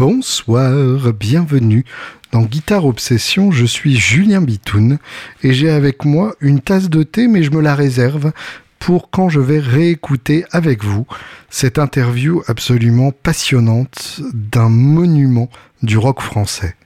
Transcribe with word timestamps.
Bonsoir, 0.00 1.12
bienvenue 1.12 1.84
dans 2.32 2.40
Guitare 2.40 2.86
Obsession, 2.86 3.50
je 3.50 3.66
suis 3.66 3.96
Julien 3.96 4.40
Bitoun 4.40 4.98
et 5.42 5.52
j'ai 5.52 5.68
avec 5.68 6.06
moi 6.06 6.34
une 6.40 6.62
tasse 6.62 6.88
de 6.88 7.02
thé 7.02 7.28
mais 7.28 7.42
je 7.42 7.50
me 7.50 7.60
la 7.60 7.74
réserve 7.74 8.32
pour 8.78 9.10
quand 9.10 9.28
je 9.28 9.40
vais 9.40 9.58
réécouter 9.58 10.46
avec 10.52 10.84
vous 10.84 11.06
cette 11.50 11.78
interview 11.78 12.42
absolument 12.46 13.12
passionnante 13.12 14.22
d'un 14.32 14.70
monument 14.70 15.50
du 15.82 15.98
rock 15.98 16.22
français. 16.22 16.76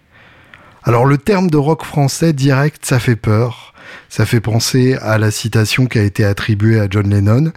Alors 0.83 1.07
le 1.07 1.17
terme 1.17 1.49
de 1.49 1.57
rock 1.57 1.85
français 1.85 2.33
direct, 2.33 2.85
ça 2.85 2.99
fait 2.99 3.15
peur. 3.15 3.75
Ça 4.09 4.27
fait 4.27 4.41
penser 4.41 4.95
à 4.95 5.19
la 5.19 5.30
citation 5.30 5.87
qui 5.87 6.01
a 6.01 6.02
été 6.02 6.24
attribuée 6.24 6.80
à 6.80 6.88
John 6.91 7.09
Lennon, 7.09 7.52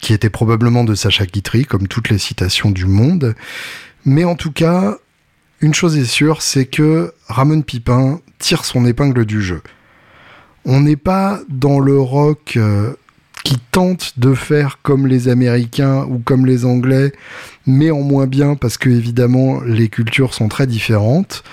qui 0.00 0.14
était 0.14 0.30
probablement 0.30 0.84
de 0.84 0.94
Sacha 0.94 1.26
Guitry, 1.26 1.66
comme 1.66 1.86
toutes 1.86 2.08
les 2.08 2.16
citations 2.16 2.70
du 2.70 2.86
monde. 2.86 3.34
Mais 4.04 4.24
en 4.24 4.34
tout 4.34 4.52
cas, 4.52 4.96
une 5.62 5.74
chose 5.74 5.96
est 5.96 6.04
sûre, 6.04 6.42
c'est 6.42 6.66
que 6.66 7.14
Ramon 7.28 7.62
Pipin 7.62 8.20
tire 8.38 8.64
son 8.64 8.84
épingle 8.84 9.24
du 9.24 9.40
jeu. 9.40 9.62
On 10.64 10.80
n'est 10.80 10.96
pas 10.96 11.40
dans 11.48 11.78
le 11.78 11.98
rock 11.98 12.54
euh, 12.56 12.92
qui 13.44 13.58
tente 13.70 14.18
de 14.18 14.34
faire 14.34 14.78
comme 14.82 15.06
les 15.06 15.28
Américains 15.28 16.04
ou 16.04 16.18
comme 16.18 16.46
les 16.46 16.64
Anglais, 16.64 17.12
mais 17.66 17.90
en 17.90 18.00
moins 18.00 18.26
bien 18.26 18.56
parce 18.56 18.76
que 18.76 18.90
évidemment 18.90 19.60
les 19.60 19.88
cultures 19.88 20.34
sont 20.34 20.48
très 20.48 20.66
différentes. 20.66 21.44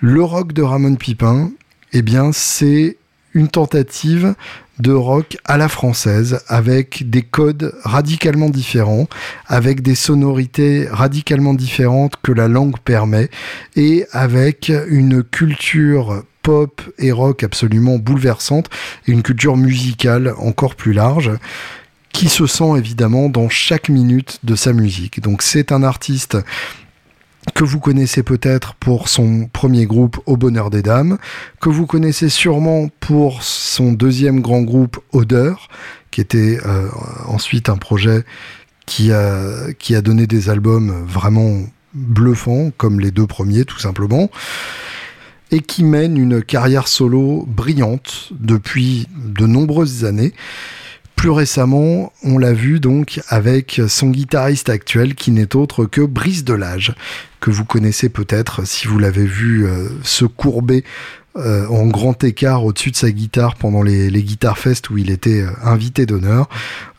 Le 0.00 0.22
rock 0.22 0.52
de 0.52 0.62
Ramon 0.62 0.96
Pipin, 0.96 1.50
eh 1.92 2.02
bien, 2.02 2.32
c'est 2.32 2.96
une 3.34 3.48
tentative 3.48 4.34
de 4.78 4.92
rock 4.92 5.36
à 5.44 5.56
la 5.56 5.68
française, 5.68 6.40
avec 6.48 7.08
des 7.08 7.22
codes 7.22 7.74
radicalement 7.84 8.50
différents, 8.50 9.08
avec 9.46 9.82
des 9.82 9.94
sonorités 9.94 10.88
radicalement 10.90 11.54
différentes 11.54 12.14
que 12.22 12.32
la 12.32 12.48
langue 12.48 12.78
permet, 12.78 13.30
et 13.76 14.06
avec 14.12 14.72
une 14.88 15.22
culture 15.22 16.24
pop 16.42 16.82
et 16.98 17.12
rock 17.12 17.42
absolument 17.42 17.98
bouleversante, 17.98 18.68
et 19.06 19.12
une 19.12 19.22
culture 19.22 19.56
musicale 19.56 20.34
encore 20.38 20.74
plus 20.74 20.92
large 20.92 21.30
qui 22.12 22.28
se 22.28 22.46
sent 22.46 22.78
évidemment 22.78 23.28
dans 23.28 23.48
chaque 23.48 23.88
minute 23.88 24.38
de 24.44 24.54
sa 24.54 24.72
musique. 24.72 25.20
Donc 25.20 25.42
c'est 25.42 25.72
un 25.72 25.82
artiste 25.82 26.38
que 27.52 27.64
vous 27.64 27.80
connaissez 27.80 28.22
peut-être 28.22 28.74
pour 28.74 29.08
son 29.08 29.48
premier 29.52 29.86
groupe 29.86 30.18
Au 30.26 30.36
Bonheur 30.36 30.70
des 30.70 30.82
Dames, 30.82 31.18
que 31.60 31.68
vous 31.68 31.86
connaissez 31.86 32.28
sûrement 32.28 32.88
pour 33.00 33.42
son 33.42 33.92
deuxième 33.92 34.40
grand 34.40 34.62
groupe 34.62 34.98
Odeur, 35.12 35.68
qui 36.10 36.20
était 36.20 36.58
euh, 36.64 36.88
ensuite 37.26 37.68
un 37.68 37.76
projet 37.76 38.24
qui 38.86 39.12
a, 39.12 39.72
qui 39.78 39.94
a 39.94 40.00
donné 40.00 40.26
des 40.26 40.48
albums 40.48 41.04
vraiment 41.06 41.62
bluffants, 41.92 42.70
comme 42.76 43.00
les 43.00 43.10
deux 43.10 43.26
premiers 43.26 43.64
tout 43.64 43.78
simplement, 43.78 44.30
et 45.50 45.60
qui 45.60 45.84
mène 45.84 46.16
une 46.16 46.42
carrière 46.42 46.88
solo 46.88 47.44
brillante 47.46 48.30
depuis 48.32 49.06
de 49.16 49.46
nombreuses 49.46 50.04
années. 50.04 50.32
Plus 51.16 51.30
récemment, 51.30 52.12
on 52.22 52.38
l'a 52.38 52.52
vu 52.52 52.80
donc 52.80 53.20
avec 53.28 53.80
son 53.88 54.10
guitariste 54.10 54.68
actuel 54.68 55.14
qui 55.14 55.30
n'est 55.30 55.56
autre 55.56 55.86
que 55.86 56.02
Brice 56.02 56.44
Delage, 56.44 56.94
que 57.40 57.50
vous 57.50 57.64
connaissez 57.64 58.08
peut-être 58.08 58.66
si 58.66 58.86
vous 58.86 58.98
l'avez 58.98 59.24
vu 59.24 59.66
euh, 59.66 59.88
se 60.02 60.24
courber 60.24 60.84
euh, 61.36 61.66
en 61.68 61.86
grand 61.86 62.22
écart 62.24 62.64
au-dessus 62.64 62.90
de 62.90 62.96
sa 62.96 63.10
guitare 63.10 63.56
pendant 63.56 63.82
les, 63.82 64.08
les 64.08 64.22
Guitar 64.22 64.56
Fest 64.56 64.90
où 64.90 64.98
il 64.98 65.10
était 65.10 65.42
euh, 65.42 65.50
invité 65.62 66.06
d'honneur. 66.06 66.48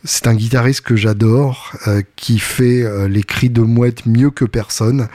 C'est 0.03 0.27
un 0.27 0.35
guitariste 0.35 0.81
que 0.81 0.95
j'adore, 0.95 1.71
qui 2.15 2.37
fait 2.37 2.85
les 3.07 3.23
cris 3.23 3.49
de 3.49 3.61
mouette 3.61 4.05
mieux 4.05 4.29
que 4.29 4.45
personne 4.45 5.07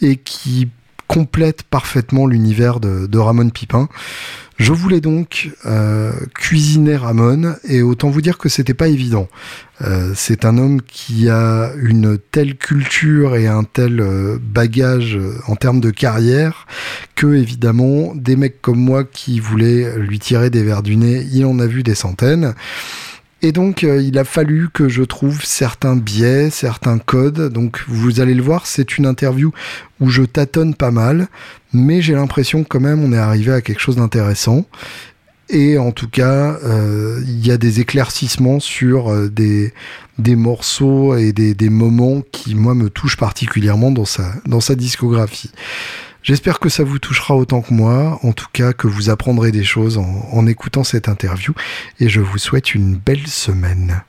et 0.00 0.16
qui 0.16 0.68
complète 1.08 1.64
parfaitement 1.64 2.26
l'univers 2.26 2.78
de, 2.78 3.18
Ramon 3.18 3.50
Pipin. 3.50 3.88
Je 4.58 4.72
voulais 4.72 5.00
donc 5.00 5.50
euh, 5.66 6.12
cuisiner 6.34 6.96
Ramon 6.96 7.54
et 7.64 7.80
autant 7.80 8.10
vous 8.10 8.20
dire 8.20 8.38
que 8.38 8.48
c'était 8.48 8.74
pas 8.74 8.88
évident. 8.88 9.28
Euh, 9.82 10.12
c'est 10.16 10.44
un 10.44 10.58
homme 10.58 10.82
qui 10.82 11.28
a 11.28 11.72
une 11.76 12.18
telle 12.18 12.56
culture 12.56 13.36
et 13.36 13.46
un 13.46 13.62
tel 13.62 14.00
euh, 14.00 14.36
bagage 14.40 15.16
en 15.46 15.54
termes 15.54 15.80
de 15.80 15.90
carrière 15.90 16.66
que 17.14 17.34
évidemment 17.34 18.14
des 18.16 18.34
mecs 18.34 18.60
comme 18.60 18.80
moi 18.80 19.04
qui 19.04 19.38
voulaient 19.38 19.96
lui 19.96 20.18
tirer 20.18 20.50
des 20.50 20.64
verres 20.64 20.82
du 20.82 20.96
nez, 20.96 21.24
il 21.32 21.46
en 21.46 21.60
a 21.60 21.66
vu 21.66 21.84
des 21.84 21.94
centaines. 21.94 22.54
Et 23.40 23.52
donc, 23.52 23.84
euh, 23.84 24.02
il 24.02 24.18
a 24.18 24.24
fallu 24.24 24.68
que 24.72 24.88
je 24.88 25.02
trouve 25.04 25.44
certains 25.44 25.94
biais, 25.94 26.50
certains 26.50 26.98
codes. 26.98 27.52
Donc, 27.52 27.84
vous 27.86 28.20
allez 28.20 28.34
le 28.34 28.42
voir, 28.42 28.66
c'est 28.66 28.98
une 28.98 29.06
interview 29.06 29.52
où 30.00 30.10
je 30.10 30.22
tâtonne 30.22 30.74
pas 30.74 30.90
mal, 30.90 31.28
mais 31.72 32.02
j'ai 32.02 32.14
l'impression 32.14 32.64
quand 32.64 32.80
même 32.80 33.02
on 33.02 33.12
est 33.12 33.18
arrivé 33.18 33.52
à 33.52 33.60
quelque 33.60 33.80
chose 33.80 33.96
d'intéressant. 33.96 34.66
Et 35.50 35.78
en 35.78 35.92
tout 35.92 36.08
cas, 36.08 36.58
euh, 36.64 37.22
il 37.26 37.46
y 37.46 37.50
a 37.50 37.56
des 37.56 37.80
éclaircissements 37.80 38.60
sur 38.60 39.10
euh, 39.10 39.28
des, 39.28 39.72
morceaux 40.36 41.16
et 41.16 41.32
des, 41.32 41.70
moments 41.70 42.22
qui, 42.32 42.54
moi, 42.54 42.74
me 42.74 42.90
touchent 42.90 43.16
particulièrement 43.16 43.92
dans 43.92 44.04
sa 44.04 44.74
discographie. 44.74 45.52
J'espère 46.28 46.60
que 46.60 46.68
ça 46.68 46.84
vous 46.84 46.98
touchera 46.98 47.34
autant 47.34 47.62
que 47.62 47.72
moi, 47.72 48.20
en 48.22 48.32
tout 48.32 48.48
cas 48.52 48.74
que 48.74 48.86
vous 48.86 49.08
apprendrez 49.08 49.50
des 49.50 49.64
choses 49.64 49.96
en, 49.96 50.46
écoutant 50.46 50.84
cette 50.84 51.08
interview, 51.08 51.54
et 52.00 52.10
je 52.10 52.20
vous 52.20 52.36
souhaite 52.36 52.74
une 52.74 52.96
belle 52.96 53.26
semaine. 53.26 54.02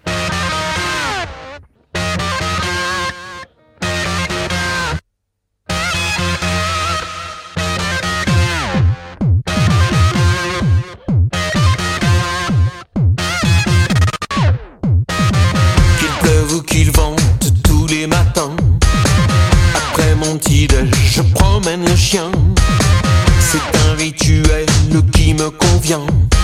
Me 25.90 26.39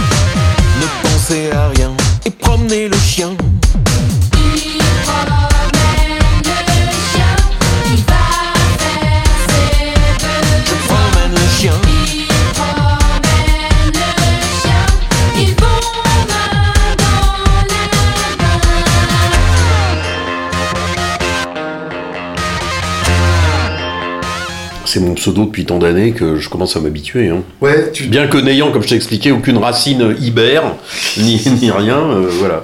c'est 24.95 25.01
mon 25.01 25.16
pseudo 25.16 25.44
depuis 25.44 25.66
tant 25.66 25.78
d'années 25.78 26.13
que 26.13 26.38
je 26.38 26.47
commence 26.47 26.78
à 26.78 26.79
m'habituer. 26.79 27.28
Hein. 27.28 27.44
Ouais, 27.61 27.91
Bien 28.07 28.28
que 28.28 28.38
n'ayant, 28.38 28.72
comme 28.72 28.81
je 28.81 28.88
t'ai 28.88 28.95
expliqué, 28.95 29.33
aucune 29.33 29.57
racine 29.57 30.16
ibère, 30.22 30.78
ni, 31.17 31.41
ni 31.61 31.69
rien, 31.69 31.97
euh, 31.97 32.29
voilà. 32.39 32.63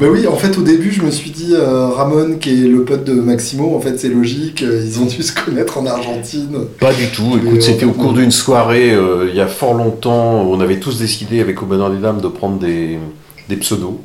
Bah 0.00 0.08
oui, 0.10 0.26
en 0.26 0.34
fait, 0.34 0.58
au 0.58 0.62
début, 0.62 0.90
je 0.90 1.02
me 1.02 1.12
suis 1.12 1.30
dit, 1.30 1.52
euh, 1.52 1.86
Ramon, 1.86 2.38
qui 2.40 2.50
est 2.50 2.66
le 2.66 2.82
pote 2.84 3.04
de 3.04 3.12
Maximo, 3.12 3.76
en 3.76 3.80
fait, 3.80 3.96
c'est 3.96 4.08
logique, 4.08 4.64
euh, 4.64 4.82
ils 4.84 4.98
ont 4.98 5.04
dû 5.04 5.22
se 5.22 5.32
connaître 5.32 5.78
en 5.78 5.86
Argentine. 5.86 6.58
Pas 6.80 6.92
du 6.92 7.06
tout, 7.10 7.38
écoute, 7.40 7.62
c'était 7.62 7.86
au 7.86 7.92
cours 7.92 8.12
d'une 8.12 8.32
soirée, 8.32 8.96
il 9.28 9.36
y 9.36 9.40
a 9.40 9.46
fort 9.46 9.74
longtemps, 9.74 10.48
on 10.50 10.60
avait 10.60 10.80
tous 10.80 10.98
décidé, 10.98 11.40
avec 11.40 11.62
Au 11.62 11.66
Bonheur 11.66 11.90
des 11.90 11.98
Dames, 11.98 12.20
de 12.20 12.26
prendre 12.26 12.58
des, 12.58 12.98
des 13.48 13.56
pseudos. 13.56 14.00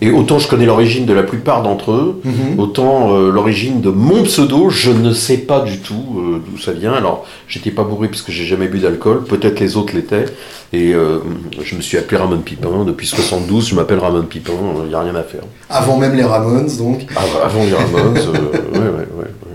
Et 0.00 0.10
autant 0.10 0.38
je 0.38 0.48
connais 0.48 0.66
l'origine 0.66 1.06
de 1.06 1.12
la 1.12 1.22
plupart 1.22 1.62
d'entre 1.62 1.92
eux, 1.92 2.20
mhm. 2.24 2.58
autant 2.58 3.14
euh, 3.14 3.30
l'origine 3.30 3.80
de 3.80 3.90
mon 3.90 4.22
pseudo, 4.22 4.70
je 4.70 4.90
ne 4.90 5.12
sais 5.12 5.38
pas 5.38 5.60
du 5.60 5.78
tout 5.78 6.18
euh, 6.18 6.42
d'où 6.44 6.58
ça 6.58 6.72
vient. 6.72 6.92
Alors, 6.92 7.26
j'étais 7.48 7.70
pas 7.70 7.82
bourré 7.82 8.08
puisque 8.08 8.30
j'ai 8.30 8.44
jamais 8.44 8.68
bu 8.68 8.78
d'alcool, 8.78 9.24
peut-être 9.24 9.58
les 9.60 9.76
autres 9.76 9.94
l'étaient. 9.94 10.26
Et 10.72 10.92
euh, 10.92 11.18
je 11.62 11.74
me 11.74 11.80
suis 11.80 11.96
appelé 11.96 12.18
Ramon 12.18 12.38
Pipin. 12.38 12.84
Depuis 12.86 13.06
72, 13.06 13.68
je 13.70 13.74
m'appelle 13.74 13.98
Ramon 13.98 14.22
Pipin, 14.22 14.52
il 14.84 14.88
n'y 14.88 14.94
a 14.94 15.00
rien 15.00 15.14
à 15.14 15.22
faire. 15.22 15.42
Avant 15.70 15.96
même 15.96 16.14
les 16.14 16.24
Ramones, 16.24 16.76
donc 16.76 17.06
Avant, 17.16 17.64
les 17.64 17.74
Ramones, 17.74 18.18
ouais, 18.18 18.78
ouais, 18.78 19.08
ouais. 19.18 19.47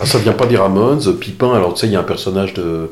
Ah, 0.00 0.06
ça 0.06 0.18
vient 0.18 0.32
pas 0.32 0.46
des 0.46 0.56
Ramones. 0.56 1.00
Pipin, 1.18 1.52
alors 1.54 1.74
tu 1.74 1.80
sais, 1.80 1.86
il 1.86 1.92
y 1.92 1.96
a 1.96 2.00
un 2.00 2.04
personnage 2.04 2.54
de, 2.54 2.90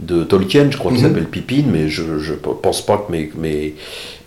de 0.00 0.24
Tolkien, 0.24 0.68
je 0.70 0.76
crois, 0.76 0.90
qu'il 0.90 1.00
mhm. 1.02 1.08
s'appelle 1.08 1.26
Pipin, 1.26 1.64
mais 1.70 1.88
je 1.88 2.02
ne 2.02 2.36
pense 2.36 2.84
pas 2.84 2.98
que 2.98 3.12
mes, 3.12 3.30
mes, 3.36 3.74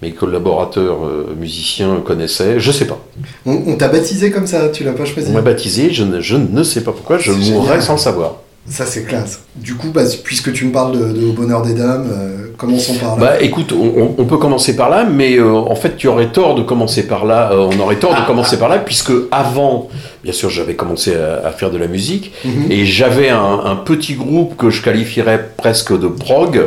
mes 0.02 0.12
collaborateurs 0.12 1.06
euh, 1.06 1.36
musiciens 1.38 2.02
connaissaient. 2.06 2.60
Je 2.60 2.72
sais 2.72 2.88
pas. 2.88 3.00
On, 3.46 3.76
t'a 3.76 3.90
baptisé 3.90 4.32
comme 4.32 4.48
ça, 4.48 4.70
tu 4.70 4.84
l'as 4.84 4.94
pas 4.94 5.06
choisi? 5.06 5.30
On 5.30 5.34
m'a 5.34 5.42
baptisé, 5.42 5.92
je 5.92 6.04
ne, 6.04 6.22
je 6.22 6.38
ne 6.38 6.64
sais 6.64 6.84
pas 6.84 6.92
pourquoi, 6.92 7.18
je 7.18 7.32
mourrais 7.32 7.82
sans 7.82 7.98
savoir. 7.98 8.38
Ça, 8.68 8.86
c'est 8.86 9.04
classe. 9.04 9.42
Du 9.56 9.74
coup, 9.76 9.90
bah, 9.94 10.04
puisque 10.24 10.54
tu 10.54 10.66
me 10.66 10.72
parles 10.72 10.98
de, 10.98 11.20
de 11.20 11.26
Au 11.28 11.34
bonheur 11.34 11.64
des 11.64 11.74
dames, 11.74 12.08
euh, 12.12 12.48
commençons 12.58 12.94
par 12.96 13.18
là. 13.18 13.22
Bah 13.22 13.42
écoute, 13.42 13.74
on, 13.74 14.14
on 14.18 14.26
peut 14.26 14.38
commencer 14.38 14.76
par 14.76 14.90
là, 14.90 15.04
mais 15.04 15.36
euh, 15.38 15.52
en 15.52 15.76
fait 15.76 15.98
tu 15.98 16.08
aurais 16.08 16.28
tort 16.32 16.54
de 16.56 16.62
commencer 16.62 17.08
par 17.08 17.26
là, 17.26 17.52
euh, 17.52 17.70
on 17.72 17.80
aurait 17.80 17.96
tort 17.98 18.14
de 18.16 18.26
commencer 18.28 18.58
par 18.60 18.70
là, 18.70 18.78
puisque 18.78 19.12
avant, 19.32 19.90
bien 20.24 20.32
sûr 20.32 20.50
j'avais 20.52 20.76
commencé 20.76 21.16
à, 21.16 21.48
à 21.48 21.52
faire 21.52 21.72
de 21.72 21.78
la 21.78 21.88
musique, 21.88 22.34
Mhm. 22.46 22.72
et 22.72 22.86
j'avais 22.86 23.30
un, 23.30 23.62
un 23.66 23.76
petit 23.76 24.14
groupe 24.14 24.56
que 24.58 24.70
je 24.70 24.84
qualifierais 24.84 25.50
presque 25.58 25.98
de 26.00 26.08
prog, 26.08 26.62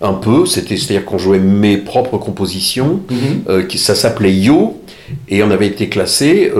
un 0.00 0.14
peu, 0.14 0.44
c'était, 0.46 0.76
c'est-à-dire 0.76 1.04
qu'on 1.04 1.18
jouait 1.18 1.38
mes 1.38 1.76
propres 1.76 2.18
compositions, 2.18 3.00
Mhm. 3.10 3.68
qui, 3.68 3.78
ça 3.78 3.94
s'appelait 3.94 4.32
Yo, 4.34 4.82
et 5.28 5.42
on 5.44 5.50
avait 5.52 5.68
été 5.68 5.88
classé 5.88 6.50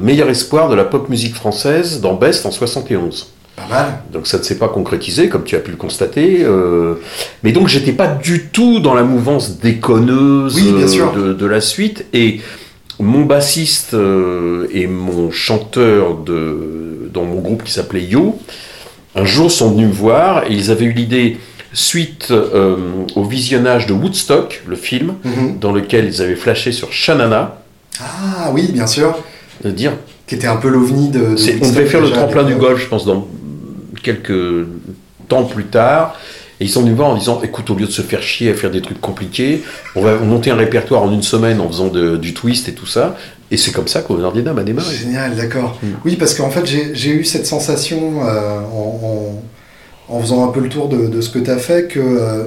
meilleur 0.00 0.28
espoir 0.30 0.68
de 0.68 0.76
la 0.76 0.84
pop 0.84 1.08
musique 1.08 1.34
française 1.34 2.00
dans 2.00 2.14
Best 2.14 2.46
en 2.46 2.52
71. 2.52 3.32
Pas 3.56 3.66
mal. 3.68 3.86
Donc 4.12 4.26
ça 4.26 4.38
ne 4.38 4.42
s'est 4.42 4.58
pas 4.58 4.68
concrétisé, 4.68 5.28
comme 5.28 5.44
tu 5.44 5.56
as 5.56 5.60
pu 5.60 5.70
le 5.70 5.76
constater. 5.78 6.40
euh, 6.42 6.94
mais 7.42 7.52
donc 7.52 7.68
j'étais 7.68 7.92
pas 7.92 8.06
du 8.08 8.44
tout 8.52 8.80
dans 8.80 8.92
la 8.94 9.02
mouvance 9.02 9.58
déconneuse 9.58 10.54
Oui, 10.56 10.72
bien 10.72 10.84
euh, 10.84 10.88
sûr. 10.88 11.12
de, 11.12 11.32
de 11.32 11.46
la 11.46 11.60
suite. 11.62 12.04
Et 12.12 12.40
mon 13.00 13.24
bassiste 13.24 13.94
euh, 13.94 14.66
et 14.72 14.86
mon 14.86 15.30
chanteur 15.30 16.16
de, 16.18 17.10
dans 17.12 17.24
mon 17.24 17.40
groupe 17.40 17.62
qui 17.64 17.72
s'appelait 17.72 18.02
Yo, 18.04 18.38
un 19.14 19.24
jour 19.24 19.50
sont 19.50 19.70
venus 19.72 19.88
me 19.88 19.92
voir 19.92 20.44
et 20.44 20.52
ils 20.52 20.70
avaient 20.70 20.84
eu 20.84 20.92
l'idée, 20.92 21.38
suite 21.72 22.28
euh, 22.30 22.76
au 23.16 23.24
visionnage 23.24 23.86
de 23.86 23.94
Woodstock, 23.94 24.62
le 24.66 24.76
film, 24.76 25.14
Mhm. 25.24 25.58
dans 25.60 25.72
lequel 25.72 26.04
ils 26.06 26.20
avaient 26.22 26.36
flashé 26.36 26.72
sur 26.72 26.92
Shanana, 26.92 27.58
Ah 28.00 28.50
oui, 28.52 28.68
bien 28.72 28.86
sûr. 28.86 29.16
de 29.64 29.70
dire 29.70 29.92
Qui 30.26 30.34
était 30.34 30.46
un 30.46 30.56
peu 30.56 30.68
l'ovni 30.68 31.08
de. 31.08 31.20
de 31.20 31.64
on 31.64 31.68
devait 31.70 31.86
faire 31.86 32.02
le 32.02 32.10
tremplin 32.10 32.44
du 32.44 32.54
golf, 32.56 32.78
je 32.82 32.88
pense, 32.88 33.06
dans 33.06 33.26
quelques 34.06 34.66
temps 35.28 35.44
plus 35.44 35.64
tard. 35.64 36.14
Et 36.58 36.64
ils 36.64 36.70
sont 36.70 36.80
venus 36.80 36.92
me 36.92 36.96
voir 36.96 37.10
en 37.10 37.16
disant 37.18 37.40
écoute, 37.42 37.68
au 37.68 37.74
lieu 37.74 37.84
de 37.86 37.90
se 37.90 38.00
faire 38.02 38.22
chier 38.22 38.50
à 38.50 38.54
faire 38.54 38.70
des 38.70 38.80
trucs 38.80 39.00
compliqués, 39.00 39.62
on 39.94 40.00
va 40.00 40.16
monter 40.16 40.50
un 40.50 40.56
répertoire 40.56 41.02
en 41.02 41.12
une 41.12 41.22
semaine 41.22 41.60
en 41.60 41.68
faisant 41.68 41.88
de- 41.88 42.16
du 42.16 42.32
twist 42.32 42.66
et 42.70 42.72
tout 42.72 42.86
ça. 42.86 43.16
Et 43.50 43.56
c'est 43.58 43.72
comme 43.72 43.88
ça 43.88 44.00
qu'Au 44.00 44.16
Nord 44.16 44.32
des 44.32 44.42
Dames 44.42 44.58
a 44.58 44.62
démarré. 44.64 44.94
Génial, 44.94 45.36
d'accord. 45.36 45.78
Mm. 45.82 45.86
Oui, 46.06 46.16
parce 46.16 46.32
qu'en 46.34 46.48
fait, 46.50 46.64
j'ai 46.64 46.94
j'ai 46.94 47.10
eu 47.10 47.24
cette 47.24 47.46
sensation 47.46 48.00
euh, 48.24 48.60
en, 48.72 48.88
en- 50.10 50.14
en 50.16 50.20
faisant 50.22 50.48
un 50.48 50.52
peu 50.52 50.60
le 50.60 50.68
tour 50.70 50.88
de, 50.88 51.08
de 51.08 51.20
ce 51.20 51.28
que 51.30 51.38
tu 51.40 51.50
as 51.50 51.58
fait 51.58 51.88
que 51.92 52.00
euh, 52.00 52.44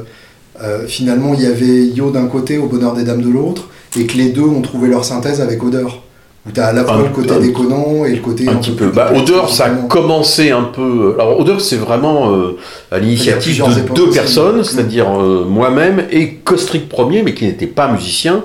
euh, 0.64 0.88
finalement, 0.88 1.34
il 1.36 1.42
y 1.42 1.46
avait 1.46 1.86
Yo 2.00 2.10
d'un 2.12 2.26
côté, 2.28 2.58
Au 2.58 2.68
bonheur 2.68 2.94
des 2.96 3.04
dames 3.04 3.22
de 3.22 3.30
l'autre, 3.30 3.70
et 3.98 4.06
que 4.08 4.18
les 4.18 4.30
deux 4.30 4.42
ont 4.58 4.62
trouvé 4.62 4.88
leur 4.90 5.06
synthèse 5.06 5.40
avec 5.40 5.64
Odeur. 5.64 6.02
Où 6.50 6.52
tu 6.52 6.60
as 6.60 6.68
à 6.68 6.74
la 6.74 6.84
fois 6.84 6.96
Un- 6.96 7.04
le 7.04 7.10
côté 7.10 7.32
un- 7.32 7.40
déconnant 7.40 8.06
et 8.06 8.12
le 8.16 8.22
côté 8.22 8.48
Un 8.50 8.56
petit 8.56 8.72
peu 8.72 8.88
peu. 8.88 8.92
Bah, 8.96 9.12
Odeur, 9.16 9.50
ça 9.50 9.66
a 9.66 9.70
commencé 9.70 10.50
un 10.52 10.64
peu. 10.64 11.16
Alors, 11.20 11.40
Odeur, 11.40 11.62
c'est 11.62 11.76
vraiment 11.78 12.34
euh, 12.34 12.58
à 12.92 12.98
l'initiative 13.00 13.64
de 13.64 13.94
deux 13.94 14.10
personnes, 14.10 14.64
c'est-à-dire 14.64 15.08
euh, 15.10 15.46
moi-même 15.48 16.06
et 16.12 16.34
Kostrick 16.44 16.90
Premier, 16.90 17.22
mais 17.24 17.34
qui 17.34 17.46
n'était 17.46 17.68
pas 17.68 17.92
musicien, 17.92 18.44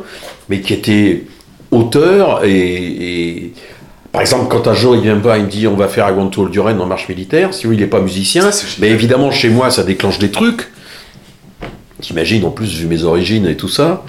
mais 0.48 0.60
qui 0.60 0.74
était 0.74 1.24
auteur. 1.70 2.44
Et, 2.44 2.50
et- 2.50 3.52
par 4.12 4.20
exemple, 4.20 4.46
quand 4.48 4.68
un 4.68 4.74
jour 4.74 4.94
il 4.94 5.02
vient 5.02 5.16
me 5.16 5.20
voir, 5.20 5.36
il 5.38 5.44
me 5.44 5.48
dit 5.50 5.66
on 5.66 5.74
va 5.74 5.88
faire 5.88 6.06
to 6.30 6.42
Hold 6.42 6.54
Your 6.54 6.66
Hand 6.66 6.80
en 6.80 6.86
marche 6.86 7.08
militaire, 7.08 7.52
si 7.52 7.66
oui, 7.66 7.74
il 7.76 7.80
n'est 7.80 7.88
pas 7.88 8.00
musicien, 8.00 8.48
mais 8.78 8.90
évidemment, 8.90 9.32
chez 9.32 9.48
moi, 9.48 9.70
ça 9.70 9.82
déclenche 9.82 10.20
des 10.20 10.30
trucs. 10.30 10.68
T'imagines, 12.08 12.44
en 12.44 12.50
plus, 12.50 12.70
vu 12.76 12.86
mes 12.86 13.02
origines 13.04 13.46
et 13.46 13.56
tout 13.56 13.68
ça. 13.68 14.04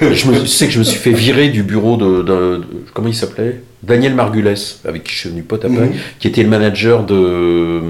Je, 0.00 0.30
me, 0.30 0.46
sais 0.46 0.66
que 0.66 0.72
je 0.72 0.78
me 0.78 0.84
suis 0.84 1.00
fait 1.00 1.10
virer 1.12 1.48
du 1.48 1.64
bureau 1.64 1.96
de. 1.96 2.22
de- 2.22 2.22
de- 2.22 2.64
comment 2.94 3.08
il 3.08 3.14
s'appelait? 3.14 3.60
Daniel 3.82 4.14
Margules, 4.14 4.54
avec 4.84 5.02
qui 5.02 5.12
je 5.12 5.18
suis 5.18 5.28
devenu 5.30 5.42
pote 5.42 5.64
après, 5.64 5.86
Mhm. 5.86 5.92
qui 6.20 6.28
était 6.28 6.44
le 6.44 6.48
manager 6.48 7.04
de, 7.04 7.80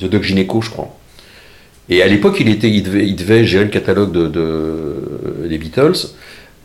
de 0.00 0.08
Doc 0.08 0.24
Gineco, 0.24 0.60
je 0.62 0.70
crois. 0.70 0.96
Et 1.88 2.02
à 2.02 2.08
l'époque, 2.08 2.38
il, 2.40 2.48
était, 2.48 2.68
il, 2.70 2.82
devait, 2.82 3.06
il 3.06 3.14
devait 3.14 3.44
gérer 3.44 3.64
le 3.64 3.70
catalogue 3.70 4.10
de, 4.10 4.26
de- 4.26 5.46
des 5.48 5.58
Beatles. 5.58 6.08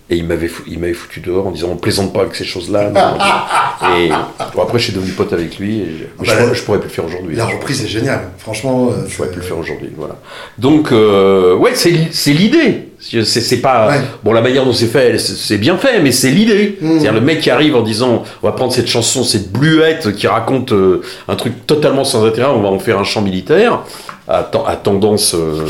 Et 0.10 0.18
il 0.18 0.26
m'avait 0.26 0.48
fou- 0.48 0.62
il 0.68 0.78
m'avait 0.80 0.94
foutu 0.94 1.20
dehors 1.20 1.48
en 1.48 1.52
disant 1.52 1.70
on 1.72 1.78
plaisante 1.78 2.14
pas 2.14 2.22
avec 2.22 2.36
ces 2.36 2.46
choses-là. 2.46 2.92
et 3.98 4.10
bon, 4.54 4.62
après, 4.62 4.78
je 4.78 4.84
suis 4.86 4.94
devenu 4.94 5.12
pote 5.14 5.34
avec 5.34 5.58
lui. 5.58 5.80
Et, 5.80 5.86
mais 6.20 6.28
Bah, 6.28 6.34
je, 6.34 6.38
pourrais- 6.44 6.56
je 6.56 6.62
pourrais 6.64 6.80
plus 6.80 6.88
le 6.90 6.94
faire 6.94 7.06
aujourd'hui. 7.06 7.36
La 7.36 7.46
reprise 7.46 7.84
est 7.84 7.88
géniale. 7.88 8.30
Franchement, 8.38 8.90
euh, 8.92 9.08
Je 9.08 9.16
pourrais 9.16 9.30
plus 9.30 9.38
le 9.42 9.48
faire 9.48 9.58
aujourd'hui, 9.58 9.90
voilà. 9.98 10.16
Donc, 10.60 10.92
euh, 10.92 11.56
ouais, 11.56 11.72
c'est 11.76 12.34
l'idée. 12.34 12.90
C'est 13.24 13.58
pas 13.62 13.88
Ouais. 13.90 14.02
bon 14.24 14.32
la 14.34 14.42
manière 14.42 14.66
dont 14.66 14.74
c'est 14.74 14.88
fait, 14.88 15.20
c'est 15.20 15.58
bien 15.60 15.78
fait, 15.78 16.02
mais 16.02 16.12
c'est 16.12 16.32
l'idée. 16.32 16.78
Mm. 16.82 16.88
C'est-à-dire 16.94 17.14
le 17.14 17.22
mec 17.22 17.40
qui 17.40 17.52
arrive 17.52 17.76
en 17.76 17.82
disant, 17.84 18.24
on 18.42 18.48
va 18.48 18.52
prendre 18.54 18.74
cette 18.74 18.88
chanson, 18.88 19.24
cette 19.24 19.52
bluette 19.52 20.16
qui 20.16 20.26
raconte 20.28 20.72
euh, 20.72 21.02
un 21.28 21.36
truc 21.36 21.68
totalement 21.68 22.04
sans 22.04 22.26
intérêt, 22.26 22.50
on 22.50 22.62
va 22.62 22.70
en 22.70 22.80
faire 22.80 22.98
un 22.98 23.04
chant 23.04 23.22
militaire 23.22 23.82
à, 24.28 24.42
ten- 24.44 24.62
à 24.66 24.76
tendance 24.76 25.36
euh, 25.36 25.66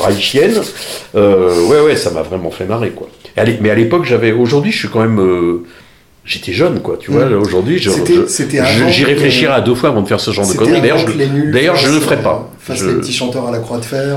reichienne. 0.00 0.60
Euh, 1.16 1.66
ouais, 1.66 1.80
ouais, 1.80 1.96
ça 1.96 2.10
m'a 2.10 2.22
vraiment 2.22 2.50
fait 2.50 2.64
marrer, 2.64 2.90
quoi. 2.90 3.08
Mais 3.60 3.70
à 3.70 3.74
l'époque, 3.74 4.04
j'avais, 4.04 4.30
aujourd'hui, 4.32 4.70
je 4.72 4.78
suis 4.78 4.88
quand 4.88 5.00
même 5.00 5.18
euh, 5.20 5.62
J'étais 6.26 6.54
jeune, 6.54 6.80
quoi, 6.80 6.96
tu 6.98 7.10
vois. 7.10 7.26
Mm. 7.26 7.34
Aujourd'hui, 7.38 7.78
j'y 7.78 7.90
que- 7.90 9.04
réfléchirai 9.04 9.52
à 9.52 9.60
deux 9.60 9.74
fois 9.74 9.90
avant 9.90 10.00
de 10.00 10.08
faire 10.08 10.20
ce 10.20 10.30
genre 10.30 10.46
de 10.48 10.54
conneries. 10.54 10.80
D'ailleurs, 10.80 11.76
je, 11.76 11.84
je 11.84 11.88
ne 11.90 11.94
le 11.96 12.00
ferai 12.00 12.22
pas. 12.22 12.50
Fassent 12.58 12.78
Je- 12.78 12.86
les 12.88 12.94
petits 12.94 13.12
chanteurs 13.12 13.46
à 13.46 13.50
la 13.50 13.58
croix 13.58 13.76
de 13.76 13.84
fer. 13.84 14.16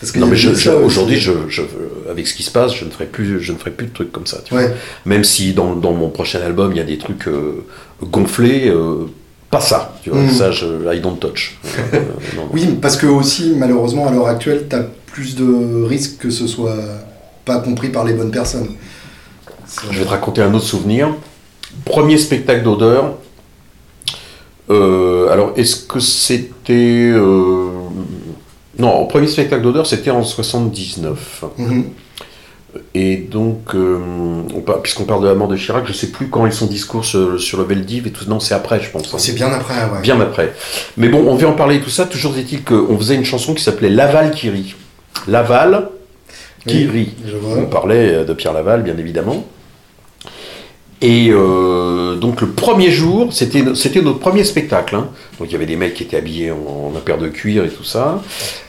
Parce 0.00 0.14
non 0.16 0.26
mais 0.28 0.36
je- 0.36 0.70
aujourd'hui, 0.70 1.16
je, 1.18 1.32
je, 1.48 1.62
avec 2.08 2.26
ce 2.28 2.34
qui 2.34 2.42
se 2.44 2.50
passe, 2.52 2.72
je 2.74 2.84
ne 2.84 2.90
ferai 2.90 3.06
plus, 3.06 3.40
je 3.42 3.52
ne 3.52 3.58
ferai 3.58 3.72
plus 3.72 3.86
de 3.86 3.92
trucs 3.92 4.12
comme 4.12 4.26
ça. 4.26 4.38
tu 4.44 4.54
vois. 4.54 4.62
Même 5.04 5.24
si 5.24 5.52
dans, 5.54 5.74
dans 5.74 5.92
mon 5.92 6.08
prochain 6.08 6.40
album, 6.40 6.70
il 6.72 6.78
y 6.78 6.80
a 6.80 6.84
des 6.84 6.98
trucs 6.98 7.26
euh, 7.26 7.64
gonflés, 8.02 8.68
euh, 8.68 9.06
pas 9.50 9.60
ça. 9.60 9.96
Tu 10.04 10.10
vois, 10.10 10.20
Mm. 10.20 10.30
ça, 10.30 10.50
je, 10.52 10.66
I 10.94 11.00
don't 11.00 11.18
touch. 11.18 11.58
Euh, 11.64 12.00
non, 12.36 12.42
non. 12.44 12.48
Oui, 12.52 12.78
parce 12.80 12.96
que 12.96 13.06
aussi, 13.06 13.54
malheureusement, 13.56 14.06
à 14.06 14.12
l'heure 14.12 14.28
actuelle, 14.28 14.66
tu 14.70 14.76
as 14.76 14.84
plus 15.06 15.34
de 15.34 15.82
risques 15.84 16.18
que 16.18 16.30
ce 16.30 16.46
soit 16.46 16.76
pas 17.44 17.58
compris 17.58 17.88
par 17.88 18.04
les 18.04 18.12
bonnes 18.12 18.30
personnes. 18.30 18.68
Je 19.90 19.98
vais 19.98 20.04
te 20.04 20.10
raconter 20.10 20.42
un 20.42 20.54
autre 20.54 20.64
souvenir. 20.66 21.12
Premier 21.84 22.18
spectacle 22.18 22.62
d'odeur. 22.62 23.14
Alors, 24.70 25.52
est-ce 25.56 25.76
que 25.76 25.98
c'était. 26.00 27.12
Non, 28.78 29.06
premier 29.06 29.26
spectacle 29.26 29.62
d'odeur, 29.62 29.86
c'était 29.86 30.10
en 30.10 30.22
79. 30.22 31.44
Mhm. 31.58 31.84
Et 32.94 33.16
donc, 33.16 33.74
euh, 33.74 33.98
puisqu'on 34.82 35.04
parle 35.04 35.22
de 35.22 35.28
la 35.28 35.34
mort 35.34 35.48
de 35.48 35.56
Chirac, 35.56 35.84
je 35.86 35.92
sais 35.92 36.08
plus 36.08 36.28
quand 36.28 36.46
est 36.46 36.50
son 36.50 36.66
discours 36.66 37.04
sur, 37.04 37.40
sur 37.40 37.58
le 37.58 37.64
Veldiv 37.64 38.06
et 38.06 38.10
tout. 38.10 38.24
Non, 38.28 38.40
c'est 38.40 38.54
après, 38.54 38.80
je 38.80 38.90
pense. 38.90 39.12
hein. 39.12 39.18
C'est 39.18 39.32
bien 39.32 39.48
après, 39.50 39.74
ouais. 39.74 40.00
Bien 40.02 40.20
après. 40.20 40.52
Mais 40.96 41.08
bon, 41.08 41.24
on 41.26 41.34
vient 41.34 41.48
en 41.48 41.54
parler 41.54 41.80
tout 41.80 41.90
ça. 41.90 42.04
Toujours 42.04 42.36
est-il 42.36 42.62
qu'on 42.62 42.96
faisait 42.98 43.14
une 43.14 43.24
chanson 43.24 43.54
qui 43.54 43.62
s'appelait 43.64 43.88
Laval 43.88 44.30
qui 44.32 44.50
rit. 44.50 44.74
Laval 45.26 45.88
qui 46.66 46.84
Oui, 46.86 46.90
rit. 46.92 47.14
je 47.26 47.34
On 47.58 47.66
parlait 47.66 48.24
de 48.24 48.32
Pierre 48.34 48.52
Laval, 48.52 48.82
bien 48.82 48.98
évidemment. 48.98 49.44
Et 51.00 51.28
euh, 51.30 52.16
donc 52.16 52.40
le 52.40 52.48
premier 52.48 52.90
jour, 52.90 53.32
c'était 53.32 53.62
c'était 53.76 54.02
notre 54.02 54.18
premier 54.18 54.42
spectacle. 54.42 54.96
hein. 54.96 55.06
Donc 55.38 55.48
il 55.48 55.52
y 55.52 55.54
avait 55.54 55.66
des 55.66 55.76
mecs 55.76 55.94
qui 55.94 56.02
étaient 56.02 56.16
habillés 56.16 56.50
en, 56.50 56.56
en 56.56 56.92
un 56.96 56.98
paire 56.98 57.18
de 57.18 57.28
cuir 57.28 57.64
et 57.64 57.68
tout 57.68 57.84
ça. 57.84 58.20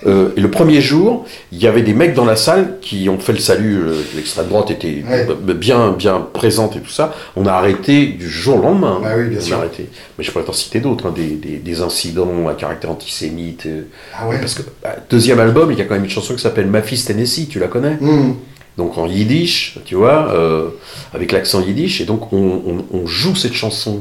Euh, 0.05 0.29
et 0.37 0.41
le 0.41 0.51
premier 0.51 0.79
jour, 0.79 1.25
il 1.51 1.57
y 1.57 1.65
avait 1.65 1.81
des 1.81 1.95
mecs 1.95 2.13
dans 2.13 2.25
la 2.25 2.35
salle 2.35 2.77
qui 2.81 3.09
ont 3.09 3.17
fait 3.17 3.33
le 3.33 3.39
salut. 3.39 3.79
euh, 3.83 3.95
L'extrême 4.15 4.45
droite 4.47 4.69
était 4.69 5.03
Ouais. 5.09 5.27
bien 5.55 5.91
bien 5.91 6.19
présente 6.31 6.75
et 6.75 6.81
tout 6.81 6.91
ça. 6.91 7.15
On 7.35 7.47
a 7.47 7.51
arrêté 7.53 8.05
du 8.05 8.29
jour 8.29 8.57
au 8.59 8.61
lendemain. 8.61 9.01
Ah 9.03 9.13
oui, 9.17 9.29
bien 9.29 9.39
on 9.39 9.43
sûr. 9.43 9.55
a 9.55 9.59
arrêté. 9.61 9.89
Mais 10.19 10.23
je 10.23 10.31
pourrais 10.31 10.45
t'en 10.45 10.53
citer 10.53 10.81
d'autres, 10.81 11.07
hein, 11.07 11.13
des, 11.15 11.29
des- 11.29 11.57
des 11.57 11.81
incidents 11.81 12.47
à 12.47 12.53
caractère 12.53 12.91
antisémite. 12.91 13.65
euh, 13.65 13.81
Ah 14.15 14.27
ouais. 14.27 14.37
parce 14.39 14.53
que 14.53 14.61
bah, 14.83 14.97
deuxième 15.09 15.39
album, 15.39 15.71
il 15.71 15.79
y 15.79 15.81
a 15.81 15.85
quand 15.85 15.95
même 15.95 16.03
une 16.03 16.09
chanson 16.11 16.35
qui 16.35 16.41
s'appelle 16.43 16.67
Ma 16.67 16.83
fils 16.83 17.05
Tennessee. 17.05 17.47
Tu 17.49 17.57
la 17.57 17.67
connais? 17.67 17.97
Mhm. 17.99 18.35
Donc 18.79 18.97
en 18.97 19.05
yiddish, 19.07 19.77
tu 19.85 19.93
vois, 19.95 20.31
euh, 20.33 20.69
avec 21.13 21.31
l'accent 21.31 21.61
yiddish. 21.61 22.01
Et 22.01 22.05
donc 22.05 22.33
on, 22.33 22.61
on- 22.71 22.85
on 22.99 23.05
joue 23.05 23.35
cette 23.35 23.53
chanson 23.53 23.95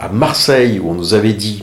à 0.00 0.08
Marseille 0.08 0.80
où 0.80 0.90
on 0.90 0.94
nous 0.94 1.14
avait 1.14 1.34
dit, 1.34 1.62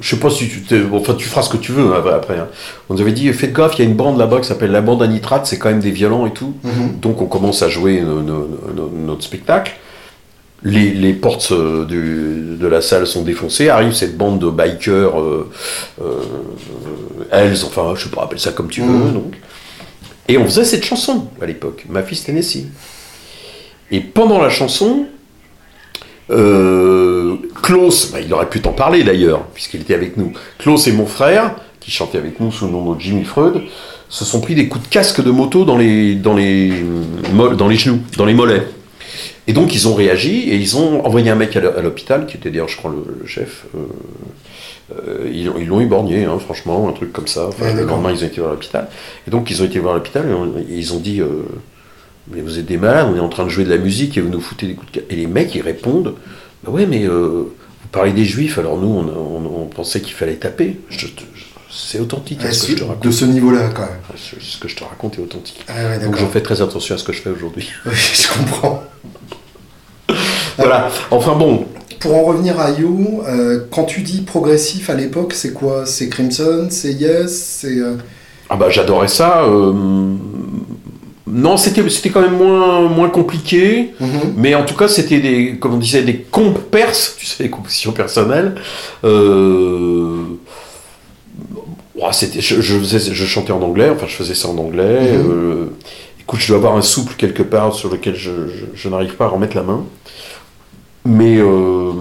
je 0.00 0.08
sais 0.10 0.16
pas 0.20 0.30
si 0.30 0.48
tu 0.48 0.80
bon, 0.84 0.98
enfin 0.98 1.14
tu 1.14 1.26
feras 1.28 1.42
ce 1.42 1.50
que 1.50 1.56
tu 1.58 1.72
veux 1.72 1.94
hein, 1.94 2.02
après. 2.14 2.38
hein. 2.38 2.48
On 2.88 2.94
nous 2.94 3.00
avait 3.02 3.12
dit 3.12 3.30
faites 3.32 3.52
gaffe, 3.52 3.74
il 3.78 3.82
y 3.82 3.86
a 3.86 3.88
une 3.88 3.96
bande 3.96 4.18
là-bas 4.18 4.40
qui 4.40 4.48
s'appelle 4.48 4.70
la 4.72 4.80
bande 4.80 5.02
à 5.02 5.06
nitrate, 5.06 5.46
c'est 5.46 5.58
quand 5.58 5.68
même 5.70 5.80
des 5.80 5.90
violents 5.90 6.26
et 6.26 6.32
tout. 6.32 6.54
Mhm. 6.64 6.98
Donc 7.00 7.20
on 7.22 7.26
commence 7.26 7.62
à 7.62 7.68
jouer 7.68 8.00
no- 8.00 8.22
no- 8.22 8.48
no- 8.76 8.90
notre 8.94 9.22
spectacle. 9.22 9.72
Les, 10.62 10.90
les 10.92 11.14
portes 11.14 11.52
euh, 11.52 11.86
de 11.86 12.66
la 12.66 12.82
salle 12.82 13.06
sont 13.06 13.22
défoncées. 13.22 13.70
Arrive 13.70 13.92
cette 13.94 14.18
bande 14.18 14.38
de 14.38 14.50
bikers, 14.50 15.18
euh, 15.18 15.48
euh, 16.02 16.20
Hells, 17.32 17.64
enfin 17.66 17.94
je 17.96 18.04
sais 18.04 18.10
pas, 18.10 18.24
appelle 18.24 18.38
ça 18.40 18.52
comme 18.52 18.68
tu 18.68 18.82
veux. 18.82 18.88
Mhm. 19.06 19.12
Donc. 19.14 19.32
Et 20.30 20.38
on 20.38 20.44
faisait 20.44 20.64
cette 20.64 20.84
chanson 20.84 21.26
à 21.42 21.46
l'époque, 21.46 21.84
Ma 21.88 22.04
fils 22.04 22.22
Tennessee. 22.22 22.66
Et 23.90 23.98
pendant 23.98 24.40
la 24.40 24.48
chanson, 24.48 25.06
euh, 26.30 27.34
Klaus, 27.64 28.12
bah, 28.12 28.20
il 28.20 28.32
aurait 28.32 28.48
pu 28.48 28.60
t'en 28.60 28.72
parler 28.72 29.02
d'ailleurs, 29.02 29.42
puisqu'il 29.46 29.80
était 29.80 29.94
avec 29.94 30.16
nous. 30.16 30.32
Klaus 30.60 30.86
et 30.86 30.92
mon 30.92 31.06
frère, 31.06 31.56
qui 31.80 31.90
chantaient 31.90 32.18
avec 32.18 32.38
nous 32.38 32.52
sous 32.52 32.66
le 32.66 32.70
nom 32.70 32.92
de 32.92 33.00
Jimmy 33.00 33.24
Freud, 33.24 33.60
se 34.08 34.24
sont 34.24 34.40
pris 34.40 34.54
des 34.54 34.68
coups 34.68 34.84
de 34.84 34.88
casque 34.88 35.20
de 35.20 35.32
moto 35.32 35.64
dans 35.64 35.76
les, 35.76 36.14
dans 36.14 36.34
les, 36.34 36.68
les 37.68 37.76
genoux, 37.76 37.98
dans 38.16 38.24
les 38.24 38.34
mollets. 38.34 38.68
Et 39.50 39.52
donc 39.52 39.74
ils 39.74 39.88
ont 39.88 39.94
réagi 39.94 40.48
et 40.50 40.54
ils 40.54 40.76
ont 40.76 41.04
envoyé 41.04 41.28
un 41.28 41.34
mec 41.34 41.56
à 41.56 41.60
l'h- 41.60 41.76
à 41.76 41.80
l'hôpital, 41.82 42.26
qui 42.26 42.36
était 42.36 42.50
d'ailleurs, 42.50 42.68
je 42.68 42.76
crois, 42.76 42.92
le, 43.20 43.26
chef. 43.26 43.64
euh, 43.74 43.78
euh, 44.96 45.28
ils 45.32 45.46
l'ont- 45.46 45.58
ils 45.58 45.66
l'ont 45.66 45.80
éborgné, 45.80 46.24
hein, 46.24 46.38
franchement, 46.38 46.88
un 46.88 46.92
truc 46.92 47.12
comme 47.12 47.26
ça. 47.26 47.48
Enfin, 47.48 47.64
Ouais, 47.64 47.74
le 47.74 47.84
lendemain, 47.84 48.12
ils 48.12 48.22
ont 48.22 48.26
été 48.28 48.40
voir 48.40 48.52
l'hôpital. 48.52 48.86
Et 49.26 49.30
donc 49.32 49.50
ils 49.50 49.60
ont 49.60 49.64
été 49.64 49.80
voir 49.80 49.94
l'hôpital 49.94 50.24
et, 50.30 50.32
on- 50.32 50.56
et 50.56 50.66
ils 50.82 50.92
ont 50.94 51.00
dit 51.00 51.20
euh, 51.20 51.42
Mais 52.32 52.42
vous 52.42 52.60
êtes 52.60 52.66
des 52.66 52.76
malades, 52.76 53.08
on 53.12 53.16
est 53.16 53.20
en 53.28 53.28
train 53.28 53.42
de 53.44 53.48
jouer 53.48 53.64
de 53.64 53.70
la 53.70 53.78
musique 53.78 54.16
et 54.16 54.20
vous 54.20 54.28
nous 54.28 54.40
foutez 54.40 54.68
des 54.68 54.74
coups 54.74 54.92
de 54.92 55.00
ca- 55.00 55.06
Et 55.10 55.16
les 55.16 55.26
mecs, 55.26 55.52
ils 55.56 55.62
répondent 55.62 56.14
Bah 56.62 56.70
ouais, 56.70 56.86
mais 56.86 57.02
euh, 57.04 57.42
vous 57.82 57.88
parlez 57.90 58.12
des 58.12 58.24
juifs, 58.26 58.56
alors 58.58 58.76
nous, 58.78 58.86
on, 58.88 59.08
on- 59.08 59.62
on 59.62 59.66
pensait 59.66 60.00
qu'il 60.00 60.14
fallait 60.14 60.36
taper. 60.36 60.78
Je 60.90 61.06
te- 61.08 61.22
je- 61.34 61.44
C'est 61.72 61.98
authentique, 62.00 62.40
hein, 62.42 62.46
Ouais, 62.46 62.52
ce 62.52 62.66
que 62.66 62.72
je 62.72 62.76
te 62.78 62.84
de 62.84 62.88
raconte. 62.88 63.12
ce 63.12 63.24
niveau-là, 63.24 63.68
quand 63.74 63.82
même. 63.82 64.00
Ce 64.16 64.34
ce 64.44 64.58
que 64.58 64.66
je 64.68 64.74
te 64.76 64.82
raconte 64.84 65.18
est 65.18 65.22
authentique. 65.22 65.64
Ah 65.68 65.72
ouais, 65.74 65.98
Donc 66.04 66.16
je 66.16 66.26
fais 66.26 66.40
très 66.42 66.60
attention 66.62 66.94
à 66.96 66.98
ce 66.98 67.04
que 67.04 67.12
je 67.12 67.22
fais 67.22 67.30
aujourd'hui. 67.30 67.68
Oui, 67.86 67.92
je 67.94 68.28
comprends. 68.28 68.82
Voilà. 70.60 70.88
Enfin 71.10 71.34
bon, 71.36 71.64
Pour 71.98 72.14
en 72.16 72.22
revenir 72.24 72.58
à 72.60 72.70
You, 72.70 73.22
euh, 73.28 73.60
quand 73.70 73.84
tu 73.84 74.00
dis 74.02 74.22
progressif 74.22 74.88
à 74.90 74.94
l'époque, 74.94 75.32
c'est 75.34 75.52
quoi? 75.52 75.84
C'est 75.86 76.08
Crimson? 76.08 76.68
C'est 76.70 76.92
Yes? 76.92 77.32
C'est. 77.60 77.78
euh, 77.78 77.96
ah 78.48 78.56
bah 78.56 78.70
j'adorais 78.70 79.08
ça. 79.08 79.42
euh, 79.44 79.72
Non, 81.26 81.56
c'était 81.56 81.88
c'était 81.88 82.10
quand 82.10 82.22
même 82.22 82.36
moins 82.36 82.88
moins 82.88 83.08
compliqué. 83.10 83.90
mhm. 84.00 84.08
Mais 84.36 84.54
en 84.54 84.64
tout 84.64 84.74
cas, 84.74 84.88
c'était 84.88 85.20
des, 85.20 85.56
comme 85.60 85.74
on 85.74 85.78
disait, 85.78 86.02
des 86.02 86.16
compes 86.18 86.58
perses, 86.70 87.14
tu 87.18 87.26
sais, 87.26 87.44
des 87.44 87.50
compositions 87.50 87.92
personnelles. 87.92 88.54
Euh... 89.04 90.16
ouah, 91.94 92.12
c'était, 92.12 92.40
je, 92.40 92.60
je 92.60 92.78
faisais, 92.78 92.98
je 93.12 93.24
chantais 93.26 93.52
en 93.52 93.62
anglais, 93.62 93.90
enfin 93.90 94.06
je 94.08 94.14
faisais 94.16 94.34
ça 94.34 94.48
en 94.48 94.58
anglais. 94.58 95.12
Mhm. 95.18 95.30
euh, 95.30 95.64
Écoute, 96.20 96.40
je 96.40 96.48
dois 96.48 96.58
avoir 96.58 96.76
un 96.76 96.82
souple 96.82 97.14
quelque 97.16 97.42
part 97.42 97.74
sur 97.74 97.90
lequel 97.90 98.14
je, 98.14 98.30
je- 98.48 98.64
je 98.74 98.88
n'arrive 98.88 99.14
pas 99.16 99.24
à 99.24 99.28
remettre 99.28 99.56
la 99.56 99.62
main. 99.64 99.84
Mais 101.04 101.38
euh, 101.38 101.92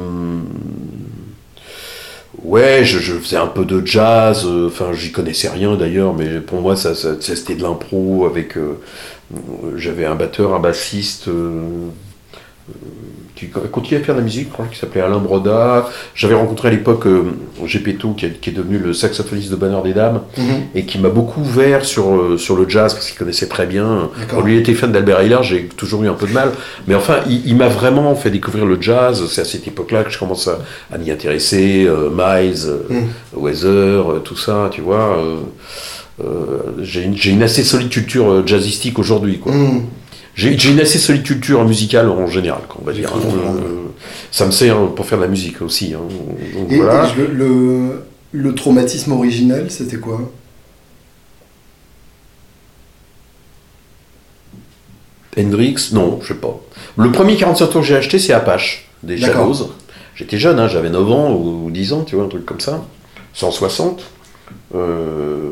ouais, 2.43 2.83
je, 2.83 2.99
faisais 3.13 3.37
un 3.37 3.47
peu 3.47 3.65
de 3.65 3.85
jazz. 3.85 4.43
euh, 4.45 4.67
Enfin, 4.67 4.93
j'y 4.93 5.11
connaissais 5.11 5.49
rien 5.49 5.75
d'ailleurs, 5.75 6.13
mais 6.13 6.39
pour 6.39 6.61
moi, 6.61 6.75
ça, 6.75 6.95
ça- 6.95 7.15
c'était 7.21 7.55
de 7.55 7.63
l'impro 7.63 8.25
avec. 8.25 8.57
euh, 8.57 8.79
j'avais 9.77 10.05
un 10.05 10.15
batteur, 10.15 10.53
un 10.55 10.59
bassiste. 10.59 11.29
Qui 13.39 13.47
continuait 13.71 14.01
à 14.01 14.03
faire 14.05 14.15
de 14.15 14.19
la 14.19 14.25
musique, 14.25 14.47
je 14.49 14.53
crois, 14.53 14.65
qui 14.71 14.77
s'appelait 14.77 15.01
Alain 15.01 15.17
Broda. 15.19 15.87
J'avais 16.15 16.35
rencontré 16.35 16.67
à 16.67 16.71
l'époque 16.71 17.05
euh, 17.07 17.23
Gepetto, 17.65 18.09
qui, 18.13 18.25
est- 18.25 18.39
qui 18.41 18.49
est 18.49 18.53
devenu 18.53 18.77
le 18.77 18.93
saxophoniste 18.93 19.49
de 19.51 19.55
Bonheur 19.55 19.81
des 19.83 19.93
Dames, 19.93 20.21
Mhm. 20.37 20.43
et 20.75 20.83
qui 20.85 20.99
m'a 20.99 21.09
beaucoup 21.09 21.39
ouvert 21.41 21.85
sur, 21.85 22.13
euh, 22.13 22.37
sur 22.37 22.55
le 22.57 22.67
jazz, 22.67 22.93
parce 22.93 23.07
qu'il 23.09 23.17
connaissait 23.17 23.47
très 23.47 23.65
bien. 23.65 24.09
Bon, 24.33 24.41
lui, 24.41 24.55
il 24.55 24.59
était 24.59 24.73
fan 24.73 24.91
d'Albert 24.91 25.21
Hillard, 25.23 25.43
j'ai 25.43 25.65
toujours 25.77 26.03
eu 26.03 26.09
un 26.09 26.13
peu 26.13 26.27
de 26.27 26.33
mal. 26.33 26.51
Mais 26.87 26.95
enfin, 26.95 27.19
il, 27.29 27.47
il 27.47 27.55
m'a 27.55 27.69
vraiment 27.69 28.13
fait 28.15 28.29
découvrir 28.31 28.65
le 28.65 28.77
jazz. 28.81 29.23
C'est 29.29 29.41
à 29.41 29.45
cette 29.45 29.67
époque-là 29.67 30.03
que 30.03 30.09
je 30.11 30.19
commence 30.19 30.47
à, 30.47 30.59
à 30.93 30.97
m'y 30.97 31.09
intéresser. 31.11 31.85
euh, 31.87 32.09
Miles, 32.09 32.65
euh, 32.65 32.79
Mm. 32.89 33.07
Weather, 33.37 34.11
euh, 34.11 34.19
tout 34.23 34.35
ça, 34.37 34.69
tu 34.71 34.81
vois. 34.81 35.17
euh, 36.21 36.23
j'ai 36.81 37.03
une, 37.03 37.43
assez 37.43 37.63
solide 37.63 37.89
culture 37.89 38.45
jazzistique 38.45 38.99
aujourd'hui, 38.99 39.39
quoi. 39.39 39.53
Mhm. 39.53 39.83
J'ai 40.39 40.69
une 40.71 40.79
assez 40.79 40.97
solide 40.99 41.23
culture 41.23 41.63
musicale 41.65 42.07
en 42.09 42.27
général, 42.27 42.61
quoi, 42.67 42.79
on 42.81 42.85
va 42.85 42.93
dire. 42.93 43.11
comprendre. 43.11 43.59
Euh, 43.61 43.85
ça 44.31 44.45
me 44.45 44.51
sert 44.51 44.77
pour 44.95 45.05
faire 45.05 45.17
de 45.17 45.23
la 45.23 45.29
musique 45.29 45.61
aussi. 45.61 45.93
hein. 45.93 46.01
Donc 46.55 46.71
Et, 46.71 46.77
voilà. 46.77 47.07
et 47.09 47.15
le, 47.17 47.27
le, 47.27 48.03
le 48.31 48.55
traumatisme 48.55 49.11
originel, 49.11 49.69
c'était 49.69 49.97
quoi? 49.97 50.31
Hendrix, 55.37 55.89
non, 55.93 56.19
je 56.21 56.29
sais 56.29 56.39
pas. 56.39 56.59
Le 56.97 57.11
premier 57.11 57.35
45 57.37 57.67
tours 57.69 57.81
que 57.81 57.87
j'ai 57.87 57.95
acheté, 57.95 58.19
c'est 58.19 58.33
Apache, 58.33 58.89
des. 59.03 59.17
Shadows. 59.17 59.69
J'étais 60.15 60.37
jeune, 60.37 60.59
hein, 60.59 60.67
j'avais 60.67 60.89
9 60.89 61.11
ans 61.11 61.31
ou, 61.31 61.67
ou 61.67 61.71
10 61.71 61.93
ans, 61.93 62.03
tu 62.03 62.15
vois, 62.15 62.25
un 62.25 62.27
truc 62.27 62.45
comme 62.45 62.59
ça. 62.59 62.83
160. 63.33 64.01
Euh, 64.75 65.49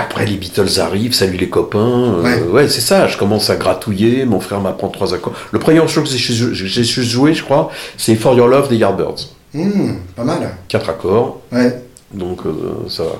Après, 0.00 0.24
les 0.26 0.36
Beatles 0.36 0.80
arrivent, 0.80 1.14
salut 1.14 1.36
les 1.36 1.48
copains. 1.48 1.78
euh, 2.18 2.22
Ouais. 2.22 2.42
ouais, 2.42 2.68
c'est 2.68 2.80
ça, 2.80 3.06
je 3.06 3.16
commence 3.18 3.50
à 3.50 3.56
gratouiller, 3.56 4.24
mon 4.24 4.40
frère 4.40 4.60
m'apprend 4.60 4.88
trois 4.88 5.12
accords. 5.14 5.34
Le 5.52 5.58
premier 5.58 5.78
morceau 5.78 6.02
que 6.02 6.08
j'ai 6.08 6.84
joué, 6.84 7.34
je 7.34 7.42
crois, 7.44 7.70
c'est 7.96 8.14
For 8.16 8.34
Your 8.34 8.48
Love 8.48 8.68
des 8.68 8.76
Yardbirds. 8.76 9.28
Mhm, 9.54 9.96
Pas 10.16 10.24
mal. 10.24 10.56
Quatre 10.68 10.90
accords. 10.90 11.40
Ouais. 11.52 11.82
Donc 12.14 12.40
euh, 12.46 12.52
ça 12.88 13.04
va. 13.04 13.12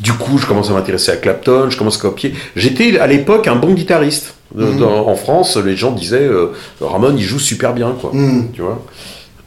Du 0.00 0.12
coup, 0.12 0.38
je 0.38 0.46
commence 0.46 0.70
à 0.70 0.72
m'intéresser 0.74 1.10
à 1.10 1.16
Clapton, 1.16 1.70
je 1.70 1.76
commence 1.76 1.96
à 1.98 2.00
copier. 2.00 2.32
J'étais 2.56 2.98
à 2.98 3.06
l'époque 3.08 3.48
un 3.48 3.56
bon 3.56 3.74
guitariste. 3.74 4.34
Euh, 4.58 4.72
dans- 4.78 5.06
en 5.08 5.14
France, 5.16 5.56
les 5.56 5.76
gens 5.76 5.90
disaient 5.90 6.22
euh, 6.22 6.52
Ramon, 6.80 7.14
il 7.16 7.22
joue 7.22 7.38
super 7.40 7.74
bien, 7.74 7.94
quoi. 8.00 8.10
Mhm. 8.14 8.50
Tu 8.54 8.62
vois. 8.62 8.82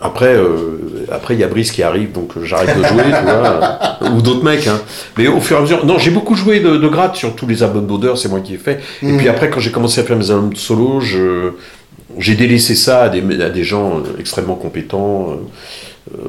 Après, 0.02 0.34
euh, 0.34 1.06
après 1.12 1.36
il 1.36 1.40
y 1.40 1.44
a 1.44 1.48
Brice 1.48 1.72
qui 1.72 1.84
arrive, 1.84 2.12
donc 2.12 2.36
euh, 2.36 2.44
j'arrête 2.44 2.76
de 2.78 2.84
jouer, 2.84 3.04
tu 3.04 3.24
vois. 3.24 4.00
euh, 4.02 4.10
ou 4.16 4.22
d'autres 4.22 4.44
mecs. 4.44 4.66
Hein. 4.68 4.80
Mais 5.18 5.28
au 5.28 5.40
fur 5.40 5.58
et 5.58 5.60
à 5.60 5.62
mesure, 5.62 5.86
non, 5.86 5.98
j'ai 6.00 6.12
beaucoup 6.12 6.36
joué 6.36 6.60
de, 6.60 6.78
de 6.78 6.88
gratte 6.88 7.16
sur 7.16 7.36
tous 7.36 7.46
les 7.48 7.62
albums 7.64 7.86
d'odeur, 7.86 8.18
c'est 8.18 8.30
moi 8.30 8.40
qui 8.40 8.56
ai 8.56 8.58
fait. 8.58 8.80
Et 9.04 9.06
Mhm. 9.06 9.18
puis 9.18 9.30
après, 9.30 9.50
quand 9.50 9.60
j'ai 9.60 9.72
commencé 9.72 10.02
à 10.02 10.04
faire 10.04 10.18
mes 10.18 10.32
albums 10.32 10.56
solo, 10.56 11.00
je 11.02 11.52
j'ai 12.18 12.36
délaissé 12.36 12.76
ça 12.76 13.04
à 13.04 13.10
des, 13.10 13.22
à 13.42 13.50
des 13.50 13.64
gens 13.64 14.02
extrêmement 14.20 14.56
compétents. 14.56 15.30
euh, 15.32 15.36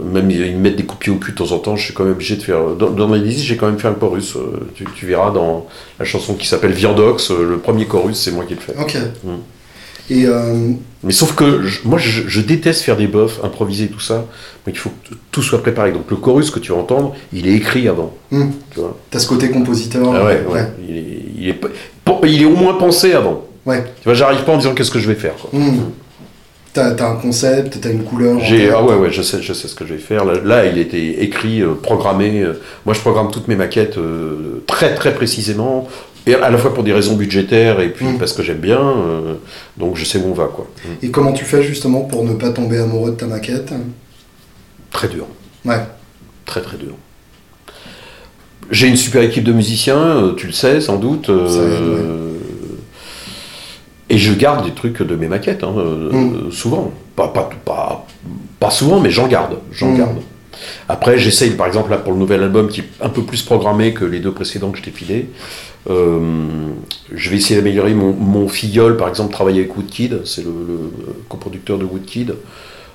même 0.04 0.30
ils 0.30 0.54
me 0.54 0.60
mettent 0.60 0.76
des 0.76 0.84
coups 0.84 0.98
de 0.98 1.04
pied 1.04 1.12
au 1.12 1.16
cul 1.16 1.32
de 1.32 1.36
temps 1.38 1.50
en 1.52 1.58
temps, 1.58 1.76
je 1.76 1.84
suis 1.86 1.94
quand 1.94 2.04
même 2.04 2.12
obligé 2.12 2.36
de 2.36 2.42
faire. 2.42 2.60
Dans, 2.78 2.90
dans 2.90 3.08
mes 3.08 3.18
listes, 3.18 3.40
j'ai 3.40 3.56
quand 3.56 3.66
même 3.66 3.78
fait 3.78 3.88
un 3.88 3.94
chorus. 3.94 4.36
euh, 4.36 4.68
tu, 4.74 4.84
tu 4.94 5.06
verras 5.06 5.30
dans 5.30 5.66
la 5.98 6.04
chanson 6.04 6.34
qui 6.34 6.46
s'appelle 6.46 6.72
Viandox, 6.72 7.30
le 7.30 7.56
premier 7.58 7.86
chorus, 7.86 8.16
c'est 8.18 8.32
moi 8.32 8.44
qui 8.44 8.54
le 8.54 8.60
fais. 8.60 8.74
Ok. 8.78 8.96
Mhm. 9.24 9.38
Et 10.14 10.26
euh, 10.26 10.70
Mais 11.04 11.12
sauf 11.12 11.34
que 11.34 11.62
je- 11.62 11.80
moi, 11.84 11.98
je, 11.98 12.22
je 12.26 12.40
déteste 12.40 12.82
faire 12.82 12.96
des 12.96 13.06
buffs, 13.06 13.40
improviser 13.42 13.86
tout 13.88 14.00
ça. 14.00 14.16
Donc 14.66 14.74
il 14.74 14.78
faut 14.78 14.90
que 14.90 15.14
tout 15.30 15.42
soit 15.42 15.62
préparé. 15.62 15.90
Donc 15.92 16.10
le 16.10 16.16
chorus 16.16 16.50
que 16.50 16.58
tu 16.58 16.72
vas 16.72 16.78
entendre, 16.78 17.14
il 17.32 17.46
est 17.48 17.54
écrit 17.54 17.88
avant. 17.88 18.12
Mhm. 18.30 18.52
Tu 18.72 18.80
vois 18.80 18.96
t'as 19.10 19.18
ce 19.18 19.26
côté 19.26 19.50
compositeur. 19.50 20.12
ah 20.14 20.24
ouais, 20.24 20.44
ouais. 20.50 20.66
Il, 20.88 20.96
est, 20.96 21.04
il, 21.38 21.48
est, 21.48 21.54
pas- 22.04 22.20
il 22.24 22.42
est 22.42 22.44
au 22.44 22.56
moins 22.56 22.74
pensé 22.74 23.12
avant. 23.14 23.44
Ouais. 23.64 23.82
Tu 23.82 24.04
vois, 24.04 24.14
j'arrive 24.14 24.42
pas 24.44 24.52
en 24.52 24.58
disant 24.58 24.74
qu'est-ce 24.74 24.90
que 24.90 24.98
je 24.98 25.08
vais 25.08 25.14
faire. 25.14 25.34
Quoi. 25.34 25.58
Mhm. 25.58 25.90
T'as 26.74 27.06
un 27.10 27.16
concept, 27.16 27.78
t'as 27.82 27.90
une 27.90 28.02
couleur. 28.02 28.40
J'ai, 28.40 28.70
ah 28.70 28.82
ouais, 28.82 28.94
ouais, 28.94 29.10
je 29.12 29.20
sais, 29.20 29.42
je 29.42 29.52
sais 29.52 29.68
ce 29.68 29.74
que 29.74 29.84
je 29.86 29.92
vais 29.92 30.00
faire. 30.00 30.24
Là, 30.24 30.34
là, 30.42 30.64
il 30.66 30.78
était 30.78 31.22
écrit, 31.22 31.60
euh, 31.60 31.74
programmé. 31.74 32.40
euh, 32.40 32.54
moi, 32.86 32.94
je 32.94 33.00
programme 33.00 33.30
toutes 33.30 33.46
mes 33.48 33.56
maquettes 33.56 33.98
euh, 33.98 34.62
très, 34.66 34.94
très 34.94 35.12
précisément. 35.14 35.86
Et 36.26 36.34
à 36.34 36.50
la 36.50 36.58
fois 36.58 36.72
pour 36.72 36.84
des 36.84 36.92
raisons 36.92 37.16
budgétaires 37.16 37.80
et 37.80 37.88
puis 37.90 38.06
Mm. 38.06 38.18
parce 38.18 38.32
que 38.32 38.42
j'aime 38.42 38.58
bien. 38.58 38.78
euh, 38.80 39.34
donc 39.76 39.96
je 39.96 40.04
sais 40.04 40.18
où 40.18 40.26
on 40.30 40.34
va, 40.34 40.46
quoi. 40.46 40.68
Et 41.02 41.10
comment 41.10 41.32
tu 41.32 41.44
fais 41.44 41.62
justement 41.62 42.02
pour 42.02 42.24
ne 42.24 42.34
pas 42.34 42.50
tomber 42.50 42.78
amoureux 42.78 43.10
de 43.10 43.16
ta 43.16 43.26
maquette? 43.26 43.72
Très 44.90 45.08
dur. 45.08 45.26
Ouais. 45.64 45.80
Très, 46.44 46.60
très 46.60 46.76
dur. 46.76 46.92
J'ai 48.70 48.86
une 48.88 48.96
super 48.96 49.22
équipe 49.22 49.44
de 49.44 49.52
musiciens, 49.52 49.98
euh, 49.98 50.34
tu 50.34 50.46
le 50.46 50.52
sais 50.52 50.80
sans 50.80 50.96
doute. 50.96 51.28
euh, 51.28 52.28
Et 54.08 54.18
je 54.18 54.32
garde 54.34 54.64
des 54.66 54.72
trucs 54.72 55.00
de 55.02 55.16
mes 55.16 55.26
maquettes, 55.26 55.64
hein, 55.64 55.72
Mm. 55.74 56.50
souvent. 56.52 56.92
Pas, 57.16 57.28
pas, 57.28 57.48
pas, 57.64 58.06
pas 58.60 58.70
souvent, 58.70 59.00
mais 59.00 59.10
j'en 59.10 59.26
garde. 59.26 59.56
J'en 59.72 59.88
Mm. 59.92 59.98
garde. 59.98 60.16
Après, 60.88 61.18
j'essaye, 61.18 61.50
par 61.50 61.66
exemple, 61.66 61.90
là, 61.90 61.98
pour 61.98 62.12
le 62.12 62.18
nouvel 62.18 62.42
album 62.42 62.68
qui 62.68 62.80
est 62.80 62.88
un 63.00 63.08
peu 63.08 63.22
plus 63.22 63.42
programmé 63.42 63.92
que 63.94 64.04
les 64.04 64.20
deux 64.20 64.32
précédents 64.32 64.70
que 64.70 64.78
je 64.78 64.82
t'ai 64.82 64.90
filés, 64.90 65.28
euh, 65.90 66.18
je 67.12 67.30
vais 67.30 67.36
essayer 67.36 67.56
d'améliorer 67.56 67.94
mon, 67.94 68.12
mon 68.12 68.48
filleul, 68.48 68.96
par 68.96 69.08
exemple, 69.08 69.32
travaille 69.32 69.58
avec 69.58 69.76
Woodkid, 69.76 70.20
c'est 70.24 70.42
le, 70.44 70.50
le 70.50 71.12
coproducteur 71.28 71.78
de 71.78 71.84
Woodkid. 71.84 72.34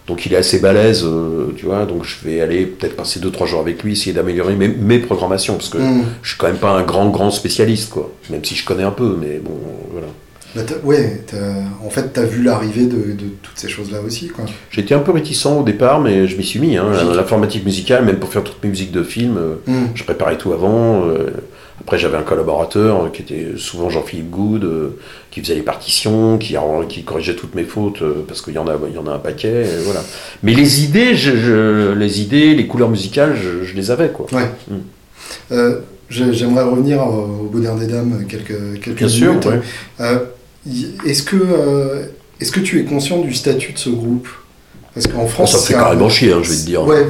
Donc 0.07 0.25
il 0.25 0.31
est 0.33 0.37
assez 0.37 0.59
balèze, 0.59 1.03
euh, 1.03 1.47
tu 1.57 1.65
vois, 1.65 1.85
donc 1.85 2.05
je 2.05 2.15
vais 2.25 2.39
aller 2.39 2.65
peut-être 2.65 2.95
passer 2.95 3.19
2-3 3.19 3.45
jours 3.45 3.59
avec 3.59 3.83
lui, 3.83 3.91
essayer 3.91 4.13
d'améliorer 4.13 4.55
mes, 4.55 4.69
mes 4.69 4.99
programmations, 4.99 5.55
parce 5.55 5.67
que 5.67 5.79
Mhm. 5.79 6.05
je 6.21 6.29
suis 6.29 6.37
quand 6.37 6.47
même 6.47 6.55
pas 6.55 6.71
un 6.71 6.83
grand, 6.83 7.09
grand 7.09 7.29
spécialiste, 7.29 7.89
quoi. 7.89 8.09
Même 8.29 8.45
si 8.45 8.55
je 8.55 8.63
connais 8.63 8.83
un 8.83 8.91
peu, 8.91 9.17
mais 9.19 9.39
bon, 9.43 9.59
voilà. 9.91 10.07
Bah, 10.57 10.75
ouais, 10.83 11.21
en 11.85 11.89
fait, 11.89 12.11
t'as 12.13 12.23
vu 12.23 12.43
l'arrivée 12.43 12.85
de, 12.85 12.95
de 13.13 13.25
toutes 13.41 13.57
ces 13.57 13.69
choses-là 13.69 13.99
aussi. 14.05 14.31
J'étais 14.71 14.93
un 14.95 14.99
peu 14.99 15.11
réticent 15.11 15.45
au 15.45 15.63
départ, 15.63 16.01
mais 16.01 16.27
je 16.27 16.35
m'y 16.37 16.43
suis 16.43 16.59
mis. 16.59 16.77
Hein. 16.77 16.87
L'informatique 17.15 17.63
musicale, 17.65 18.03
même 18.05 18.17
pour 18.17 18.29
faire 18.29 18.43
toutes 18.43 18.63
mes 18.63 18.69
musiques 18.69 18.91
de 18.91 19.03
films, 19.03 19.39
Mhm. 19.67 19.89
je 19.95 20.03
préparais 20.03 20.37
tout 20.37 20.53
avant. 20.53 21.05
euh, 21.07 21.27
après, 21.79 21.99
j'avais 21.99 22.17
un 22.17 22.23
collaborateur 22.23 23.05
euh, 23.05 23.09
qui 23.09 23.21
était 23.21 23.49
souvent 23.57 23.89
Jean-Philippe 23.89 24.31
Good, 24.31 24.63
euh, 24.63 24.89
qui 25.31 25.41
faisait 25.41 25.53
les 25.55 25.61
partitions, 25.61 26.37
qui, 26.39 26.55
qui 26.89 27.03
corrigeait 27.03 27.35
toutes 27.35 27.53
mes 27.55 27.63
fautes, 27.65 28.01
parce 28.27 28.41
qu'il 28.41 28.53
y, 28.55 28.57
en 28.57 28.67
a- 28.67 28.75
il 28.89 28.95
y 28.95 28.97
en 28.97 29.05
a 29.07 29.11
un 29.13 29.19
paquet. 29.19 29.61
et 29.63 29.83
voilà. 29.85 30.01
Mais 30.43 30.53
les 30.53 30.83
idées, 30.83 31.15
je, 31.15 31.37
je- 31.37 31.93
les 31.93 32.21
idées, 32.21 32.55
les 32.55 32.65
couleurs 32.67 32.89
musicales, 32.89 33.35
je, 33.41 33.63
je 33.63 33.75
les 33.75 33.91
avais. 33.91 34.09
Quoi. 34.09 34.25
Ouais. 34.33 34.49
Mm. 34.69 34.75
Euh, 35.51 35.79
j'ai- 36.09 36.33
J'aimerais 36.33 36.63
revenir 36.63 37.01
au, 37.05 37.47
Bonheur 37.51 37.75
des 37.75 37.87
Dames 37.87 38.25
quelques, 38.27 38.79
quelques 38.81 38.97
Bien 38.97 39.07
sûr, 39.07 39.35
ouais. 39.45 39.59
Euh, 40.01 40.19
Est-ce 41.05 41.23
que, 41.23 41.35
euh, 41.37 42.05
est 42.39 42.51
que 42.51 42.59
tu 42.59 42.79
es 42.79 42.83
conscient 42.83 43.19
du 43.19 43.33
statut 43.33 43.73
de 43.73 43.77
ce 43.79 43.89
groupe? 43.89 44.27
Parce 44.93 45.07
qu'en 45.07 45.27
France, 45.27 45.51
ça 45.51 45.57
me 45.57 45.61
fait 45.61 45.67
c'est 45.67 45.75
un- 45.75 45.83
carrément 45.83 46.09
chier, 46.09 46.33
hein, 46.33 46.39
je 46.41 46.49
vais 46.51 46.57
te 46.57 46.65
dire. 46.65 46.85
Ouais. 46.85 47.05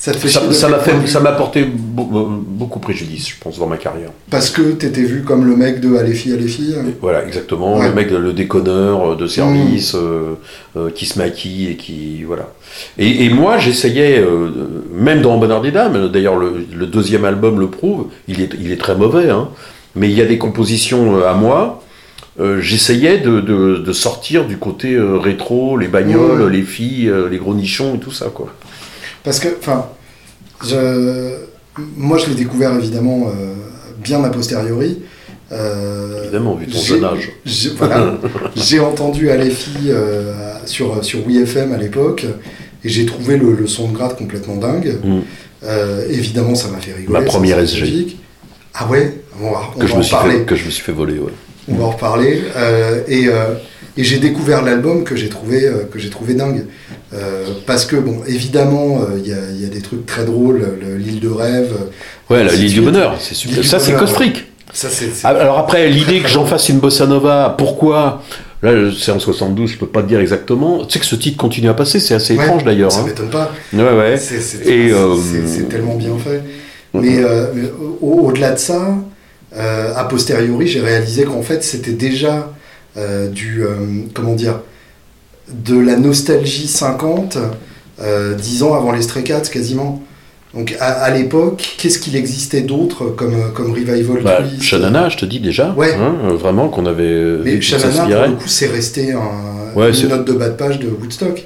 Ça 0.00 0.12
te 0.12 0.18
fait 0.18 0.28
Ça 0.28 0.68
m'a 0.68 0.78
fait, 0.78 1.06
ça 1.08 1.18
m'a 1.18 1.32
porté 1.32 1.64
beau- 1.64 2.28
beaucoup 2.30 2.78
préjudice, 2.78 3.30
je 3.30 3.34
pense, 3.40 3.58
dans 3.58 3.66
ma 3.66 3.76
carrière. 3.76 4.10
Parce 4.30 4.48
que 4.48 4.62
t'étais 4.62 5.02
vu 5.02 5.22
comme 5.24 5.44
le 5.44 5.56
mec 5.56 5.80
de 5.80 5.96
Allez 5.96 6.14
filles, 6.14 6.34
allez 6.34 6.46
filles. 6.46 6.76
Voilà, 7.00 7.26
exactement. 7.26 7.78
Ouais. 7.78 7.88
Le 7.88 7.94
mec, 7.94 8.08
le 8.12 8.32
déconneur 8.32 9.12
euh, 9.12 9.16
de 9.16 9.26
service, 9.26 9.96
euh, 9.96 10.34
euh, 10.76 10.90
qui 10.90 11.04
se 11.04 11.18
maquille 11.18 11.70
et 11.70 11.76
qui. 11.76 12.22
Voilà. 12.22 12.48
Et, 12.96 13.24
et 13.24 13.28
moi, 13.30 13.58
j'essayais, 13.58 14.20
euh, 14.20 14.50
même 14.94 15.20
dans 15.20 15.36
Bonheur 15.36 15.60
des 15.62 15.72
Dames, 15.72 16.08
d'ailleurs, 16.12 16.36
le, 16.36 16.64
le 16.72 16.86
deuxième 16.86 17.24
album 17.24 17.58
le 17.58 17.66
prouve, 17.68 18.06
il 18.28 18.40
est, 18.40 18.50
il 18.60 18.70
est 18.70 18.80
très 18.80 18.94
mauvais, 18.94 19.30
hein, 19.30 19.48
mais 19.96 20.08
il 20.08 20.16
y 20.16 20.22
a 20.22 20.26
des 20.26 20.38
compositions 20.38 21.16
euh, 21.18 21.28
à 21.28 21.34
moi. 21.34 21.82
Euh, 22.40 22.60
J'essayais 22.60 23.18
de, 23.18 23.40
de- 23.40 23.76
de 23.78 23.92
sortir 23.92 24.46
du 24.46 24.56
côté 24.58 24.94
euh, 24.94 25.16
rétro, 25.18 25.76
les 25.76 25.88
bagnoles, 25.88 26.48
les 26.50 26.62
filles, 26.62 27.08
euh, 27.08 27.28
les 27.28 27.38
gros 27.38 27.54
nichons 27.54 27.96
et 27.96 27.98
tout 27.98 28.12
ça, 28.12 28.26
quoi. 28.32 28.54
Parce 29.24 29.40
que, 29.40 29.48
enfin, 29.58 29.86
je... 30.64 31.34
moi 31.96 32.18
je 32.18 32.26
l'ai 32.28 32.34
découvert 32.34 32.74
évidemment 32.74 33.30
bien 34.02 34.22
a 34.24 34.30
posteriori. 34.30 34.98
Évidemment, 36.22 36.54
vu 36.54 36.66
ton 36.66 36.78
jeune 36.78 37.04
âge. 37.04 37.30
j'ai- 37.44 37.70
Voilà. 37.70 38.18
entendu 38.80 39.30
Allez 39.30 39.50
filles 39.50 39.90
euh, 39.90 40.32
sur, 40.66 41.02
sur 41.04 41.20
WeFM 41.26 41.72
à 41.72 41.78
l'époque 41.78 42.26
et 42.84 42.88
j'ai 42.88 43.06
trouvé 43.06 43.36
le, 43.36 43.54
le 43.54 43.66
son 43.66 43.88
de 43.88 43.94
grade 43.94 44.16
complètement 44.16 44.56
dingue. 44.56 44.98
Mm. 45.02 45.20
Évidemment, 46.10 46.54
ça 46.54 46.68
m'a 46.68 46.78
fait 46.78 46.92
rigoler. 46.92 47.18
Ma 47.20 47.24
première 47.24 47.58
SG. 47.66 48.16
Ah 48.74 48.86
ouais? 48.88 49.14
On 49.40 49.50
va, 49.50 49.60
on 49.74 49.78
Que 49.78 49.84
va 49.84 49.86
je, 49.88 49.94
en 49.94 49.98
me 49.98 50.02
suis 50.02 50.10
parler. 50.12 50.34
fait, 50.38 50.44
que 50.44 50.54
je 50.56 50.64
me 50.64 50.70
suis 50.70 50.82
fait 50.84 50.92
voler, 50.92 51.18
ouais. 51.18 51.32
On 51.70 51.74
va 51.74 51.84
en 51.84 51.90
reparler. 51.90 52.42
Euh, 52.56 53.00
et 53.08 53.28
euh, 53.28 53.54
et 53.96 54.04
j'ai 54.04 54.18
découvert 54.18 54.62
l'album 54.62 55.02
que 55.02 55.16
j'ai 55.16 55.28
trouvé, 55.28 55.64
euh, 55.66 55.84
que 55.90 55.98
j'ai 55.98 56.08
trouvé 56.10 56.34
dingue. 56.34 56.66
Parce 57.66 57.84
que, 57.84 57.96
bon, 57.96 58.18
évidemment, 58.28 59.00
il 59.16 59.28
y, 59.28 59.32
a, 59.32 59.38
il 59.52 59.60
y 59.60 59.64
a 59.64 59.68
des 59.68 59.80
trucs 59.80 60.06
très 60.06 60.24
drôles, 60.24 60.60
le- 60.80 60.96
l'île 60.96 61.18
de 61.20 61.28
rêve. 61.28 61.72
Ouais, 62.30 62.44
l'île 62.54 62.72
du 62.72 62.80
bonheur, 62.82 63.16
c'est 63.18 63.34
super. 63.34 63.56
Ça, 64.72 64.88
c'est 64.90 65.06
c'est- 65.06 65.24
Ah, 65.24 65.28
Alors 65.30 65.58
après, 65.58 65.88
l'idée 65.88 66.20
que 66.20 66.28
j'en 66.28 66.44
fasse 66.44 66.68
une 66.68 66.78
bossa 66.78 67.06
nova, 67.06 67.54
pourquoi? 67.58 68.22
Là, 68.62 68.72
c'est 68.96 69.10
en 69.12 69.18
72, 69.18 69.70
je 69.70 69.78
peux 69.78 69.86
pas 69.86 70.02
te 70.02 70.08
dire 70.08 70.20
exactement. 70.20 70.84
Tu 70.84 70.92
sais 70.94 70.98
que 71.00 71.06
ce 71.06 71.16
titre 71.16 71.36
continue 71.38 71.68
à 71.68 71.74
passer, 71.74 71.98
c'est 72.00 72.14
assez 72.14 72.36
Ouais, 72.36 72.44
étrange 72.44 72.64
d'ailleurs. 72.64 72.92
Ça 72.92 73.00
hein. 73.00 73.04
m'étonne 73.06 73.30
pas. 73.30 73.50
Ouais, 73.72 73.96
ouais. 73.96 74.16
C'est 74.18 75.68
tellement 75.68 75.94
bien 75.94 76.16
fait. 76.18 76.42
Mais, 76.94 77.18
mais 77.54 77.70
au- 78.02 78.26
au-delà 78.26 78.52
de 78.52 78.58
ça, 78.58 78.94
euh, 79.56 79.94
a 79.94 80.04
posteriori, 80.04 80.66
j'ai 80.66 80.80
réalisé 80.80 81.24
qu'en 81.24 81.42
fait, 81.42 81.62
c'était 81.64 81.92
déjà 81.92 82.52
euh, 82.96 83.28
du. 83.28 83.62
euh, 83.64 83.76
comment 84.14 84.34
dire 84.34 84.60
De 85.52 85.78
la 85.78 85.96
nostalgie 85.96 86.66
50, 86.68 87.38
euh, 88.02 88.34
10 88.34 88.62
ans 88.62 88.74
avant 88.74 88.92
les 88.92 89.02
Stray 89.02 89.24
Cats 89.24 89.40
quasiment. 89.52 90.02
Donc 90.54 90.74
à, 90.80 90.86
à 91.02 91.10
l'époque, 91.10 91.76
qu'est-ce 91.78 91.98
qu'il 91.98 92.16
existait 92.16 92.62
d'autre 92.62 93.06
comme, 93.10 93.52
comme 93.54 93.70
revival 93.72 94.22
Bah, 94.22 94.38
Shanana, 94.60 95.08
je 95.10 95.18
te 95.18 95.26
dis 95.26 95.40
déjà, 95.40 95.74
Ouais. 95.76 95.94
hein, 95.94 96.32
vraiment 96.34 96.68
qu'on 96.68 96.86
avait 96.86 97.38
Mais 97.44 97.60
Shanana, 97.60 98.02
pour 98.04 98.26
le 98.28 98.32
coup, 98.36 98.48
c'est 98.48 98.66
resté 98.68 99.12
un- 99.12 99.74
Ouais, 99.76 99.90
une 99.92 100.08
note 100.08 100.26
de 100.26 100.32
bas 100.32 100.48
de 100.48 100.54
page 100.54 100.78
de 100.78 100.88
Woodstock. 100.88 101.44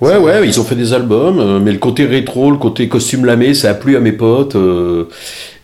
Ouais, 0.00 0.16
ouais, 0.16 0.46
ils 0.46 0.58
ont 0.60 0.64
fait 0.64 0.76
des 0.76 0.92
albums, 0.94 1.60
mais 1.62 1.72
le 1.72 1.78
côté 1.78 2.06
rétro, 2.06 2.50
le 2.52 2.56
côté 2.56 2.88
costume 2.88 3.26
lamé, 3.26 3.52
ça 3.52 3.70
a 3.70 3.74
plu 3.74 3.96
à 3.96 4.00
mes 4.00 4.12
potes. 4.12 4.54
euh, 4.56 5.08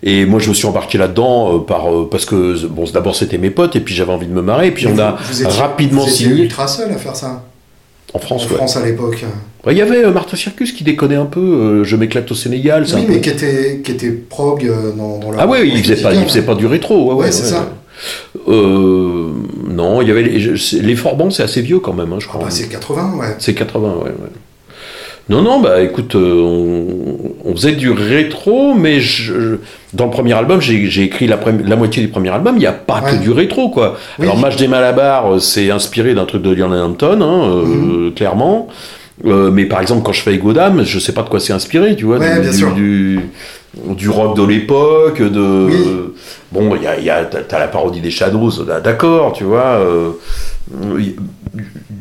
et 0.08 0.24
moi, 0.24 0.38
je 0.40 0.48
me 0.48 0.54
suis 0.54 0.66
embarqué 0.66 0.96
là-dedans 0.96 1.56
euh, 1.56 1.58
par 1.58 1.92
euh, 1.92 2.08
parce 2.10 2.24
que 2.24 2.66
bon, 2.68 2.84
d'abord 2.94 3.14
c'était 3.16 3.36
mes 3.38 3.50
potes, 3.50 3.76
et 3.76 3.80
puis 3.80 3.94
j'avais 3.94 4.12
envie 4.12 4.26
de 4.28 4.32
me 4.32 4.40
marrer, 4.42 4.68
et 4.68 4.70
puis 4.70 4.86
Mais 4.86 4.92
on 4.92 4.94
vous- 4.94 5.00
a 5.02 5.16
vous 5.30 5.42
étiez- 5.42 5.60
rapidement 5.60 6.02
vous 6.02 6.08
étiez 6.08 6.26
signé 6.28 6.42
ultra 6.44 6.66
seul 6.68 6.90
à 6.92 6.96
faire 6.96 7.16
ça. 7.16 7.42
en 8.14 8.18
France. 8.18 8.46
en 8.46 8.50
ouais. 8.50 8.56
France 8.56 8.76
à 8.76 8.84
l'époque. 8.86 9.24
Ouais, 9.66 9.72
Il 9.74 9.78
y 9.78 9.82
avait 9.82 10.04
euh, 10.04 10.12
Martha 10.12 10.36
Circus 10.36 10.72
qui 10.72 10.84
déconnait 10.84 11.16
un 11.16 11.26
peu. 11.26 11.40
euh, 11.40 11.84
je 11.84 11.96
m'éclate 11.96 12.30
au 12.30 12.34
Sénégal. 12.36 12.84
Oui, 12.94 13.02
peu- 13.04 13.12
mais 13.14 13.20
qui 13.20 13.30
était, 13.30 13.80
qui 13.84 13.90
était 13.92 14.10
prog 14.12 14.64
euh, 14.64 14.92
dans, 14.92 15.18
dans 15.18 15.32
leur 15.32 15.40
Ah 15.40 15.46
ouais, 15.48 15.68
il 15.68 15.82
faisait 15.82 16.00
pas, 16.02 16.14
il 16.14 16.24
faisait 16.24 16.42
pas 16.42 16.54
du 16.54 16.66
rétro. 16.66 17.12
Ouais, 17.14 17.32
c'est 17.32 17.44
ça. 17.46 17.68
Euh, 18.48 19.30
non, 19.68 20.02
il 20.02 20.08
y 20.08 20.10
avait 20.10 20.22
les, 20.22 20.38
les 20.82 20.96
Forbans, 20.96 21.30
c'est 21.30 21.42
assez 21.42 21.62
vieux 21.62 21.80
quand 21.80 21.94
même, 21.94 22.12
hein, 22.12 22.18
je 22.20 22.26
Ah 22.26 22.34
crois. 22.34 22.44
bah, 22.44 22.50
c'est 22.50 22.68
80, 22.68 23.14
ouais. 23.18 23.34
c'est 23.38 23.54
80, 23.54 23.88
ouais, 23.96 24.04
ouais. 24.04 24.12
Non, 25.28 25.42
non, 25.42 25.60
bah 25.60 25.80
écoute, 25.82 26.14
euh, 26.14 26.40
on, 26.40 27.16
on 27.44 27.52
faisait 27.56 27.72
du 27.72 27.90
rétro, 27.90 28.74
mais 28.74 29.00
je- 29.00 29.56
dans 29.92 30.04
le 30.04 30.10
premier 30.12 30.34
album, 30.34 30.60
j'ai 30.60 30.86
j'ai 30.88 31.02
écrit 31.02 31.26
la, 31.26 31.36
la 31.66 31.74
moitié 31.74 32.00
du 32.00 32.08
premier 32.08 32.28
album, 32.30 32.54
il 32.56 32.60
n'y 32.60 32.66
a 32.66 32.72
pas 32.72 33.02
Ouais. 33.02 33.10
que 33.12 33.16
du 33.22 33.30
rétro, 33.32 33.68
quoi. 33.70 33.96
Oui. 34.20 34.24
Alors, 34.26 34.38
Match 34.38 34.56
des 34.56 34.68
Malabar, 34.68 35.34
euh, 35.34 35.38
c'est 35.40 35.70
inspiré 35.72 36.14
d'un 36.14 36.26
truc 36.26 36.42
de 36.42 36.50
Lionel 36.54 36.80
Hampton, 36.80 37.20
hein, 37.22 37.42
euh, 37.50 37.64
Mhm. 38.06 38.12
clairement. 38.14 38.68
Euh, 39.24 39.50
mais 39.50 39.64
par 39.64 39.80
exemple, 39.80 40.02
quand 40.04 40.12
je 40.12 40.20
fais 40.20 40.34
Ego 40.34 40.52
Dame, 40.52 40.82
je 40.84 40.98
sais 41.00 41.12
pas 41.12 41.22
de 41.22 41.28
quoi 41.28 41.40
c'est 41.40 41.54
inspiré, 41.54 41.96
tu 41.96 42.04
vois. 42.04 42.18
Ouais, 42.18 42.34
du, 42.34 42.40
bien 42.42 42.50
du- 42.50 42.56
sûr. 42.56 42.72
Du, 42.74 43.20
du 43.96 44.08
rock 44.08 44.36
de 44.36 44.44
l'époque, 44.44 45.20
de. 45.22 45.66
Oui. 45.66 45.74
Bon, 46.60 46.76
il 46.76 46.82
y 46.82 46.86
a, 46.86 46.98
il 46.98 47.04
y 47.04 47.10
a- 47.10 47.24
t'as 47.24 47.58
la 47.58 47.68
parodie 47.68 48.00
des 48.00 48.10
Shadows, 48.10 48.64
là, 48.66 48.80
d'accord, 48.80 49.32
tu 49.32 49.44
vois. 49.44 49.76
euh, 49.80 50.10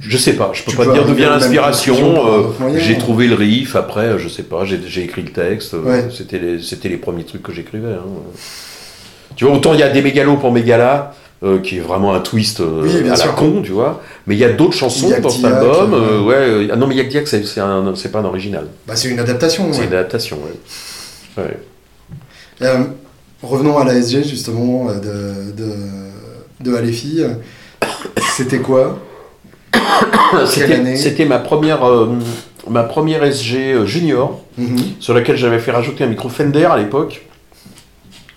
je 0.02 0.18
sais 0.18 0.34
pas, 0.34 0.52
je 0.54 0.64
peux 0.64 0.72
Tu 0.72 0.78
pas 0.78 0.84
peux 0.86 0.90
te 0.92 0.96
dire 0.96 1.06
d'où 1.06 1.14
vient 1.14 1.30
l'inspiration. 1.30 1.96
euh, 2.28 2.78
j'ai 2.78 2.98
trouvé 2.98 3.28
le 3.28 3.36
riff, 3.36 3.76
après, 3.76 4.18
je 4.20 4.28
sais 4.30 4.44
pas, 4.44 4.64
j'ai 4.66 5.04
écrit 5.04 5.22
le 5.24 5.32
texte. 5.32 5.74
euh, 5.74 5.82
Ouais. 5.84 6.06
C'était 6.16 6.40
les, 6.40 6.62
c'était 6.62 6.90
les 6.90 6.98
premiers 6.98 7.24
trucs 7.24 7.44
que 7.44 7.52
j'écrivais. 7.54 7.94
hein. 7.94 8.06
Tu 9.36 9.46
vois, 9.46 9.56
autant 9.56 9.74
il 9.74 9.80
y 9.80 9.84
a 9.84 9.90
des 9.90 10.02
mégalos 10.02 10.38
pour 10.38 10.52
Mégala, 10.52 11.14
euh, 11.44 11.60
qui 11.60 11.78
est 11.78 11.82
vraiment 11.82 12.14
un 12.14 12.22
twist 12.22 12.62
euh, 12.62 12.82
Oui, 12.84 13.02
bien 13.04 13.12
à 13.14 13.18
la 13.18 13.28
con, 13.34 13.62
tu 13.64 13.72
vois. 13.74 14.02
Mais 14.28 14.36
il 14.36 14.40
y 14.40 14.46
a 14.46 14.50
d'autres 14.54 14.74
chansons 14.78 15.10
Yak 15.10 15.22
dans 15.22 15.30
cet 15.30 15.44
album. 15.46 15.94
euh, 15.94 15.98
euh, 15.98 16.22
ouais, 16.24 16.36
euh, 16.36 16.68
ah 16.72 16.76
non, 16.78 16.88
mais 16.88 16.96
Yak 16.96 17.10
Diak, 17.10 17.28
c'est 17.28 17.44
c'est 17.46 17.60
un- 17.60 17.94
c'est 17.96 18.12
pas 18.12 18.20
un 18.20 18.26
original. 18.26 18.68
Bah, 18.88 18.96
c'est 18.96 19.10
une 19.10 19.20
adaptation. 19.20 19.68
C'est 19.74 19.82
ouais. 19.82 19.88
une 19.88 19.94
adaptation, 19.94 20.38
ouais. 20.38 21.44
Ouais. 21.44 21.58
Revenons 23.44 23.78
à 23.78 23.84
l'ASG, 23.84 24.24
justement, 24.24 24.88
euh, 24.90 25.52
de, 25.52 25.52
de. 26.64 27.32
C'était 28.36 28.60
quoi 28.60 28.98
C'était 30.48 30.74
année 30.76 30.96
c'était 30.96 31.26
ma 31.26 31.40
première, 31.40 31.88
euh, 31.88 32.10
ma 32.70 32.84
première 32.84 33.24
SG 33.24 33.74
euh, 33.74 33.86
junior, 33.86 34.42
Mhm. 34.58 34.78
sur 35.00 35.14
laquelle 35.14 35.36
j'avais 35.38 35.60
fait 35.60 35.72
rajouter 35.72 36.04
un 36.06 36.08
micro 36.08 36.30
Fender 36.30 36.66
à 36.66 36.78
l'époque. 36.78 37.26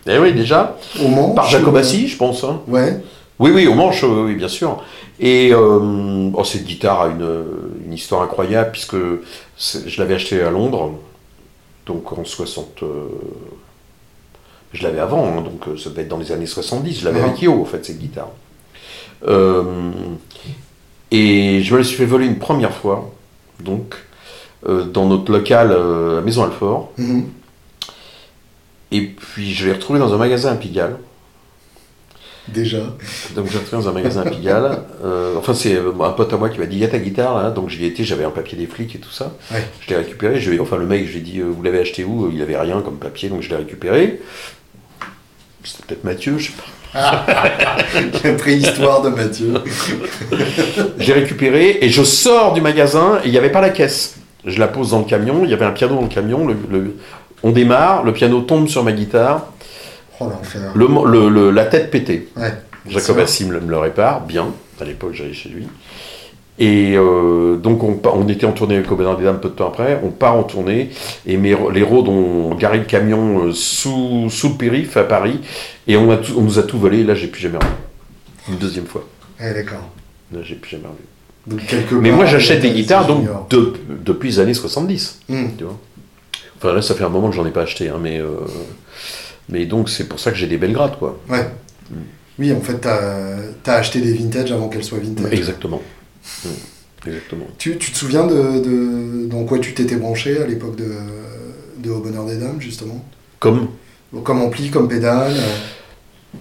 Eh 0.07 0.19
oui, 0.19 0.33
déjà. 0.33 0.77
Au 1.03 1.09
Mans 1.09 1.31
Par 1.31 1.49
Jacobassi, 1.49 2.09
je 2.09 2.17
pense. 2.17 2.43
hein. 2.45 2.61
Ouais. 2.67 3.01
Oui, 3.39 3.53
oui, 3.55 3.67
au 3.69 3.75
manche, 3.75 4.03
oui, 4.03 4.35
bien 4.35 4.49
sûr. 4.49 4.83
Et 5.21 5.51
euh, 5.53 6.31
oh, 6.35 6.45
cette 6.45 6.65
guitare 6.65 7.03
a 7.03 7.09
une, 7.09 7.45
une 7.87 7.93
histoire 7.93 8.23
incroyable, 8.23 8.71
puisque 8.73 8.97
je 8.97 9.99
l'avais 10.01 10.15
acheté 10.15 10.41
à 10.43 10.51
Londres, 10.51 10.93
donc 11.87 12.11
en 12.19 12.25
60. 12.25 12.83
euh, 12.83 12.87
je 14.73 14.83
l'avais 14.83 15.01
avant, 15.01 15.27
hein, 15.27 15.41
donc 15.43 15.67
euh, 15.69 15.77
ça 15.77 15.91
devait 15.91 16.03
être 16.03 16.09
dans 16.09 16.19
les 16.19 16.33
années 16.33 16.47
70. 16.47 17.01
Je 17.01 17.05
l'avais 17.05 17.21
Mhm. 17.21 17.29
avec 17.29 17.43
Yo, 17.43 17.61
en 17.61 17.65
fait, 17.65 17.85
cette 17.85 17.99
guitare. 17.99 18.29
Euh, 19.27 19.63
et 21.11 21.63
je 21.63 21.73
me 21.73 21.79
la 21.79 21.85
suis 21.85 21.97
fait 21.97 22.05
voler 22.05 22.27
une 22.27 22.39
première 22.39 22.73
fois, 22.75 23.11
donc, 23.61 23.95
euh, 24.69 24.85
dans 24.85 25.07
notre 25.07 25.33
local 25.33 25.71
euh, 25.73 26.19
à 26.19 26.21
Maison 26.23 26.45
Alfort. 26.45 26.93
Mhm. 26.99 27.25
Et 28.91 29.03
puis 29.03 29.53
je 29.53 29.67
l'ai 29.67 29.73
retrouvée 29.73 29.99
dans 29.99 30.15
un 30.15 30.17
magasin 30.19 30.53
à 30.53 30.57
Pigalle. 30.57 30.97
Déjà. 32.49 32.79
Donc 33.37 33.47
j'ai 33.51 33.59
retrouvé 33.59 33.83
dans 33.83 33.89
un 33.91 33.93
magasin 33.93 34.23
à 34.23 34.31
Pigalle. 34.31 34.79
Euh, 35.05 35.37
enfin, 35.37 35.55
c'est 35.55 35.77
un 35.79 36.11
pote 36.11 36.33
à 36.33 36.37
moi 36.37 36.49
qui 36.49 36.59
m'a 36.59 36.67
dit 36.67 36.75
Il 36.77 36.81
y 36.81 36.85
a 36.85 36.89
ta 36.89 36.99
guitare 36.99 37.41
là. 37.41 37.51
Donc 37.51 37.69
j'y 37.69 37.85
étais, 37.85 38.03
j'avais 38.03 38.25
un 38.25 38.31
papier 38.31 38.59
des 38.59 38.67
flics 38.67 38.97
et 38.97 38.99
tout 38.99 39.11
ça. 39.13 39.33
Ouais. 39.53 39.63
Je 39.81 39.91
l'ai 39.91 39.97
récupéré. 39.97 40.41
Je, 40.41 40.59
enfin, 40.59 40.77
le 40.77 40.87
mec, 40.87 41.07
je 41.07 41.13
lui 41.13 41.19
ai 41.19 41.21
dit 41.23 41.41
Vous 41.41 41.63
l'avez 41.63 41.79
acheté 41.79 42.03
où? 42.03 42.29
Il 42.35 42.43
avait 42.43 42.59
rien 42.59 42.81
comme 42.83 42.97
papier, 42.97 43.29
donc 43.29 43.43
je 43.43 43.49
l'ai 43.51 43.57
récupéré. 43.57 44.21
C'était 45.69 45.85
peut-être 45.87 46.05
Mathieu, 46.05 46.39
je 46.39 46.47
sais 46.47 46.53
pas. 46.57 46.65
La 48.25 48.33
préhistoire 48.35 49.03
de 49.03 49.11
Mathieu. 49.11 49.53
Je 50.99 51.07
l'ai 51.07 51.13
récupéré 51.13 51.79
et 51.83 51.91
je 51.91 52.03
sors 52.03 52.55
du 52.55 52.61
magasin 52.63 53.19
et 53.23 53.27
il 53.27 53.31
n'y 53.33 53.37
avait 53.39 53.51
pas 53.53 53.61
la 53.61 53.69
caisse. 53.71 54.17
Je 54.47 54.59
la 54.59 54.69
pose 54.69 54.91
dans 54.93 55.01
le 55.01 55.05
camion, 55.05 55.43
il 55.45 55.51
y 55.51 55.53
avait 55.53 55.67
un 55.67 55.73
piano 55.73 55.95
dans 55.97 56.01
le 56.03 56.09
camion. 56.09 56.47
le- 56.47 56.57
le- 56.71 56.97
on 57.43 57.51
démarre, 57.51 58.03
le 58.05 58.13
piano 58.15 58.41
tombe 58.41 58.69
sur 58.69 58.83
ma 58.83 58.93
guitare, 58.93 59.47
Oh 60.21 60.25
l'enfer. 60.31 60.73
le, 60.75 61.51
la 61.51 61.67
tête 61.67 61.91
pétée. 61.91 62.29
Ouais. 62.37 62.55
Jacob. 62.89 63.19
Assim 63.19 63.45
me 63.47 63.59
le 63.61 63.79
répare, 63.79 64.23
bien. 64.23 64.47
À 64.81 64.85
l'époque, 64.85 65.13
j'allais 65.13 65.35
chez 65.35 65.51
lui. 65.51 65.69
Et 66.61 66.95
euh, 66.97 67.57
donc, 67.57 67.83
on, 67.85 68.29
était 68.29 68.45
en 68.47 68.53
tournée 68.53 68.77
avec 68.77 68.91
Aubin 68.91 69.15
des 69.15 69.25
Dames 69.25 69.39
peu 69.41 69.49
de 69.49 69.55
temps 69.55 69.69
après. 69.69 70.01
On 70.03 70.11
part 70.11 70.35
en 70.35 70.43
tournée. 70.43 70.91
Et 71.27 71.37
mes, 71.37 71.57
les 71.73 71.83
roads 71.83 72.09
ont 72.09 72.55
garé 72.57 72.79
le 72.79 72.85
camion 72.85 73.45
euh, 73.47 73.53
sous, 73.53 74.29
sous 74.31 74.49
le 74.51 74.55
périph' 74.55 74.97
à 74.97 75.05
Paris. 75.05 75.41
Et 75.87 75.97
on, 75.97 76.11
a 76.11 76.17
tout- 76.17 76.35
on 76.37 76.43
nous 76.43 76.59
a 76.59 76.65
tout 76.65 76.79
volé. 76.79 77.01
Et 77.01 77.05
là, 77.05 77.15
j'ai 77.15 77.29
plus 77.29 77.41
jamais 77.41 77.59
revu. 77.59 77.71
Une 78.49 78.57
deuxième 78.57 78.87
fois. 78.87 79.05
Ouais, 79.41 79.55
d'accord. 79.55 79.89
Là, 80.33 80.41
j'ai 80.43 80.57
plus 80.57 80.71
jamais 80.73 80.87
revu. 80.87 81.05
Donc, 81.47 81.61
Mais 82.03 82.09
part, 82.09 82.17
moi, 82.17 82.27
j'achète 82.27 82.61
des 82.61 82.73
guitares 82.73 83.07
donc 83.07 83.27
de- 83.51 83.75
depuis 84.05 84.31
les 84.31 84.41
années 84.41 84.55
70. 84.55 85.21
Hmm. 85.29 85.47
Tu 85.57 85.65
vois? 85.65 85.79
Enfin, 86.57 86.73
là, 86.75 86.83
ça 86.83 86.95
fait 86.97 87.05
un 87.05 87.09
moment 87.09 87.31
que 87.31 87.37
j'en 87.37 87.47
ai 87.47 87.51
pas 87.53 87.63
acheté. 87.63 87.89
hein, 87.89 87.99
mais, 88.03 88.19
euh, 88.19 88.31
mais 89.49 89.65
donc, 89.65 89.89
c'est 89.89 90.09
pour 90.09 90.19
ça 90.19 90.33
que 90.33 90.37
j'ai 90.37 90.49
des 90.49 90.57
belles 90.59 90.73
grattes, 90.73 90.99
quoi. 90.99 91.19
Ouais. 91.31 91.49
Oui, 92.39 92.53
en 92.53 92.61
fait, 92.61 92.79
t'as 92.81 93.37
as 93.67 93.73
acheté 93.77 94.01
des 94.01 94.13
vintage 94.13 94.51
avant 94.53 94.69
qu'elles 94.69 94.85
soient 94.85 94.99
vintage. 94.99 95.33
Exactement. 95.33 95.81
Exactement. 97.07 97.47
Tu, 97.59 97.79
tu 97.79 97.93
te 97.93 97.97
souviens 97.97 98.27
de, 98.27 98.61
de 98.61 99.27
dans 99.29 99.45
quoi 99.45 99.59
tu 99.59 99.73
t'étais 99.75 99.97
branché 99.97 100.41
à 100.43 100.47
l'époque 100.47 100.77
de, 100.77 100.91
de 101.79 101.91
Au 101.91 102.01
Bonheur 102.01 102.25
des 102.27 102.37
Dames, 102.37 102.61
justement? 102.61 103.05
Comme? 103.39 103.69
Comme 104.25 104.43
ampli, 104.43 104.71
comme 104.71 104.89
pédale 104.89 105.33
euh, 105.37 106.39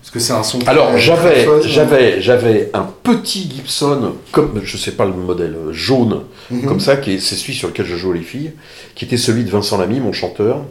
Parce 0.00 0.10
que 0.10 0.18
c'est 0.18 0.32
un 0.32 0.42
son. 0.42 0.60
Alors 0.66 0.96
j'avais 0.96 1.46
j'avais 1.68 2.20
j'avais 2.22 2.70
un 2.74 2.88
petit 3.02 3.50
Gibson 3.50 4.14
comme 4.32 4.60
je 4.64 4.76
sais 4.76 4.92
pas 4.92 5.04
le 5.04 5.12
modèle 5.12 5.54
euh, 5.56 5.72
jaune 5.72 6.22
Mhm. 6.50 6.64
comme 6.64 6.80
ça 6.80 6.96
qui 6.96 7.12
est 7.14 7.18
c'est 7.20 7.34
celui 7.34 7.52
sur 7.52 7.68
lequel 7.68 7.84
je 7.84 7.94
joue 7.96 8.10
les 8.14 8.22
filles 8.22 8.52
qui 8.94 9.04
était 9.04 9.18
celui 9.18 9.44
de 9.44 9.50
Vincent 9.50 9.76
Lamy 9.76 10.00
mon 10.00 10.12
chanteur. 10.14 10.64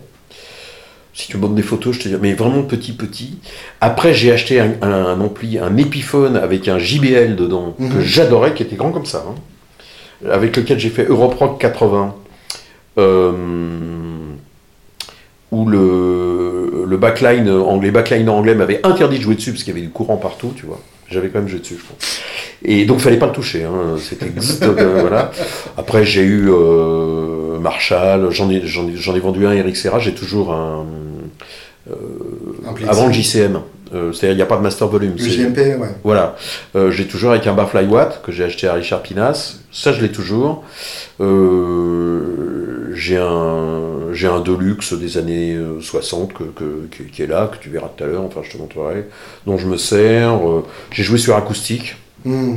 Si 1.20 1.30
tu 1.30 1.38
me 1.38 1.42
montres 1.42 1.56
des 1.56 1.64
photos, 1.64 1.96
je 1.96 2.02
te 2.02 2.08
dis, 2.10 2.16
mais 2.22 2.34
vraiment 2.34 2.62
petit 2.62 2.92
petit. 2.92 3.40
Après, 3.82 4.14
j'ai 4.14 4.32
acheté 4.32 4.60
un, 4.60 4.74
un- 4.84 5.06
un 5.08 5.20
ampli, 5.20 5.58
un 5.58 5.76
Epiphone 5.76 6.36
avec 6.38 6.68
un 6.68 6.78
JBL 6.78 7.36
dedans 7.36 7.74
Mhm. 7.80 7.90
que 7.92 8.02
j'adorais, 8.02 8.54
qui 8.54 8.62
était 8.62 8.76
grand 8.76 8.92
comme 8.92 9.08
ça, 9.08 9.26
hein, 9.28 9.34
avec 10.32 10.56
lequel 10.56 10.78
j'ai 10.80 10.90
fait 10.92 11.06
Europe 11.06 11.34
Rock 11.34 11.60
80, 11.60 12.14
euh, 13.00 13.32
où 15.52 15.66
le, 15.68 16.86
le 16.88 16.98
backline 16.98 17.50
anglais, 17.50 17.90
backline 17.90 18.30
anglais 18.30 18.54
m'avait 18.54 18.86
interdit 18.86 19.18
de 19.18 19.24
jouer 19.24 19.36
dessus 19.36 19.52
parce 19.54 19.64
qu'il 19.64 19.74
y 19.74 19.78
avait 19.78 19.86
du 19.88 19.92
courant 19.92 20.18
partout, 20.18 20.54
tu 20.56 20.68
vois. 20.68 20.80
J'avais 21.10 21.30
quand 21.30 21.40
même 21.40 21.48
joué 21.48 21.60
dessus, 21.60 21.78
je 21.80 21.86
pense. 21.86 22.22
Et 22.64 22.86
donc, 22.86 23.00
fallait 23.00 23.18
pas 23.18 23.28
le 23.28 23.32
toucher. 23.32 23.64
Hein. 23.64 23.98
C'était 24.00 24.26
euh, 24.64 25.02
voilà. 25.02 25.32
Après, 25.78 26.06
j'ai 26.06 26.24
eu 26.24 26.50
euh, 26.50 27.60
Marshall. 27.60 28.30
J'en 28.32 28.50
ai, 28.50 28.58
ai, 28.58 29.16
ai 29.16 29.20
vendu 29.20 29.46
un 29.48 29.54
Eric 29.54 29.78
Serra. 29.78 30.00
J'ai 30.00 30.14
toujours 30.14 30.54
un 30.54 30.86
plaisir. 32.74 32.92
avant 32.92 33.08
le 33.08 33.14
JCM. 33.14 33.62
Euh, 33.94 34.12
C'est-à-dire, 34.12 34.34
il 34.34 34.36
n'y 34.38 34.42
a 34.42 34.46
pas 34.46 34.58
de 34.58 34.62
master 34.64 34.88
volume. 34.88 35.14
Le 35.18 35.24
JMP, 35.24 35.58
ouais. 35.80 35.90
voilà. 36.04 36.36
Euh, 36.76 36.92
j'ai 36.92 37.06
toujours 37.08 37.32
avec 37.32 37.48
un 37.48 37.54
Barfly 37.54 37.86
Watt 37.88 38.22
que 38.24 38.32
j'ai 38.32 38.44
acheté 38.44 38.68
à 38.68 38.74
Richard 38.74 39.02
Pinas. 39.02 39.58
Ça, 39.72 39.94
je 39.94 40.02
l'ai 40.02 40.12
toujours. 40.12 40.64
Euh, 41.22 42.92
j'ai 42.94 43.18
un, 43.18 44.12
j'ai 44.14 44.28
un 44.28 44.40
Deluxe 44.40 44.94
des 44.94 45.18
années 45.18 45.54
euh, 45.56 45.80
60 45.82 46.34
que, 46.34 46.44
que- 46.44 47.04
qui, 47.12 47.22
est 47.22 47.28
là, 47.28 47.50
que 47.52 47.58
tu 47.62 47.70
verras 47.70 47.90
tout 47.96 48.04
à 48.04 48.08
l'heure. 48.08 48.24
Enfin, 48.24 48.42
je 48.44 48.52
te 48.52 48.58
montrerai. 48.58 49.08
Dont 49.46 49.58
je 49.58 49.68
me 49.68 49.78
sers. 49.78 50.36
Euh, 50.36 50.64
j'ai 50.92 51.04
joué 51.04 51.18
sur 51.18 51.36
acoustique. 51.36 51.96
Hmm. 52.26 52.56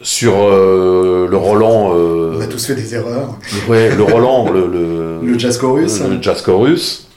Sur 0.00 0.34
euh, 0.36 1.26
le 1.30 1.36
Roland. 1.36 1.92
euh, 1.94 2.34
On 2.36 2.40
a 2.40 2.46
tous 2.46 2.66
fait 2.66 2.74
des 2.74 2.94
erreurs. 2.94 3.38
ouais, 3.68 3.94
le 3.94 4.02
Roland, 4.02 4.50
le, 4.50 4.66
le, 4.66 5.20
Le 5.32 5.38
jazz 5.38 5.56
chorus. 5.58 6.00
le 6.02 6.20
jazz 6.20 6.42
chorus. 6.42 7.08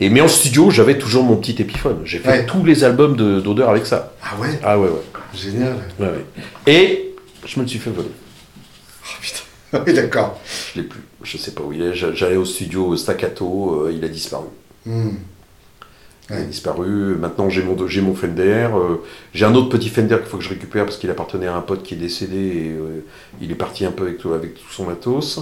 Et 0.00 0.10
mais 0.10 0.20
en 0.20 0.28
studio, 0.28 0.70
j'avais 0.70 0.96
toujours 0.98 1.24
mon 1.24 1.36
petit 1.36 1.60
épiphone. 1.60 2.00
J'ai 2.04 2.18
fait 2.18 2.28
Ouais. 2.28 2.46
tous 2.46 2.64
les 2.64 2.84
albums 2.84 3.16
de- 3.16 3.40
d'odeur 3.40 3.70
avec 3.70 3.84
ça. 3.86 4.12
Ah 4.22 4.36
ouais, 4.40 4.60
Ah 4.62 4.78
ouais, 4.78 4.88
ouais. 4.88 5.02
génial. 5.34 5.76
Ouais, 5.98 6.06
ouais. 6.06 6.24
Et 6.66 7.14
je 7.44 7.58
me 7.58 7.64
le 7.64 7.68
suis 7.68 7.78
fait 7.80 7.90
voler. 7.90 8.08
Oh 9.02 9.16
putain. 9.20 9.38
Oui, 9.86 9.92
d'accord. 9.94 10.40
Je 10.74 10.80
l'ai 10.80 10.86
plus. 10.86 11.00
Je 11.22 11.36
sais 11.36 11.50
pas 11.50 11.62
où 11.62 11.72
il 11.72 11.82
est. 11.82 11.94
J'a- 11.94 12.14
J'allais 12.14 12.36
au 12.36 12.44
studio 12.44 12.96
Staccato, 12.96 13.86
euh, 13.86 13.92
il 13.92 14.04
a 14.04 14.08
disparu. 14.08 14.46
Hmm. 14.86 15.10
Il 16.30 16.36
a 16.36 16.40
disparu. 16.42 17.16
Maintenant, 17.16 17.50
j'ai 17.50 17.62
mon, 17.62 17.74
mon 17.74 18.14
Fender. 18.14 18.68
euh, 18.74 18.96
j'ai 19.34 19.44
un 19.46 19.54
autre 19.54 19.68
petit 19.70 19.88
Fender 19.88 20.16
qu'il 20.18 20.26
faut 20.26 20.36
que 20.38 20.44
je 20.44 20.48
récupère 20.50 20.84
parce 20.84 20.96
qu'il 20.98 21.10
appartenait 21.10 21.46
à 21.48 21.56
un 21.56 21.60
pote 21.62 21.82
qui 21.82 21.94
est 21.94 21.98
décédé 21.98 22.36
et 22.36 22.68
euh, 22.70 23.04
il 23.40 23.50
est 23.50 23.54
parti 23.56 23.84
un 23.84 23.90
peu 23.92 24.04
avec, 24.04 24.18
tout- 24.18 24.32
avec 24.32 24.54
tout 24.54 24.70
son 24.70 24.84
matos. 24.84 25.40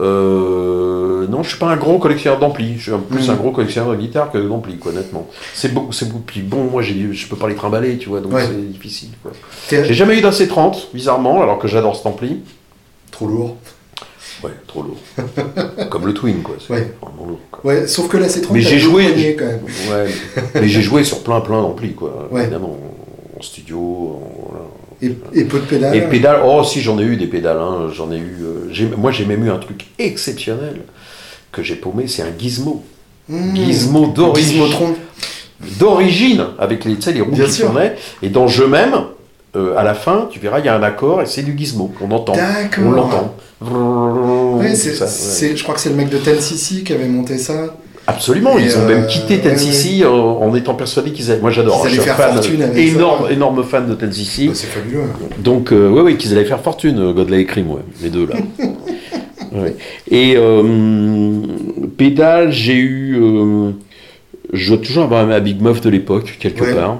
Euh, 0.00 1.26
non, 1.28 1.42
je 1.42 1.50
suis 1.50 1.58
pas 1.58 1.68
un 1.68 1.76
gros 1.76 1.98
collectionneur 1.98 2.38
d'ampli. 2.40 2.74
Je 2.78 2.92
suis 2.92 3.00
plus 3.10 3.30
un 3.30 3.34
gros 3.34 3.50
collectionneur 3.52 3.92
de 3.92 3.96
guitare 3.96 4.30
que 4.30 4.38
d'ampli, 4.38 4.76
quoi, 4.78 4.92
honnêtement. 4.92 5.28
C'est 5.54 5.72
beau, 5.72 5.88
c'est 5.92 6.08
beau. 6.08 6.20
Puis 6.24 6.40
bon, 6.42 6.64
moi, 6.64 6.82
j'ai- 6.82 7.12
je 7.12 7.28
peux 7.28 7.36
pas 7.36 7.48
les 7.48 7.54
trimballer, 7.54 7.96
tu 7.98 8.08
vois, 8.08 8.20
donc 8.20 8.32
Ouais. 8.32 8.44
c'est 8.46 8.70
difficile. 8.72 9.10
quoi. 9.22 9.32
J'ai 9.70 9.94
jamais 9.94 10.18
eu 10.18 10.20
d'un 10.20 10.30
C30, 10.32 10.88
bizarrement, 10.92 11.42
alors 11.42 11.58
que 11.58 11.68
j'adore 11.68 11.96
cet 11.96 12.06
ampli. 12.06 12.40
trop 13.10 13.28
lourd. 13.28 13.56
Ouais, 14.42 14.50
trop 14.66 14.82
lourd. 14.82 14.96
Comme 15.90 16.06
le 16.06 16.12
Twin, 16.14 16.42
quoi. 16.42 16.56
C'est 16.58 16.72
Ouais. 16.72 16.92
vraiment 17.00 17.26
lourd. 17.28 17.38
quoi. 17.52 17.64
Ouais, 17.64 17.86
sauf 17.86 18.08
que 18.08 18.16
là, 18.16 18.28
c'est 18.28 18.40
trop. 18.40 18.52
Mais 18.54 18.60
t'as 18.62 18.70
j'ai 18.70 18.78
joué- 18.80 19.36
quand 19.38 19.44
même. 19.46 19.60
Ouais, 19.88 20.10
mais 20.56 20.66
j'ai 20.68 20.82
joué 20.82 21.04
sur 21.04 21.22
plein 21.22 21.40
plein 21.40 21.62
d'amplis, 21.62 21.92
quoi. 21.94 22.28
Ouais. 22.32 22.42
Évidemment, 22.42 22.76
en 23.38 23.40
studio. 23.42 23.78
en- 23.78 24.48
voilà. 24.50 24.64
Et, 25.04 25.40
et 25.40 25.44
peu 25.44 25.58
de 25.60 25.64
pédales. 25.64 25.96
Et 25.96 26.00
pédales, 26.02 26.40
oh 26.44 26.62
si, 26.64 26.80
j'en 26.80 26.98
ai 26.98 27.02
eu 27.02 27.16
des 27.16 27.26
pédales. 27.26 27.58
hein, 27.58 27.88
J'en 27.94 28.10
ai 28.12 28.18
eu. 28.18 28.38
euh, 28.42 28.96
moi, 28.96 29.10
j'ai 29.12 29.24
même 29.24 29.44
eu 29.46 29.50
un 29.50 29.58
truc 29.58 29.86
exceptionnel 29.98 30.82
que 31.52 31.62
j'ai 31.62 31.76
paumé, 31.76 32.06
c'est 32.08 32.22
un 32.22 32.32
gizmo. 32.38 32.82
Hmm. 33.28 33.54
Gizmo 33.54 34.06
d'origine. 34.08 34.64
D'origine, 35.78 36.46
avec 36.58 36.84
les, 36.84 36.96
tu 36.96 37.02
sais, 37.02 37.12
les 37.12 37.20
roues 37.20 37.30
Bien 37.30 37.46
qui 37.46 37.52
sûr. 37.52 37.66
tournaient. 37.66 37.94
Et 38.22 38.28
dans 38.28 38.48
Je 38.48 38.64
m'aime, 38.64 38.96
euh, 39.56 39.76
à 39.76 39.82
la 39.84 39.94
fin, 39.94 40.28
tu 40.30 40.38
verras, 40.40 40.58
il 40.58 40.66
y 40.66 40.68
a 40.68 40.76
un 40.76 40.82
accord 40.82 41.22
et 41.22 41.26
c'est 41.26 41.42
du 41.42 41.56
gizmo. 41.56 41.92
On 42.00 42.10
entend. 42.10 42.32
D'accord. 42.34 42.84
On 42.86 42.90
l'entend. 42.90 43.34
Ouais, 43.62 44.68
ouais. 44.70 44.74
je 44.74 45.62
crois 45.62 45.74
que 45.74 45.80
c'est 45.80 45.88
le 45.90 45.94
mec 45.94 46.10
de 46.10 46.18
CC 46.40 46.82
qui 46.82 46.92
avait 46.92 47.06
monté 47.08 47.38
ça. 47.38 47.74
Absolument, 48.06 48.58
Et 48.58 48.64
ils 48.64 48.76
ont 48.76 48.82
euh, 48.82 48.88
même 48.88 49.06
quitté 49.06 49.36
ouais, 49.36 49.40
Tennessee 49.40 50.04
en, 50.04 50.10
en 50.42 50.54
étant 50.54 50.74
persuadés 50.74 51.12
qu'ils 51.12 51.30
allaient. 51.30 51.40
Moi 51.40 51.50
j'adore, 51.50 51.80
Qu'ils 51.82 51.90
je 51.90 51.94
suis 51.96 52.04
faire 52.04 52.16
fan, 52.16 52.32
fortune 52.34 52.62
énorme, 52.76 53.30
énorme 53.30 53.64
fan 53.64 53.88
de 53.88 53.94
Tennessee. 53.94 54.46
Bah, 54.48 54.52
c'est 54.54 54.66
fabuleux. 54.66 55.04
Donc, 55.38 55.72
euh, 55.72 55.88
ouais, 55.88 56.02
ouais, 56.02 56.16
qu'ils 56.16 56.32
allaient 56.32 56.44
faire 56.44 56.60
fortune, 56.60 56.98
euh, 56.98 57.12
Godley 57.14 57.40
et 57.40 57.44
Cream, 57.46 57.70
ouais, 57.70 57.80
les 58.02 58.10
deux 58.10 58.26
là. 58.26 58.36
Ouais. 59.52 59.76
Et 60.10 60.34
euh, 60.36 60.62
pédale, 61.96 62.50
j'ai 62.50 62.74
eu. 62.74 63.16
euh, 63.22 63.70
je 64.52 64.68
dois 64.74 64.78
toujours 64.84 65.04
avoir 65.04 65.24
ma 65.28 65.38
Big 65.38 65.62
Muff 65.62 65.80
de 65.80 65.90
l'époque, 65.90 66.36
quelque 66.40 66.64
Ouais. 66.64 66.74
part. 66.74 66.96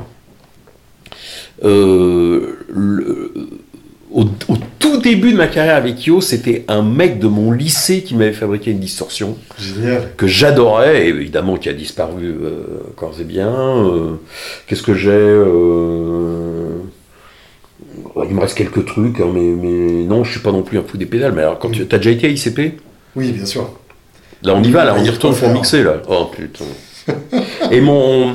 Euh, 1.64 2.56
le- 2.68 3.32
au, 4.14 4.22
au 4.22 4.56
tout 4.78 4.98
début 4.98 5.32
de 5.32 5.36
ma 5.36 5.48
carrière 5.48 5.76
avec 5.76 6.06
Yo, 6.06 6.20
c'était 6.20 6.64
un 6.68 6.82
mec 6.82 7.18
de 7.18 7.26
mon 7.26 7.50
lycée 7.50 8.02
qui 8.02 8.14
m'avait 8.14 8.32
fabriqué 8.32 8.70
une 8.70 8.78
distorsion 8.78 9.36
Génial. 9.58 10.12
que 10.16 10.26
j'adorais, 10.26 11.08
évidemment 11.08 11.56
qui 11.56 11.68
a 11.68 11.72
disparu 11.72 12.24
euh, 12.24 12.62
corps 12.96 13.16
et 13.20 13.24
bien. 13.24 13.52
Euh, 13.52 14.12
Qu'est-ce 14.66 14.82
que 14.82 14.94
j'ai 14.94 15.10
euh, 15.10 16.78
Il 18.28 18.34
me 18.34 18.40
reste 18.40 18.56
quelques 18.56 18.86
trucs, 18.86 19.20
hein, 19.20 19.30
mais, 19.34 19.40
mais 19.40 20.04
non, 20.04 20.22
je 20.24 20.30
suis 20.30 20.40
pas 20.40 20.52
non 20.52 20.62
plus 20.62 20.78
un 20.78 20.82
fou 20.82 20.96
des 20.96 21.06
pédales. 21.06 21.32
Mais 21.32 21.42
alors, 21.42 21.58
quand 21.58 21.70
tu 21.70 21.82
as 21.82 21.98
déjà 21.98 22.10
été 22.10 22.26
à 22.26 22.30
ICP 22.30 22.78
Oui, 23.16 23.32
bien 23.32 23.44
sûr. 23.46 23.68
Là, 24.42 24.54
on 24.54 24.62
y 24.62 24.70
va, 24.70 24.84
là, 24.84 24.94
on 24.96 25.02
y 25.02 25.10
retourne 25.10 25.34
pour 25.34 25.48
mixer, 25.50 25.82
là. 25.82 26.02
Oh 26.08 26.26
putain. 26.26 26.64
et 27.70 27.80
mon. 27.80 28.34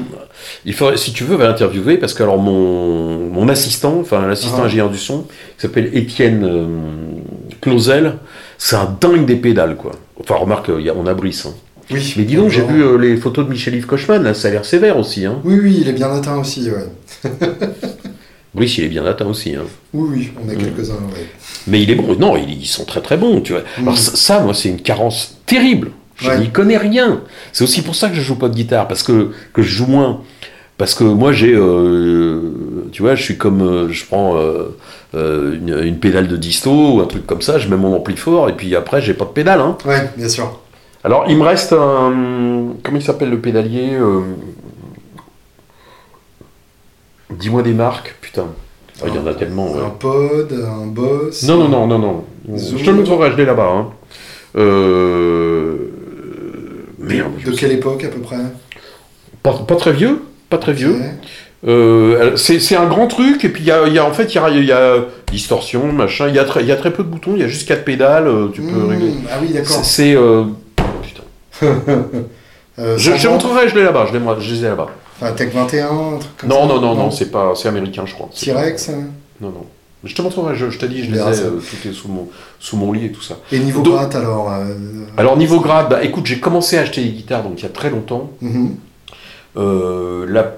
Il 0.66 0.74
faudrait, 0.74 0.98
si 0.98 1.14
tu 1.14 1.24
veux, 1.24 1.36
va 1.38 1.48
l'interviewer 1.48 1.98
parce 1.98 2.14
que 2.14 2.22
alors 2.24 2.38
mon, 2.38 3.30
mon 3.30 3.48
assistant, 3.48 3.98
enfin 4.02 4.26
l'assistant 4.28 4.60
Ah. 4.62 4.66
ingénieur 4.66 4.90
du 4.90 4.98
son, 4.98 5.22
qui 5.24 5.30
s'appelle 5.58 5.90
Étienne 5.94 6.44
euh, 6.44 6.68
Clausel, 7.62 8.16
c'est 8.58 8.76
un 8.76 8.96
dingue 9.00 9.26
des 9.26 9.36
pédales, 9.38 9.76
quoi. 9.78 9.92
Enfin, 10.20 10.36
remarque, 10.36 10.70
il 10.78 10.86
y 10.86 10.90
a, 10.90 10.94
on 10.96 11.06
a 11.08 11.14
Brice. 11.14 11.46
hein. 11.46 11.54
Oui. 11.92 12.14
Mais 12.18 12.24
dis 12.24 12.36
donc, 12.36 12.50
j'ai 12.52 12.62
vu 12.62 12.84
euh, 12.84 12.98
les 12.98 13.16
photos 13.18 13.46
de 13.46 13.52
Michel-Yves 13.52 13.86
Cochman, 13.88 14.22
là, 14.22 14.34
ça 14.34 14.50
a 14.50 14.52
l'air 14.52 14.66
sévère 14.66 14.98
aussi. 14.98 15.26
Hein. 15.26 15.40
Oui, 15.44 15.58
oui, 15.62 15.78
il 15.82 15.88
est 15.90 15.94
bien 15.94 16.12
atteint 16.12 16.38
aussi, 16.38 16.70
ouais. 16.70 16.86
Brice, 18.54 18.78
il 18.80 18.86
est 18.86 18.90
bien 18.90 19.06
atteint 19.06 19.26
aussi. 19.28 19.56
Hein. 19.56 19.64
Oui, 19.94 20.10
oui, 20.12 20.32
on 20.44 20.50
a 20.50 20.54
Mm. 20.54 20.58
quelques-uns, 20.58 20.94
ouais. 20.94 21.28
Mais 21.68 21.82
il 21.84 21.92
est 21.92 21.96
bon. 21.96 22.16
Non, 22.16 22.36
ils, 22.36 22.62
ils 22.62 22.66
sont 22.66 22.84
très 22.86 23.02
très 23.02 23.16
bons, 23.18 23.42
tu 23.42 23.54
vois. 23.54 23.62
Mm. 23.78 23.82
Alors 23.84 23.98
ça, 23.98 24.16
ça, 24.16 24.40
moi, 24.42 24.54
c'est 24.54 24.70
une 24.70 24.82
carence 24.82 25.38
terrible. 25.46 25.92
Je 26.16 26.30
Ouais. 26.30 26.40
n'y 26.40 26.50
connais 26.50 26.78
rien. 26.78 27.22
C'est 27.54 27.64
aussi 27.64 27.82
pour 27.82 27.96
ça 27.96 28.10
que 28.10 28.16
je 28.16 28.22
joue 28.22 28.36
pas 28.36 28.50
de 28.50 28.56
guitare, 28.56 28.88
parce 28.88 29.04
que, 29.04 29.32
que 29.54 29.62
je 29.62 29.70
joue 29.70 29.86
moins. 29.88 30.22
Parce 30.80 30.96
que 30.96 31.04
moi, 31.04 31.34
j'ai, 31.34 31.54
euh, 31.54 32.40
tu 32.94 33.02
vois, 33.02 33.14
je 33.14 33.22
suis 33.22 33.38
comme, 33.38 33.62
euh, 33.62 33.90
je 33.92 34.06
prends 34.06 34.38
euh, 34.38 34.70
une, 35.14 35.78
une 35.84 36.00
pédale 36.00 36.30
de 36.30 36.38
disto 36.38 36.72
ou 36.72 37.02
un 37.02 37.06
truc 37.06 37.28
comme 37.28 37.42
ça, 37.42 37.60
je 37.60 37.68
mets 37.68 37.76
mon 37.76 37.94
ampli 37.98 38.16
fort, 38.16 38.48
et 38.48 38.54
puis 38.54 38.74
après, 38.78 39.02
j'ai 39.02 39.14
pas 39.14 39.26
de 39.26 39.32
pédale. 39.32 39.60
Hein. 39.60 39.78
Ouais, 39.86 40.10
bien 40.16 40.30
sûr. 40.30 40.58
Alors, 41.04 41.26
il 41.28 41.38
me 41.38 41.44
reste 41.44 41.74
un, 41.74 42.76
comment 42.82 42.98
il 42.98 43.04
s'appelle 43.04 43.30
le 43.30 43.40
pédalier 43.40 44.00
Dis-moi 47.30 47.62
des 47.62 47.74
marques, 47.74 48.16
putain. 48.22 48.48
Ah, 49.02 49.06
il 49.10 49.16
y 49.16 49.18
en 49.20 49.28
a 49.28 49.34
tellement. 49.34 49.74
ouais. 49.74 49.82
Un 49.86 49.90
pod, 49.90 50.54
un 50.54 50.88
boss. 50.88 51.44
Non, 51.44 51.58
non, 51.58 51.68
non, 51.68 51.88
non, 51.88 52.00
non. 52.00 52.58
Zoom. 52.58 52.78
Je 52.78 52.86
te 52.86 52.90
le 52.90 52.96
montrerai, 52.96 53.32
je 53.32 53.36
l'ai 53.36 53.46
là-bas. 53.46 53.70
Hein. 53.70 53.88
Euh... 54.56 55.76
Merde. 57.00 57.34
De 57.46 57.52
quelle 57.52 57.74
époque, 57.74 58.06
à 58.06 58.08
peu 58.08 58.22
près? 58.22 58.38
Pas, 59.44 59.54
pas 59.68 59.76
très 59.76 59.92
vieux. 59.92 60.22
Pas 60.50 60.58
très 60.58 60.74
vieux. 60.74 60.96
Euh, 61.68 62.36
c'est 62.38 62.76
un 62.76 62.88
grand 62.88 63.08
truc, 63.08 63.44
et 63.44 63.50
puis 63.50 63.64
il 63.64 63.68
y 63.68 63.72
a, 63.72 63.86
il 63.86 63.94
y 63.94 64.00
a- 64.00 64.06
en 64.06 64.14
fait, 64.14 64.34
il 64.34 64.36
y 64.36 64.40
a, 64.40 64.50
il 64.50 64.66
y 64.66 64.72
a 64.72 64.96
distorsion, 65.32 65.92
machin. 65.92 66.28
Il 66.30 66.36
y, 66.36 66.40
a 66.40 66.46
très- 66.46 66.62
il 66.62 66.68
y 66.68 66.72
a 66.72 66.78
très 66.78 66.92
peu 66.92 67.04
de 67.04 67.10
boutons, 67.10 67.32
il 67.36 67.42
y 67.42 67.44
a 67.44 67.48
juste 67.48 67.68
quatre 67.68 67.84
pédales, 67.84 68.28
euh, 68.28 68.48
tu 68.54 68.62
peux 68.62 68.68
Hmm, 68.72 68.90
régler. 68.90 69.12
Ah 69.30 69.36
oui, 69.42 69.50
d'accord. 69.50 69.84
C'est. 69.84 70.16
euh, 70.16 70.46
Putain. 71.04 71.24
Euh, 72.82 72.98
Je, 72.98 73.12
je 73.12 73.18
120, 73.18 73.30
montrerai, 73.34 73.68
je 73.68 73.76
l'ai 73.76 73.84
là-bas, 73.84 74.06
je 74.10 74.18
je 74.42 74.54
les 74.54 74.60
ai 74.64 74.70
là-bas. 74.70 74.88
Enfin, 75.20 75.34
Tech 75.34 75.50
21, 75.54 75.88
un 75.88 76.18
truc 76.18 76.38
comme 76.38 76.50
Non, 76.50 76.62
ça. 76.62 76.68
non, 76.76 76.80
non, 76.80 76.96
non, 76.96 77.12
c'est 77.12 77.30
pas, 77.30 77.52
c'est 77.54 77.68
américain, 77.68 78.04
je 78.06 78.14
crois. 78.14 78.30
T-Rex. 78.34 78.86
pas- 78.86 78.94
Non, 79.42 79.50
non. 79.50 79.66
Je 80.06 80.16
te 80.16 80.22
montrerai, 80.22 80.56
je, 80.56 80.70
je 80.70 80.78
t'ai 80.78 80.88
dit, 80.88 81.04
je 81.04 81.12
les 81.12 81.18
ai, 81.20 81.44
tout 81.44 81.88
est 81.90 81.92
sous 81.92 82.08
mon, 82.08 82.30
sous 82.58 82.78
mon 82.78 82.94
lit 82.94 83.08
et 83.08 83.12
tout 83.12 83.22
ça. 83.22 83.36
Et 83.52 83.60
niveau 83.60 83.82
Donc- 83.82 83.96
gratte, 83.96 84.16
alors 84.16 84.50
Alors 85.18 85.36
niveau 85.36 85.60
grade, 85.60 85.88
bah, 85.90 86.02
écoute, 86.04 86.26
j'ai 86.26 86.40
commencé 86.40 86.78
à 86.78 86.82
acheter 86.84 87.04
des 87.04 87.10
guitares 87.10 87.44
donc 87.44 87.56
il 87.60 87.64
y 87.64 87.66
a 87.66 87.70
très 87.70 87.90
longtemps. 87.90 88.32
mhm. 88.42 88.76
Euh, 89.58 90.26
la- 90.30 90.56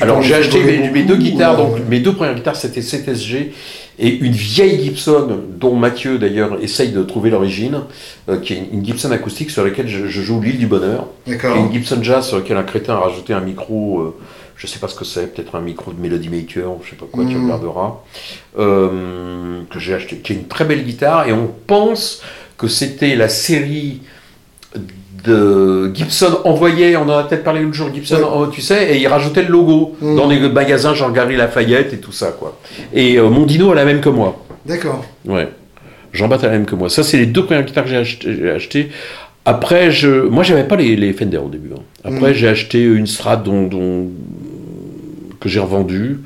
Alors 0.00 0.22
j'ai 0.22 0.34
acheté 0.34 0.62
mes, 0.92 1.02
deux 1.04 1.16
guitares, 1.16 1.56
donc 1.56 1.76
euh, 1.76 1.80
mes 1.88 2.00
deux 2.00 2.12
premières 2.14 2.34
guitares 2.34 2.56
c'était 2.56 2.80
CTSG 2.82 3.52
et 3.98 4.08
une 4.08 4.32
vieille 4.32 4.82
Gibson, 4.82 5.38
dont 5.58 5.74
Mathieu 5.74 6.18
d'ailleurs 6.18 6.58
essaye 6.62 6.90
de 6.90 7.02
trouver 7.02 7.30
l'origine, 7.30 7.80
euh, 8.28 8.38
qui 8.38 8.52
est 8.54 8.62
une 8.72 8.84
Gibson 8.84 9.10
acoustique 9.10 9.50
sur 9.50 9.64
laquelle 9.64 9.88
je, 9.88 10.06
je 10.06 10.20
joue 10.22 10.40
l'île 10.40 10.58
du 10.58 10.66
bonheur, 10.66 11.06
D'accord. 11.26 11.56
une 11.56 11.72
Gibson 11.72 11.98
Jazz 12.02 12.26
sur 12.26 12.36
laquelle 12.36 12.56
un 12.58 12.62
crétin 12.62 12.94
a 12.94 12.98
rajouté 12.98 13.32
un 13.32 13.40
micro, 13.40 14.00
euh, 14.00 14.14
je 14.56 14.66
sais 14.66 14.78
pas 14.78 14.88
ce 14.88 14.94
que 14.94 15.04
c'est, 15.04 15.34
peut-être 15.34 15.54
un 15.54 15.60
micro 15.62 15.92
de 15.92 16.00
Melody 16.00 16.28
Maker, 16.28 16.72
je 16.84 16.90
sais 16.90 16.96
pas 16.96 17.06
quoi, 17.10 17.24
tu 17.24 17.34
Mm. 17.36 17.44
regarderas, 17.44 17.94
que 18.56 19.78
j'ai 19.78 19.94
acheté, 19.94 20.16
qui 20.16 20.32
est 20.32 20.36
une 20.36 20.46
très 20.48 20.64
belle 20.64 20.84
guitare, 20.84 21.28
et 21.28 21.32
on 21.32 21.50
pense 21.66 22.22
que 22.58 22.68
c'était 22.68 23.16
la 23.16 23.28
série 23.28 24.00
de 25.24 25.90
Gibson 25.94 26.38
envoyé, 26.44 26.96
on 26.96 27.02
en 27.02 27.18
a 27.18 27.24
peut-être 27.24 27.42
parlé 27.42 27.60
l'autre 27.62 27.74
jour, 27.74 27.88
Gibson, 27.92 28.20
oh, 28.32 28.46
tu 28.46 28.60
sais, 28.60 28.94
et 28.94 29.00
il 29.00 29.06
rajoutait 29.08 29.42
le 29.42 29.48
logo 29.48 29.96
Mm. 30.00 30.16
dans 30.16 30.28
les 30.28 30.38
magasins 30.48 30.94
genre 30.94 31.12
Gary 31.12 31.36
Lafayette 31.36 31.92
et 31.92 31.98
tout 31.98 32.12
ça, 32.12 32.28
quoi. 32.38 32.58
Et 32.94 33.16
euh, 33.18 33.28
mon 33.28 33.44
dino 33.46 33.72
a 33.72 33.74
la 33.74 33.84
même 33.84 34.00
que 34.00 34.08
moi. 34.08 34.44
D'accord. 34.66 35.04
Ouais. 35.24 35.48
Jean-Baptiste 36.12 36.44
a 36.48 36.52
la 36.52 36.58
même 36.58 36.66
que 36.66 36.74
moi. 36.76 36.88
Ça, 36.88 37.02
c'est 37.02 37.18
les 37.18 37.26
deux 37.26 37.44
premières 37.44 37.64
guitares 37.64 37.84
que 37.84 37.90
j'ai 37.90 37.96
acheté- 37.96 38.50
achetées. 38.50 38.88
Après, 39.44 39.90
je... 39.90 40.08
moi, 40.26 40.42
j'avais 40.42 40.64
pas 40.64 40.76
les, 40.76 40.96
les 40.96 41.12
Fender 41.12 41.38
au 41.38 41.48
début. 41.48 41.70
hein. 41.76 41.82
Après, 42.04 42.30
Mm. 42.30 42.34
j'ai 42.34 42.48
acheté 42.48 42.82
une 42.82 43.06
Strat 43.06 43.36
dont, 43.36 43.66
dont- 43.66 44.08
que 45.40 45.48
j'ai 45.48 45.60
revendue. 45.60 46.20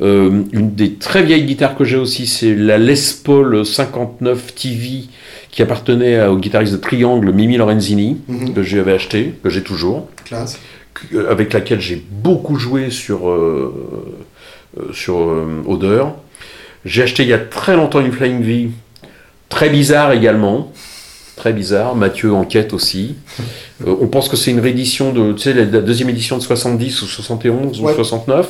Euh, 0.00 0.42
une 0.52 0.74
des 0.74 0.94
très 0.94 1.22
vieilles 1.22 1.44
guitares 1.44 1.76
que 1.76 1.84
j'ai 1.84 1.96
aussi, 1.96 2.26
c'est 2.26 2.54
la 2.54 2.78
Les 2.78 2.94
Paul 3.22 3.64
59 3.64 4.54
TV 4.54 5.04
qui 5.50 5.62
appartenait 5.62 6.24
au 6.26 6.36
guitariste 6.36 6.72
de 6.72 6.78
Triangle, 6.78 7.32
Mimi 7.32 7.56
Lorenzini, 7.56 8.20
Mhm. 8.28 8.54
que 8.54 8.62
j'avais 8.62 8.92
acheté, 8.92 9.34
que 9.42 9.50
j'ai 9.50 9.62
toujours 9.62 10.08
Classe. 10.24 10.58
que- 10.94 11.26
avec 11.28 11.52
laquelle 11.52 11.80
j'ai 11.80 12.02
beaucoup 12.10 12.56
joué 12.56 12.90
sur, 12.90 13.28
euh, 13.28 13.74
euh, 14.78 14.92
sur 14.92 15.18
euh, 15.18 15.62
Odeur. 15.66 16.14
J'ai 16.84 17.02
acheté 17.02 17.24
il 17.24 17.28
y 17.28 17.32
a 17.32 17.38
très 17.38 17.76
longtemps 17.76 18.00
une 18.00 18.12
Flying 18.12 18.42
V, 18.42 18.70
très 19.48 19.68
bizarre 19.70 20.12
également. 20.12 20.72
Très 21.36 21.52
bizarre, 21.54 21.96
Mathieu 21.96 22.32
enquête 22.34 22.72
aussi. 22.72 23.16
Euh, 23.86 23.96
on 23.98 24.08
pense 24.08 24.28
que 24.28 24.36
c'est 24.36 24.50
une 24.50 24.60
réédition 24.60 25.10
de, 25.10 25.32
tu 25.32 25.38
sais, 25.40 25.54
la, 25.54 25.64
deuxième 25.64 26.10
édition 26.10 26.36
de 26.36 26.42
70 26.42 27.00
ou 27.00 27.06
71 27.06 27.80
Ouais. 27.80 27.92
ou 27.92 27.94
69, 27.96 28.46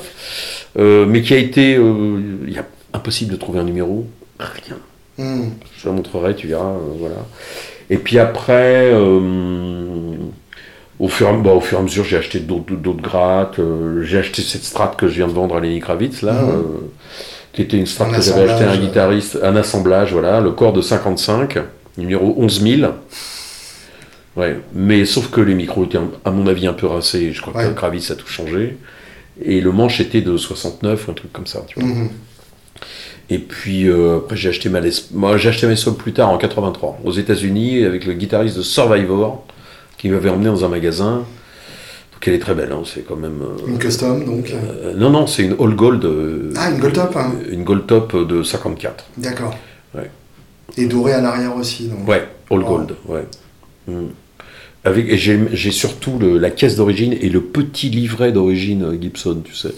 euh, 0.77 1.07
mais 1.07 1.23
qui 1.23 1.35
a 1.35 1.37
été, 1.37 1.77
euh, 1.77 2.19
il 2.49 2.53
y 2.53 2.59
a 2.59 2.67
impossible 2.93 3.31
de 3.31 3.37
trouver 3.37 3.61
un 3.61 3.63
numéro, 3.63 4.09
rien. 4.41 4.77
Hmm. 5.23 5.51
Je 5.77 5.83
te 5.83 5.89
la 5.89 5.95
montrerai, 5.95 6.35
tu 6.35 6.47
verras, 6.49 6.65
euh, 6.71 6.95
voilà. 6.99 7.17
Et 7.91 7.99
puis 7.99 8.19
après, 8.19 8.91
euh, 8.93 10.17
au, 10.99 11.09
fur, 11.09 11.27
et 11.27 11.31
à- 11.31 11.33
bon, 11.35 11.57
au 11.57 11.61
fur 11.61 11.79
et 11.79 11.81
à 11.81 11.85
mesure, 11.85 12.05
j'ai 12.05 12.17
acheté 12.17 12.39
d'autres 12.41 13.03
grattes. 13.03 13.59
euh, 13.59 14.03
j'ai 14.05 14.19
acheté 14.19 14.43
cette 14.43 14.65
Strat 14.65 14.95
que 14.97 15.09
je 15.09 15.15
viens 15.15 15.27
de 15.29 15.33
vendre 15.33 15.57
à 15.57 15.61
Lenny 15.61 15.81
Kravitz, 15.81 16.23
là, 16.23 16.33
Mhm. 16.33 16.49
euh, 16.51 16.63
qui 17.53 17.63
était 17.63 17.77
une 17.77 17.87
Strat 17.87 18.07
Un 18.07 18.13
que 18.13 18.23
j'avais 18.23 18.49
acheté 18.51 18.65
à 18.65 18.71
un 18.71 18.77
guitariste, 18.79 19.39
un 19.43 19.57
assemblage, 19.57 20.13
voilà, 20.13 20.41
le 20.41 20.53
corps 20.53 20.73
de 20.73 20.81
55, 20.83 21.59
numéro 21.99 22.35
11000. 22.39 22.91
Ouais, 24.37 24.57
mais 24.73 25.05
sauf 25.05 25.29
que 25.31 25.41
les 25.41 25.55
micros 25.55 25.85
étaient, 25.85 25.99
à 26.25 26.31
mon 26.31 26.47
avis, 26.47 26.67
un 26.69 26.73
peu 26.73 26.87
rincés. 26.87 27.33
Je 27.33 27.41
crois 27.43 27.53
Ouais. 27.55 27.69
que 27.69 27.75
Kravitz 27.75 28.11
a 28.13 28.15
tout 28.15 28.29
changé. 28.29 28.77
Et 29.43 29.61
le 29.61 29.73
manche 29.73 30.01
était 30.01 30.21
de 30.21 30.37
69 30.37 31.09
ou 31.09 31.11
un 31.11 31.15
truc 31.15 31.33
comme 31.33 31.47
ça. 31.47 31.63
Tu 31.67 31.81
vois. 31.81 31.89
Mhm. 31.89 32.09
Et 33.33 33.39
puis 33.39 33.89
euh, 33.89 34.17
après 34.19 34.37
j'ai 34.37 34.49
acheté 34.49 34.69
ma 34.69 34.81
Les... 34.81 34.91
moi 35.13 35.37
j'ai 35.37 35.49
acheté 35.51 35.67
mes 35.67 35.77
sols 35.77 35.95
plus 35.95 36.13
tard 36.13 36.31
en 36.31 36.37
83 36.39 36.99
aux 37.05 37.13
États-Unis 37.13 37.85
avec 37.85 38.05
le 38.05 38.15
guitariste 38.15 38.57
de 38.57 38.63
Survivor 38.63 39.47
qui 39.99 40.09
m'avait 40.09 40.31
emmené 40.31 40.47
dans 40.47 40.65
un 40.65 40.69
magasin. 40.69 41.25
Donc 42.13 42.27
elle 42.29 42.35
est 42.35 42.39
très 42.41 42.55
belle, 42.55 42.73
hein, 42.73 42.83
c'est 42.85 43.03
quand 43.07 43.17
même. 43.17 43.41
euh, 43.43 43.69
Une 43.69 43.79
custom, 43.79 44.25
donc. 44.25 44.51
euh, 44.51 44.95
non 44.97 45.11
non 45.11 45.27
c'est 45.27 45.43
une 45.45 45.55
All 45.61 45.75
Gold. 45.75 46.05
euh, 46.05 46.53
Ah, 46.57 46.71
une 46.71 46.79
Gold 46.81 46.95
Top, 46.95 47.17
hein. 47.17 47.33
Une 47.51 47.65
Gold 47.65 47.87
Top 47.87 48.17
de 48.29 48.43
54. 48.43 49.05
D'accord. 49.17 49.57
Ouais. 49.95 50.11
Et 50.77 50.87
doré 50.87 51.13
à 51.13 51.21
l'arrière 51.21 51.57
aussi, 51.57 51.87
donc. 51.89 52.07
Ouais, 52.09 52.27
All 52.51 52.61
Oh. 52.63 52.69
Gold, 52.69 52.95
ouais. 53.07 53.25
Mm. 53.87 54.07
Avec 54.85 55.09
et 55.09 55.17
j'ai 55.19 55.39
j'ai 55.53 55.71
surtout 55.71 56.19
le- 56.19 56.39
la 56.39 56.51
caisse 56.51 56.77
d'origine 56.77 57.13
et 57.13 57.29
le 57.29 57.41
petit 57.43 57.91
livret 57.91 58.33
d'origine 58.33 58.99
Gibson, 59.01 59.41
tu 59.45 59.55
sais, 59.55 59.75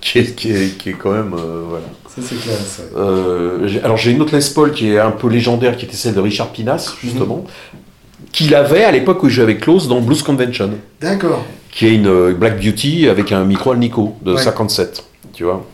qui 0.00 0.18
est, 0.20 0.34
qui 0.36 0.50
est, 0.52 0.78
qui 0.78 0.90
est 0.90 0.92
quand 0.94 1.12
même 1.12 1.34
euh, 1.34 1.62
voilà. 1.68 1.86
C'est 2.20 2.40
classe. 2.40 2.78
ouais. 2.80 3.00
Euh, 3.00 3.68
alors 3.82 3.96
j'ai 3.96 4.12
une 4.12 4.20
autre 4.22 4.36
Les 4.36 4.44
Paul 4.54 4.72
qui 4.72 4.90
est 4.92 4.98
un 4.98 5.10
peu 5.10 5.28
légendaire, 5.28 5.76
qui 5.76 5.84
était 5.84 5.96
celle 5.96 6.14
de 6.14 6.20
Richard 6.20 6.50
Pinas, 6.52 6.94
justement, 7.02 7.38
Mhm. 7.38 8.28
qu'il 8.32 8.54
avait 8.54 8.84
à 8.84 8.90
l'époque 8.92 9.22
où 9.22 9.26
il 9.26 9.32
jouait 9.32 9.42
avec 9.44 9.60
Klaus 9.60 9.88
dans 9.88 10.00
Blues 10.00 10.22
Convention, 10.22 10.70
D'accord. 11.00 11.44
qui 11.70 11.86
est 11.86 11.94
une 11.94 12.06
euh, 12.06 12.32
Black 12.34 12.60
Beauty 12.62 13.08
avec 13.08 13.32
un 13.32 13.44
micro 13.44 13.72
Alnico 13.72 14.16
de 14.22 14.34
Ouais. 14.34 14.40
57, 14.40 15.04
tu 15.32 15.44
vois, 15.44 15.66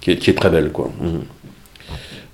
qui 0.00 0.12
est, 0.12 0.16
qui 0.16 0.30
est 0.30 0.34
très 0.34 0.50
belle, 0.50 0.70
quoi. 0.72 0.90
Mhm. 1.00 1.20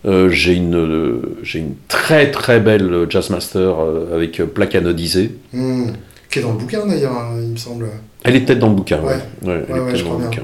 Euh, 0.06 0.30
j'ai 0.30 0.54
une, 0.54 0.76
euh, 0.76 1.36
j'ai 1.42 1.58
une 1.58 1.74
très 1.86 2.30
très 2.30 2.58
belle 2.58 3.06
Jazzmaster 3.10 3.60
euh, 3.80 4.14
avec 4.14 4.40
plaque 4.54 4.74
anodisée. 4.74 5.32
Hmm. 5.52 5.88
Qui 6.30 6.38
est 6.38 6.42
dans 6.42 6.52
le 6.52 6.58
bouquin, 6.58 6.86
d'ailleurs, 6.86 7.12
hein, 7.12 7.32
il 7.42 7.48
me 7.50 7.56
semble. 7.56 7.86
Elle 8.24 8.36
est 8.36 8.40
peut-être 8.40 8.60
dans 8.60 8.68
le 8.70 8.76
bouquin, 8.76 9.00
ouais. 9.02 9.16
Ouais. 9.42 9.48
Ouais, 9.48 9.64
elle 9.68 9.76
est 9.76 9.80
peut-être 9.92 10.04
dans 10.04 10.18
le 10.18 10.24
bouquin. 10.24 10.42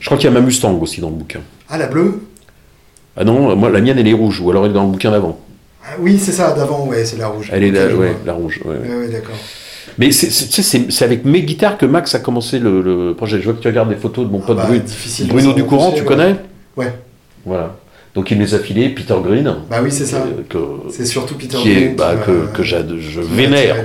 Je 0.00 0.06
crois 0.06 0.18
qu'il 0.18 0.26
y 0.28 0.32
a 0.32 0.32
ma 0.32 0.40
Mustang 0.40 0.78
aussi 0.80 1.00
dans 1.00 1.10
le 1.10 1.16
bouquin. 1.16 1.40
Ah, 1.68 1.78
la 1.78 1.86
bleue? 1.86 2.20
Ah 3.16 3.24
non, 3.24 3.54
moi 3.56 3.68
la 3.70 3.80
mienne 3.80 3.98
elle 3.98 4.08
est 4.08 4.12
rouge, 4.14 4.40
ou 4.40 4.50
alors 4.50 4.64
elle 4.64 4.70
est 4.70 4.74
dans 4.74 4.84
le 4.84 4.90
bouquin 4.92 5.10
d'avant. 5.10 5.38
ah, 5.84 5.88
Oui, 6.00 6.18
c'est 6.18 6.32
ça, 6.32 6.52
d'avant, 6.52 6.86
ouais, 6.86 7.04
c'est 7.04 7.18
la 7.18 7.28
rouge. 7.28 7.50
Elle 7.52 7.64
est 7.64 7.74
je 7.74 7.94
ouais, 7.96 8.08
vois. 8.08 8.16
la 8.24 8.32
rouge. 8.32 8.60
ouais, 8.64 8.76
ouais. 8.76 8.96
Ouais, 8.96 9.08
d'accord. 9.08 9.34
Mais 9.98 10.10
c'est- 10.12 10.30
c'est 10.30 10.46
tu 10.46 10.62
sais, 10.62 10.62
c'est 10.62 10.90
c'est 10.92 11.04
avec 11.04 11.24
mes 11.24 11.42
guitares 11.42 11.76
que 11.76 11.84
Max 11.86 12.14
a 12.14 12.20
commencé 12.20 12.58
le, 12.58 12.80
le 12.80 13.14
projet. 13.14 13.38
Je 13.40 13.44
vois 13.44 13.52
que 13.54 13.60
tu 13.60 13.68
regardes 13.68 13.90
des 13.90 13.96
photos 13.96 14.26
de 14.26 14.30
mon 14.32 14.38
pote 14.40 14.56
bah, 14.56 14.66
Bru- 14.66 14.78
difficile 14.80 15.26
de 15.26 15.32
Bruno 15.32 15.50
s'en 15.50 15.56
Ducourant, 15.56 15.92
tu 15.92 16.00
ouais. 16.00 16.06
connais? 16.06 16.36
Ouais. 16.76 16.92
Voilà. 17.44 17.76
Donc 18.14 18.30
il 18.30 18.38
me 18.38 18.44
les 18.44 18.54
a 18.54 18.58
filés, 18.58 18.88
Peter 18.90 19.14
Green, 19.22 19.54
Bah 19.70 19.80
oui, 19.82 19.90
c'est 19.90 20.04
ça. 20.06 20.18
euh, 20.54 20.58
C'est 20.90 21.06
surtout 21.06 21.34
Peter 21.34 21.56
qui 21.58 21.72
est, 21.72 21.74
Green 21.74 21.96
bah, 21.96 22.14
m'a- 22.14 22.22
que, 22.22 22.46
que 22.54 22.62
je 22.62 22.76
vénère, 23.20 23.76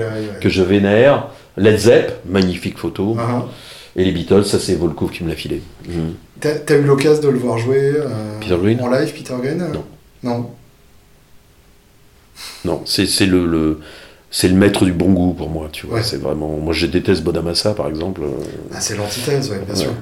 que 0.41 0.49
je 0.49 0.61
vénère. 0.63 1.27
Led 1.57 1.77
Zepp, 1.79 2.11
magnifique 2.29 2.77
photo. 2.77 3.15
Ah, 3.19 3.23
ah. 3.29 3.45
Et 3.97 4.03
les 4.03 4.11
Beatles, 4.11 4.45
ça 4.45 4.59
c'est 4.59 4.75
Volkov 4.75 5.09
qui 5.11 5.23
me 5.23 5.29
l'a 5.29 5.35
filé. 5.35 5.61
Mhm. 5.87 6.13
T'as 6.39 6.55
t'as 6.59 6.77
eu 6.77 6.83
l'occasion 6.83 7.23
de 7.23 7.29
le 7.29 7.39
voir 7.39 7.57
jouer 7.57 7.79
euh, 7.95 8.39
Peter 8.39 8.55
Green 8.61 8.79
en 8.81 8.89
live, 8.91 9.11
Peter 9.13 9.33
Green 9.41 9.57
Non. 9.73 9.83
Non. 10.23 10.49
Non, 12.65 12.83
c'est 12.85 13.07
c'est 13.07 13.25
le, 13.25 13.45
le- 13.45 13.79
c'est 14.29 14.47
le 14.49 14.55
maître 14.55 14.85
du 14.85 14.91
bon 14.93 15.11
goût 15.13 15.33
pour 15.33 15.49
moi, 15.49 15.69
tu 15.71 15.87
vois. 15.87 15.97
Ouais. 15.97 16.03
C'est 16.03 16.17
vraiment. 16.21 16.49
Moi, 16.57 16.73
je 16.73 16.85
déteste 16.85 17.23
Bodamassa, 17.23 17.73
par 17.73 17.87
exemple. 17.87 18.21
Ah, 18.73 18.79
c'est 18.79 18.95
l'antithèse, 18.97 19.49
ouais, 19.49 19.59
bien 19.65 19.73
Ouais. 19.73 19.79
sûr. 19.81 19.93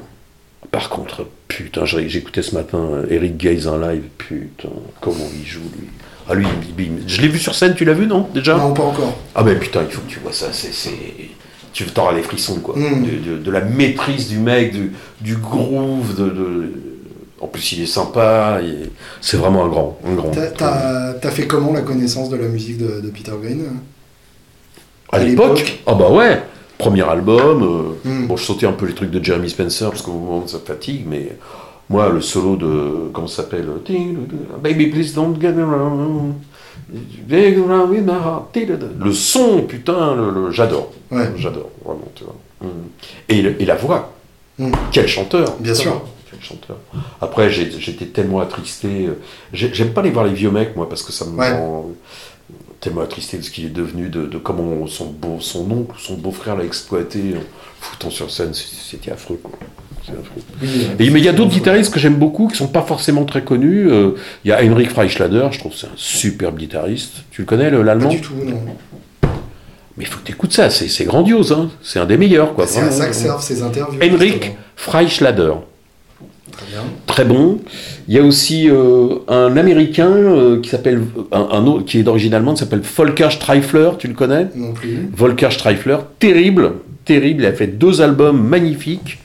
Par 0.71 0.89
contre, 0.89 1.25
putain, 1.47 1.85
j'ai- 1.85 2.09
j'écoutais 2.09 2.41
ce 2.41 2.55
matin 2.55 2.79
euh, 2.79 3.05
Eric 3.09 3.37
Gaze 3.37 3.67
en 3.67 3.77
live, 3.77 4.03
putain, 4.17 4.69
comment 4.99 5.27
il 5.39 5.45
joue 5.47 5.61
lui. 5.79 5.87
Ah 6.27 6.33
lui, 6.33 6.47
il- 6.77 6.85
il- 6.85 7.03
je 7.07 7.21
l'ai 7.21 7.27
vu 7.27 7.37
sur 7.39 7.53
scène, 7.55 7.75
tu 7.75 7.85
l'as 7.85 7.93
vu 7.93 8.07
non 8.07 8.27
déjà? 8.33 8.57
Non, 8.57 8.73
pas 8.73 8.83
encore. 8.83 9.15
Ah 9.35 9.43
ben 9.43 9.57
putain, 9.59 9.83
il 9.87 9.91
faut 9.93 10.01
que 10.01 10.09
tu 10.09 10.19
vois 10.19 10.33
ça, 10.33 10.47
c'est, 10.51 10.73
c'est... 10.73 10.91
tu 11.83 11.83
t'auras 11.91 12.13
les 12.13 12.23
frissons 12.23 12.59
quoi, 12.61 12.75
Mm. 12.77 13.03
de, 13.03 13.31
de- 13.31 13.37
de 13.43 13.51
la 13.51 13.61
maîtrise 13.61 14.29
du 14.29 14.37
mec, 14.39 14.71
du, 14.71 14.91
du 15.21 15.35
groove, 15.35 16.15
de, 16.15 16.29
de- 16.29 16.71
en 17.41 17.47
plus 17.47 17.73
il 17.73 17.83
est 17.83 17.85
sympa, 17.85 18.59
c'est 19.19 19.35
vraiment 19.37 19.65
un 19.65 19.67
grand, 19.67 19.99
un 20.07 20.13
grand. 20.15 20.31
T'as- 20.31 21.31
fait 21.31 21.47
comment 21.47 21.73
la 21.73 21.81
connaissance 21.81 22.29
de 22.29 22.37
la 22.37 22.47
musique 22.47 22.77
de, 22.77 23.01
de 23.01 23.09
Peter 23.09 23.33
Green 23.41 23.63
à 25.11 25.17
à 25.17 25.19
l'époque, 25.19 25.57
l'époque? 25.57 25.79
Ah 25.85 25.93
bah 25.95 26.09
ouais, 26.11 26.41
premier 26.77 27.01
album. 27.03 27.63
euh, 28.05 28.09
Mm. 28.09 28.27
Bon, 28.27 28.37
je 28.37 28.43
sautais 28.45 28.67
un 28.67 28.71
peu 28.71 28.85
les 28.85 28.93
trucs 28.93 29.11
de 29.11 29.21
Jeremy 29.23 29.49
Spencer 29.49 29.89
parce 29.89 30.01
qu'au 30.01 30.13
moment 30.13 30.47
ça 30.47 30.59
fatigue, 30.65 31.05
mais 31.07 31.37
moi, 31.89 32.09
le 32.09 32.21
solo 32.21 32.55
de. 32.55 33.09
Comment 33.13 33.27
ça 33.27 33.43
s'appelle? 33.43 33.67
Baby, 34.63 34.87
please 34.87 35.13
don't 35.13 35.35
get 35.39 35.53
around. 35.59 36.33
Le 38.99 39.11
son, 39.13 39.61
putain, 39.61 40.15
le, 40.15 40.29
le- 40.31 40.51
j'adore. 40.51 40.91
Ouais. 41.11 41.29
J'adore, 41.37 41.69
vraiment, 41.83 42.07
tu 42.15 42.23
vois. 42.23 42.35
Mm. 42.61 42.67
Et, 43.29 43.41
le- 43.41 43.61
et 43.61 43.65
la 43.65 43.75
voix. 43.75 44.13
Mm. 44.59 44.71
Quel 44.91 45.07
chanteur 45.07 45.55
Bien 45.59 45.71
putain, 45.73 45.83
sûr. 45.83 46.01
Quel 46.31 46.41
chanteur. 46.43 46.77
Après, 47.21 47.49
j'ai- 47.49 47.71
j'étais 47.79 48.05
tellement 48.05 48.39
attristé. 48.39 49.07
euh, 49.07 49.19
j'ai- 49.53 49.73
J'aime 49.73 49.93
pas 49.93 50.01
aller 50.01 50.11
voir 50.11 50.25
les 50.25 50.33
vieux 50.33 50.51
mecs, 50.51 50.75
moi, 50.75 50.87
parce 50.87 51.03
que 51.03 51.11
ça 51.11 51.25
me 51.25 51.37
Ouais. 51.37 51.51
rend 51.51 51.89
tellement 52.85 53.01
attristé 53.01 53.37
de 53.37 53.43
ce 53.43 53.51
qu'il 53.51 53.65
est 53.65 53.69
devenu, 53.69 54.09
de, 54.09 54.25
de 54.25 54.37
comment 54.37 54.87
son, 54.87 55.07
beau, 55.07 55.37
son 55.41 55.69
oncle, 55.71 55.95
son 55.99 56.15
beau-frère 56.15 56.55
l'a 56.55 56.63
exploité 56.63 57.35
en 57.37 57.41
foutant 57.81 58.09
sur 58.09 58.31
scène. 58.31 58.53
C'était 58.53 59.11
affreux, 59.11 59.39
quoi. 59.43 59.51
Affreux. 60.07 60.67
Et, 60.99 61.09
mais 61.09 61.19
il 61.19 61.25
y 61.25 61.27
a 61.29 61.33
d'autres 61.33 61.49
guitaristes 61.51 61.91
que 61.93 61.99
j'aime 61.99 62.15
beaucoup, 62.15 62.47
qui 62.47 62.55
sont 62.55 62.67
pas 62.67 62.83
forcément 62.83 63.25
très 63.25 63.43
connus. 63.43 63.89
Euh, 63.91 64.11
Il 64.43 64.49
y 64.49 64.51
a 64.51 64.61
Heinrich 64.61 64.89
Freischlader, 64.91 65.47
je 65.51 65.59
trouve 65.59 65.71
que 65.73 65.79
c'est 65.79 65.87
un 65.87 65.95
superbe 65.95 66.57
guitariste. 66.57 67.23
Tu 67.31 67.41
le 67.41 67.47
connais, 67.47 67.69
le- 67.71 67.79
Pas 67.79 67.83
l'allemand 67.85 68.09
du 68.09 68.21
tout, 68.21 68.35
non. 68.45 68.61
Mais 69.97 70.03
il 70.03 70.07
faut 70.07 70.19
que 70.19 70.25
tu 70.25 70.31
écoutes 70.33 70.53
ça, 70.53 70.69
c'est 70.69 71.05
grandiose. 71.05 71.51
Hein. 71.53 71.69
C'est 71.81 71.99
un 71.99 72.05
des 72.05 72.17
meilleurs, 72.17 72.53
quoi. 72.53 72.67
C'est 72.67 72.81
à 72.81 72.91
ça 72.91 73.07
que 73.07 73.13
servent 73.15 73.41
ces 73.41 73.63
interviews. 73.63 73.99
Henrik. 74.03 74.51
Freischlader. 74.75 75.53
Très 76.51 76.65
bien. 76.67 76.83
Très 77.15 77.23
bon. 77.25 77.59
Il 78.09 78.13
y 78.13 78.19
a 78.19 78.23
aussi 78.23 78.69
euh, 78.69 79.07
un 79.29 79.55
Américain 79.55 80.09
euh, 80.11 80.59
qui 80.59 80.69
s'appelle 80.69 81.01
un, 81.31 81.47
un 81.51 81.65
autre 81.65 81.85
qui 81.85 81.99
est 81.99 82.03
d'origine 82.03 82.33
allemande, 82.33 82.57
s'appelle 82.57 82.81
Volker 82.81 83.29
Streifler. 83.31 83.91
Tu 83.97 84.07
le 84.09 84.13
connais? 84.13 84.47
Non 84.55 84.73
plus. 84.73 85.07
Volker 85.15 85.49
Streifler, 85.51 85.97
terrible, 86.19 86.73
terrible. 87.05 87.43
Il 87.43 87.45
a 87.45 87.53
fait 87.53 87.67
deux 87.67 88.01
albums 88.01 88.41
magnifiques. 88.45 89.19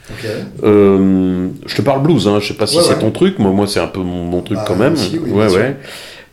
Euh, 0.62 1.48
je 1.66 1.74
te 1.76 1.82
parle 1.82 2.02
blues, 2.02 2.28
hein. 2.28 2.38
je 2.40 2.46
sais 2.48 2.54
pas 2.54 2.66
si 2.68 2.76
Ouais, 2.76 2.82
c'est 2.84 2.94
ouais. 2.94 3.00
ton 3.00 3.10
truc, 3.10 3.38
moi, 3.40 3.50
moi 3.50 3.66
c'est 3.66 3.80
un 3.80 3.88
peu 3.88 4.00
mon, 4.00 4.24
mon 4.24 4.40
truc 4.42 4.58
Bah, 4.58 4.64
quand 4.68 4.76
même. 4.76 4.92
aussi, 4.92 5.18
oui, 5.22 5.32
ouais, 5.32 5.52
ouais. 5.52 5.76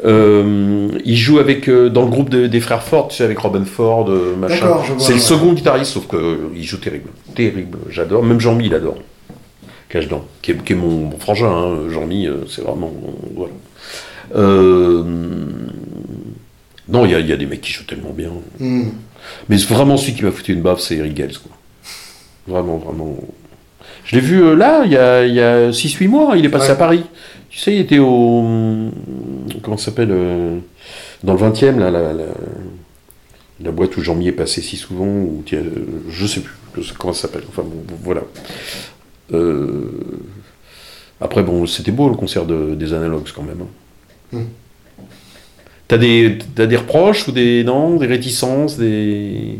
Euh, 0.06 0.90
il 1.06 1.16
joue 1.18 1.40
avec 1.40 1.68
euh, 1.68 1.90
dans 1.90 2.04
le 2.04 2.10
groupe 2.12 2.30
de- 2.30 2.46
des 2.46 2.60
frères 2.60 2.84
Ford, 2.84 3.08
tu 3.08 3.16
sais, 3.18 3.24
avec 3.24 3.40
Robin 3.40 3.66
Ford, 3.66 4.08
machin. 4.40 4.68
C'est 5.00 5.14
le 5.14 5.20
second 5.20 5.54
guitariste, 5.54 5.94
sauf 5.94 6.08
qu'il 6.08 6.64
joue 6.64 6.78
terrible, 6.78 7.10
terrible. 7.34 7.80
J'adore. 7.90 8.24
Même 8.24 8.40
Jean-Mi, 8.40 8.68
il 8.68 8.76
adore. 8.76 8.98
Cache-dent, 9.90 10.26
qui 10.42 10.52
est, 10.52 10.64
qui 10.64 10.74
est 10.74 10.76
mon, 10.76 11.06
mon 11.10 11.18
frangin. 11.18 11.48
Hein. 11.50 11.90
Jean-Mi, 11.90 12.28
euh, 12.28 12.46
c'est 12.50 12.62
vraiment 12.62 12.92
voilà. 13.36 13.54
Euh, 14.36 15.04
non, 16.90 17.06
il 17.06 17.12
y, 17.12 17.16
a- 17.16 17.20
il 17.20 17.28
y 17.28 17.34
a 17.34 17.38
des 17.38 17.46
mecs 17.46 17.62
qui 17.62 17.72
jouent 17.72 17.86
tellement 17.86 18.12
bien. 18.12 18.32
Hmm. 18.60 18.90
Mais 19.50 19.58
vraiment 19.58 19.98
celui 19.98 20.14
qui 20.14 20.24
m'a 20.26 20.32
foutu 20.32 20.54
une 20.54 20.62
baffe, 20.62 20.80
c'est 20.80 20.96
Eric 20.98 21.14
Gales, 21.14 21.38
quoi. 21.38 21.52
Vraiment, 22.48 22.78
vraiment. 22.78 23.18
Je 24.06 24.16
l'ai 24.16 24.22
vu 24.22 24.42
euh, 24.42 24.56
là, 24.56 24.84
il 24.86 24.92
y 24.92 24.98
a, 24.98 25.26
il 25.26 25.34
y 25.34 25.42
a 25.42 25.70
6-8 25.72 26.08
mois, 26.08 26.38
il 26.38 26.46
est 26.46 26.50
passé 26.50 26.68
Ouais. 26.68 26.72
à 26.74 26.76
Paris. 26.76 27.04
Tu 27.50 27.60
sais, 27.60 27.74
il 27.76 27.80
était 27.82 28.00
au. 28.00 28.90
Comment 29.62 29.78
ça 29.78 29.86
s'appelle 29.86 30.12
euh, 30.12 30.58
Dans 31.24 31.34
le 31.34 31.40
20 31.40 31.64
e 31.64 31.72
là, 31.80 31.92
la, 31.92 32.14
la, 32.14 32.24
la 33.62 33.72
boîte 33.72 33.98
où 33.98 34.02
Jean-Mi 34.02 34.28
est 34.30 34.34
passé 34.34 34.62
si 34.62 34.78
souvent, 34.78 35.06
ou 35.06 35.44
euh, 35.54 35.64
je 36.10 36.26
sais 36.28 36.42
plus 36.42 36.54
comment 36.98 37.14
ça 37.14 37.24
s'appelle. 37.24 37.44
Enfin 37.50 37.64
bon, 37.64 37.84
voilà. 38.04 38.22
Euh, 39.34 39.92
Après, 41.20 41.42
bon, 41.42 41.66
c'était 41.66 41.92
beau 41.92 42.10
le 42.10 42.16
concert 42.16 42.46
de- 42.46 42.76
des 42.76 42.94
Analogues 42.94 43.30
quand 43.36 43.42
même. 43.44 43.62
hein. 43.62 44.38
Hmm. 44.38 45.02
T'as 45.88 45.98
des, 45.98 46.38
reproches 46.76 47.28
ou 47.28 47.32
des. 47.32 47.64
Non 47.64 47.96
Des 47.96 48.06
réticences 48.08 48.78
Des. 48.78 49.60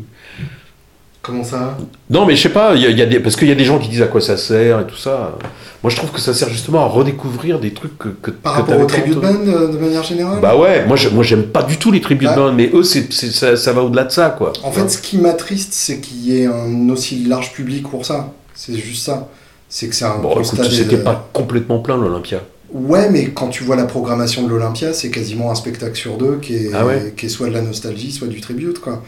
Comment 1.22 1.44
ça? 1.44 1.78
Non, 2.10 2.26
mais 2.26 2.36
je 2.38 2.44
sais 2.44 2.50
pas, 2.54 2.76
y 2.76 2.86
a, 2.86 2.90
y 2.90 3.02
a 3.02 3.06
des, 3.06 3.20
parce 3.20 3.36
qu'il 3.36 3.48
y 3.50 3.52
a 3.52 3.56
des 3.56 3.66
gens 3.66 3.80
qui 3.80 3.90
disent 3.90 4.02
à 4.02 4.08
quoi 4.08 4.22
ça 4.22 4.38
sert 4.38 4.80
et 4.82 4.88
tout 4.88 4.96
ça. 4.96 5.38
Moi, 5.84 5.90
je 5.92 5.96
trouve 5.98 6.12
que 6.12 6.22
ça 6.22 6.34
sert 6.34 6.48
justement 6.50 6.82
à 6.82 6.88
redécouvrir 6.88 7.60
des 7.60 7.72
trucs 7.74 7.98
que. 7.98 8.10
que 8.10 8.32
Par 8.32 8.54
que 8.54 8.60
rapport 8.60 8.68
t'avais 8.76 8.84
au 8.84 8.88
pas 8.88 8.94
tribute 8.94 9.20
band 9.20 9.48
euh, 9.52 9.68
de 9.74 9.78
manière 9.78 10.04
générale? 10.04 10.40
Bah 10.42 10.56
ouais, 10.56 10.86
moi, 10.86 10.96
je- 10.96 11.10
moi 11.10 11.24
j'aime 11.24 11.48
pas 11.48 11.64
du 11.64 11.78
tout 11.78 11.92
les 11.92 12.02
tribute 12.02 12.28
Bah. 12.30 12.36
bands, 12.36 12.54
mais 12.54 12.70
eux, 12.74 12.84
c'est, 12.84 13.12
c'est- 13.12 13.32
ça, 13.32 13.58
ça 13.58 13.74
va 13.74 13.82
au-delà 13.84 14.04
de 14.06 14.12
ça, 14.12 14.30
quoi. 14.30 14.54
En 14.64 14.72
fait, 14.72 14.88
ce 14.90 15.00
qui 15.00 15.18
m'attriste, 15.18 15.74
c'est 15.74 16.00
qu'il 16.00 16.20
y 16.20 16.42
ait 16.42 16.46
un 16.46 16.88
aussi 16.90 17.24
large 17.26 17.52
public 17.54 17.90
pour 17.90 18.06
ça. 18.06 18.32
C'est 18.54 18.76
juste 18.78 19.04
ça. 19.06 19.28
C'est 19.70 19.88
que 19.88 19.96
c'est 19.96 20.06
un 20.06 20.18
bon, 20.20 20.32
écoute, 20.40 20.64
c'était 20.72 20.98
pas 20.98 21.30
complètement 21.34 21.80
plein 21.80 21.98
l'Olympia. 21.98 22.42
Ouais, 22.72 23.10
mais 23.10 23.30
quand 23.32 23.48
tu 23.50 23.64
vois 23.64 23.76
la 23.76 23.86
programmation 23.86 24.44
de 24.44 24.50
l'Olympia, 24.50 24.94
c'est 24.94 25.10
quasiment 25.10 25.52
un 25.52 25.56
spectacle 25.56 25.96
sur 25.96 26.18
deux 26.18 26.38
qui 26.42 26.56
est, 26.56 26.70
Ah 26.74 26.86
ouais 26.86 27.14
qui 27.16 27.26
est 27.26 27.30
soit 27.30 27.48
de 27.48 27.54
la 27.54 27.62
nostalgie, 27.62 28.12
soit 28.12 28.28
du 28.28 28.42
tribute, 28.42 28.80
quoi. 28.80 29.04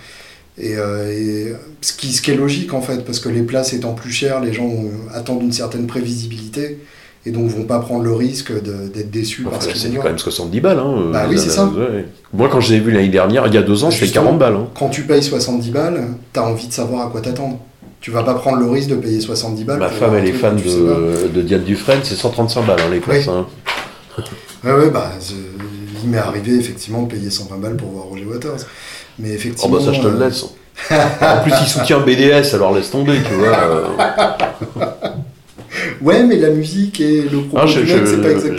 Et, 0.58 0.76
euh, 0.78 1.10
et 1.12 1.54
ce, 1.82 1.94
qui, 1.94 2.12
ce 2.12 2.22
qui 2.22 2.32
est 2.32 2.36
logique, 2.36 2.74
en 2.74 2.82
fait, 2.82 3.06
parce 3.06 3.20
que 3.20 3.30
les 3.30 3.44
places 3.44 3.72
étant 3.74 3.94
plus 3.94 4.12
chères, 4.12 4.42
les 4.42 4.52
gens 4.54 4.66
ont- 4.66 4.92
attendent 5.14 5.42
une 5.44 5.52
certaine 5.54 5.88
prévisibilité 5.88 6.80
et 7.26 7.32
donc 7.32 7.48
vont 7.50 7.64
pas 7.64 7.80
prendre 7.80 8.04
le 8.04 8.14
risque 8.14 8.52
d'être 8.62 9.12
déçus 9.12 9.46
Enfin, 9.48 9.58
c'est 9.74 9.90
quand 9.96 10.04
même 10.04 10.18
70 10.20 10.60
balles. 10.62 10.80
Hein, 10.80 11.10
Bah 11.14 11.24
euh, 11.26 11.30
oui, 11.30 11.38
c'est 11.40 11.50
ça. 11.50 11.66
Ouais. 11.66 12.06
Moi, 12.34 12.50
quand 12.52 12.60
je 12.60 12.72
les 12.74 12.78
ai 12.78 12.82
vus 12.82 12.92
l'année 12.92 13.08
dernière, 13.10 13.48
il 13.48 13.54
y 13.54 13.58
a 13.58 13.62
deux 13.62 13.84
ans, 13.86 13.92
c'était 13.92 14.06
Justement. 14.06 14.26
40 14.26 14.40
balles. 14.40 14.56
Hein. 14.56 14.68
Quand 14.78 14.90
tu 14.90 15.04
payes 15.04 15.24
70 15.24 15.70
balles, 15.72 16.08
t'as 16.34 16.42
envie 16.44 16.68
de 16.68 16.74
savoir 16.74 17.08
à 17.08 17.10
quoi 17.10 17.22
t'attendre. 17.22 17.60
Tu 18.02 18.12
vas 18.12 18.24
pas 18.24 18.34
prendre 18.36 18.60
le 18.60 18.70
risque 18.70 18.90
de 18.90 18.96
payer 18.96 19.20
70 19.20 19.64
balles. 19.66 19.80
Ma 19.80 19.90
pour 19.90 19.98
femme, 19.98 20.16
elle 20.16 20.26
est 20.28 20.32
fan 20.34 20.56
de, 20.56 21.28
de 21.28 21.42
Diane 21.42 21.64
Dufresne, 21.64 22.00
c'est 22.04 22.16
135 22.16 22.66
balles, 22.66 22.80
hein, 22.80 22.90
les 22.92 23.00
places. 23.00 23.28
Oui. 23.28 23.34
hein. 23.34 23.46
Ouais, 24.64 24.74
ouais, 24.74 24.90
bah, 24.90 25.12
il 26.04 26.10
m'est 26.10 26.18
arrivé 26.18 26.56
effectivement 26.58 27.04
de 27.04 27.12
payer 27.14 27.30
120 27.30 27.58
balles 27.60 27.78
pour 27.78 27.92
voir 27.92 28.06
Roger 28.06 28.26
Waters. 28.26 28.58
Mais 29.18 29.30
Oh 29.32 29.36
effectivement. 29.36 29.78
bah 29.78 29.86
ça, 29.86 29.94
je 29.94 30.02
te 30.02 30.08
le 30.08 30.16
euh, 30.22 30.28
laisse. 30.28 30.44
en 31.22 31.42
plus, 31.44 31.54
il 31.62 31.68
soutient 31.68 32.00
BDS, 32.02 32.54
alors 32.56 32.74
laisse 32.74 32.92
tomber, 32.92 33.20
tu 33.26 33.34
vois. 33.36 33.96
Ouais, 36.02 36.24
mais 36.24 36.38
la 36.38 36.50
musique 36.50 37.00
et 37.02 37.22
le 37.24 37.40
propos 37.42 37.58
Ah, 37.62 37.66
je, 37.66 37.80
c'est 38.06 38.22
pas 38.22 38.32
exactement. 38.32 38.58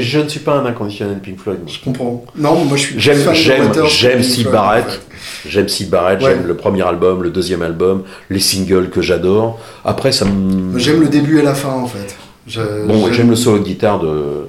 je 0.00 0.18
ne 0.20 0.28
suis 0.28 0.40
pas 0.40 0.54
un 0.58 0.66
inconditionnel 0.66 1.18
Pink 1.20 1.38
Floyd. 1.38 1.58
moi. 1.62 1.72
Je 1.72 1.84
comprends. 1.84 2.24
Non, 2.36 2.64
moi 2.64 2.76
je 2.76 2.82
suis. 2.82 2.94
J'aime, 3.00 3.18
j'aime, 3.34 3.72
j'aime 3.88 4.22
Barrett. 4.50 5.00
J'aime 5.48 5.68
Sid 5.68 5.88
Barrett, 5.90 6.20
j'aime 6.20 6.46
le 6.46 6.54
premier 6.56 6.82
album, 6.82 7.22
le 7.22 7.30
deuxième 7.30 7.62
album, 7.62 8.02
les 8.30 8.40
singles 8.40 8.90
que 8.90 9.00
j'adore. 9.02 9.58
Après, 9.84 10.10
ça 10.12 10.24
me. 10.24 10.78
J'aime 10.78 11.00
le 11.00 11.08
début 11.08 11.38
et 11.38 11.42
la 11.42 11.54
fin 11.54 11.70
en 11.72 11.86
fait. 11.86 12.16
Je- 12.46 12.86
Bon, 12.88 13.12
j'aime 13.12 13.30
le 13.30 13.36
solo 13.36 13.60
de 13.60 13.64
guitare 13.64 14.00
de, 14.00 14.48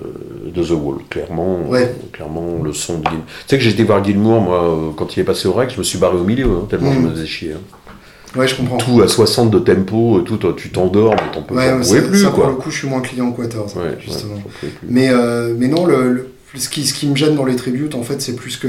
de 0.53 0.63
The 0.63 0.71
Wall, 0.71 0.97
clairement. 1.11 1.59
Ouais. 1.69 1.93
Clairement, 2.11 2.59
le 2.63 2.73
son 2.73 2.97
de 2.97 3.03
Gilmour. 3.05 3.25
Tu 3.27 3.33
sais 3.47 3.57
que 3.59 3.63
j'ai 3.63 3.69
été 3.69 3.83
voir 3.83 4.03
Gilmour, 4.03 4.41
moi, 4.41 4.63
euh, 4.63 4.75
quand 4.97 5.15
il 5.15 5.19
est 5.19 5.23
passé 5.23 5.47
au 5.47 5.53
Rex, 5.53 5.73
je 5.75 5.77
me 5.79 5.83
suis 5.83 5.99
barré 5.99 6.17
au 6.17 6.23
milieu, 6.23 6.45
hein, 6.45 6.65
tellement 6.67 6.89
Mm. 6.91 6.95
je 6.95 6.99
me 7.01 7.11
faisais 7.11 7.27
chier. 7.27 7.51
hein. 7.53 7.82
Ouais, 8.35 8.47
je 8.47 8.55
comprends. 8.55 8.77
Tout 8.77 9.01
à 9.01 9.07
60 9.07 9.51
de 9.51 9.59
tempo, 9.59 10.21
tout, 10.21 10.37
toi, 10.37 10.55
tu 10.57 10.69
t'endors, 10.69 11.11
mais 11.13 11.31
t'en 11.31 11.41
peux 11.43 11.55
Ouais, 11.55 11.71
pouvais 11.79 12.01
ça, 12.01 12.07
plus, 12.07 12.21
ça, 12.21 12.31
pour 12.31 12.47
le 12.47 12.55
coup, 12.55 12.71
je 12.71 12.77
suis 12.79 12.87
moins 12.87 13.01
client 13.01 13.31
que 13.31 13.41
Waters, 13.41 13.77
Ouais, 13.77 13.97
justement. 14.03 14.33
ouais. 14.35 14.69
Mais, 14.87 15.09
euh, 15.11 15.53
mais 15.57 15.67
non, 15.67 15.85
le, 15.85 16.11
le- 16.11 16.29
ce, 16.55 16.67
qui, 16.69 16.85
ce 16.87 16.93
qui 16.93 17.07
me 17.07 17.15
gêne 17.15 17.35
dans 17.35 17.45
les 17.45 17.55
tributes, 17.55 17.93
en 17.95 18.01
fait, 18.03 18.21
c'est 18.21 18.35
plus 18.35 18.57
que, 18.57 18.67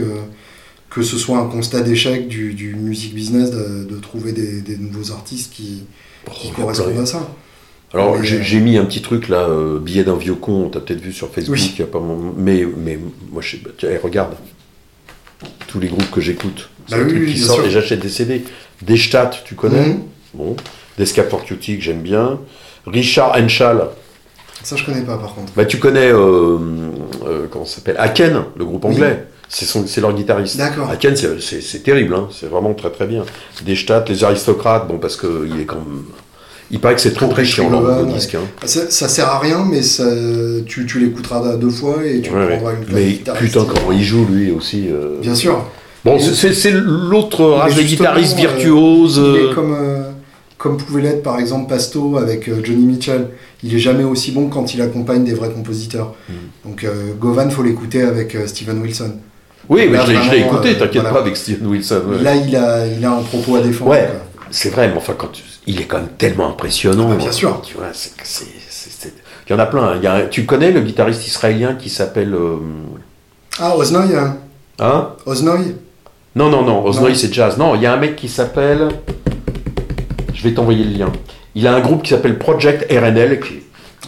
que 0.90 1.02
ce 1.02 1.16
soit 1.16 1.38
un 1.38 1.46
constat 1.46 1.80
d'échec 1.80 2.28
du, 2.28 2.52
du 2.52 2.74
music 2.74 3.14
business 3.14 3.50
de, 3.50 3.84
de 3.84 3.96
trouver 3.98 4.32
des, 4.32 4.60
des 4.60 4.76
nouveaux 4.76 5.12
artistes 5.12 5.52
qui, 5.52 5.84
Oh, 6.26 6.30
qui 6.32 6.50
correspondent 6.52 6.98
à 6.98 7.06
ça. 7.06 7.28
Alors, 7.92 8.16
Mais, 8.18 8.24
j'ai 8.26 8.38
euh, 8.38 8.42
j'ai 8.42 8.60
mis 8.60 8.76
un 8.78 8.84
petit 8.86 9.02
truc 9.02 9.28
là, 9.28 9.46
euh, 9.48 9.78
billet 9.78 10.04
d'un 10.04 10.16
vieux 10.16 10.34
con, 10.34 10.68
t'as 10.72 10.80
peut-être 10.80 11.00
vu 11.02 11.12
sur 11.12 11.30
Facebook, 11.30 11.56
Oui. 11.58 11.72
il 11.74 11.80
y 11.80 11.82
a 11.82 11.86
pas 11.86 12.00
mon- 12.00 12.32
mais, 12.36 12.66
mais 12.84 12.98
moi, 13.30 13.40
je 13.42 13.50
sais 13.52 13.56
pas, 13.58 13.70
tiens, 13.78 13.90
eh, 13.92 13.98
regarde, 13.98 14.34
tous 15.68 15.80
les 15.80 15.88
groupes 15.88 16.10
que 16.10 16.20
j'écoute, 16.20 16.70
Bah 16.90 16.96
oui, 17.04 17.12
oui, 17.26 17.32
qui 17.32 17.38
sort 17.38 17.56
sûr. 17.56 17.66
et 17.66 17.70
j'achète 17.70 18.00
des 18.00 18.08
CD. 18.08 18.44
Des 18.82 18.96
Stats, 18.96 19.30
tu 19.44 19.54
connais 19.54 19.88
Mhm. 19.88 20.00
Bon. 20.34 20.56
Que 20.98 21.80
j'aime 21.80 22.02
bien. 22.02 22.38
Richard 22.86 23.32
Henschel, 23.36 23.78
Ça, 24.62 24.76
je 24.76 24.84
connais 24.84 25.02
pas, 25.02 25.16
par 25.16 25.34
contre. 25.34 25.52
bah, 25.56 25.64
tu 25.64 25.78
connais, 25.78 26.10
euh, 26.12 26.58
euh, 27.26 27.46
comment 27.50 27.64
ça 27.64 27.76
s'appelle? 27.76 27.96
Aken, 27.98 28.44
le 28.56 28.64
groupe 28.64 28.84
Oui. 28.84 28.94
anglais. 28.94 29.26
C'est 29.48 29.64
son- 29.66 29.86
c'est 29.86 30.00
leur 30.00 30.12
guitariste. 30.14 30.56
D'accord. 30.56 30.88
Aken, 30.90 31.14
c'est- 31.16 31.82
terrible, 31.82 32.14
hein. 32.14 32.28
c'est 32.32 32.46
vraiment 32.48 32.72
très 32.74 32.90
très 32.90 33.06
bien. 33.06 33.24
Des 33.64 33.76
Stats, 33.76 34.04
les 34.08 34.24
aristocrates, 34.24 34.86
bon, 34.88 34.98
parce 34.98 35.16
qu'il 35.16 35.60
est 35.60 35.64
quand 35.66 35.76
même. 35.76 36.04
Il 36.70 36.80
paraît 36.80 36.94
que 36.94 37.00
c'est 37.00 37.12
très 37.12 37.26
Pour 37.26 37.34
très 37.34 37.44
chiant 37.44 37.68
leur 37.70 37.82
ouais. 38.06 38.12
disque. 38.12 38.34
hein. 38.36 38.40
Ça, 38.64 38.90
ça 38.90 39.06
sert 39.08 39.28
à 39.28 39.38
rien, 39.38 39.64
mais 39.70 39.82
ça, 39.82 40.04
tu, 40.66 40.86
tu 40.86 40.98
l'écouteras 40.98 41.56
deux 41.56 41.68
fois 41.70 42.04
et 42.04 42.20
tu 42.22 42.30
Ouais, 42.30 42.38
ouais. 42.46 42.56
prendras 42.56 42.72
une 42.74 42.84
classe 42.86 42.94
Mais 43.00 43.32
putain, 43.38 43.64
comment 43.66 43.92
il 43.92 44.02
joue 44.02 44.24
lui 44.24 44.50
aussi. 44.50 44.88
euh. 44.90 45.18
Bien 45.20 45.34
sûr. 45.34 45.64
Bon, 46.04 46.18
c'est- 46.18 46.70
l'autre 46.70 47.44
race 47.46 47.74
de 47.74 47.80
justement, 47.80 48.10
guitaristes 48.10 48.34
euh, 48.38 48.40
virtuoses. 48.40 49.18
Euh. 49.18 49.54
comme, 49.54 49.74
euh, 49.74 50.10
comme 50.58 50.76
pouvait 50.76 51.02
l'être 51.02 51.22
par 51.22 51.38
exemple 51.38 51.68
Pasto 51.68 52.16
avec 52.18 52.48
euh, 52.48 52.60
Johnny 52.62 52.84
Mitchell. 52.84 53.28
Il 53.62 53.74
est 53.74 53.78
jamais 53.78 54.04
aussi 54.04 54.30
bon 54.32 54.48
quand 54.48 54.74
il 54.74 54.82
accompagne 54.82 55.24
des 55.24 55.32
vrais 55.34 55.50
compositeurs. 55.50 56.14
Mm. 56.28 56.32
Donc 56.66 56.86
Govan, 57.18 57.50
faut 57.50 57.62
l'écouter 57.62 58.02
avec 58.02 58.36
Steven 58.46 58.80
Wilson. 58.82 59.12
Oui, 59.70 59.88
mais 59.90 59.98
je 60.04 60.30
l'ai- 60.30 60.40
écouté, 60.40 60.74
t'inquiète 60.76 60.92
voilà. 61.02 61.10
pas 61.12 61.20
avec 61.20 61.36
Steven 61.38 61.66
Wilson. 61.66 62.02
ouais. 62.08 62.18
Là, 62.22 62.34
il 62.36 62.54
a, 62.54 62.86
il 62.86 63.02
a 63.02 63.12
un 63.12 63.22
propos 63.22 63.56
à 63.56 63.60
défendre. 63.62 63.90
Ouais. 63.92 64.10
C'est 64.50 64.68
vrai, 64.68 64.88
mais 64.88 64.96
enfin, 64.98 65.14
quand 65.16 65.32
tu- 65.32 65.42
il 65.66 65.80
est 65.80 65.84
quand 65.84 65.96
même 65.96 66.10
tellement 66.18 66.48
impressionnant. 66.50 67.08
Ah, 67.12 67.16
bien 67.16 67.32
sûr. 67.32 67.60
Tu 67.62 67.74
vois, 67.78 67.86
c'est- 67.94 68.12
Il 69.48 69.52
y 69.52 69.54
en 69.54 69.58
a 69.58 69.64
plein. 69.66 69.82
hein. 69.84 70.00
Y 70.02 70.06
a 70.06 70.22
Tu 70.26 70.44
connais 70.44 70.70
le 70.70 70.80
guitariste 70.82 71.26
israélien 71.26 71.74
qui 71.74 71.88
s'appelle. 71.88 72.36
Ah, 73.58 73.76
Oznoy 73.76 74.14
hein 74.16 74.36
Hein? 74.78 75.10
Oznoy 75.26 75.76
Non, 76.36 76.48
non, 76.48 76.62
non, 76.62 76.84
Osnoy 76.84 77.14
c'est 77.14 77.32
jazz. 77.32 77.56
Non, 77.58 77.74
il 77.74 77.82
y 77.82 77.86
a 77.86 77.92
un 77.92 77.96
mec 77.96 78.16
qui 78.16 78.28
s'appelle. 78.28 78.88
Je 80.32 80.42
vais 80.42 80.52
t'envoyer 80.54 80.84
le 80.84 80.90
lien. 80.98 81.12
Il 81.54 81.66
a 81.66 81.74
un 81.74 81.80
groupe 81.80 82.02
qui 82.02 82.10
s'appelle 82.10 82.38
Project 82.38 82.90
RNL. 82.90 83.40
Qui... 83.40 83.60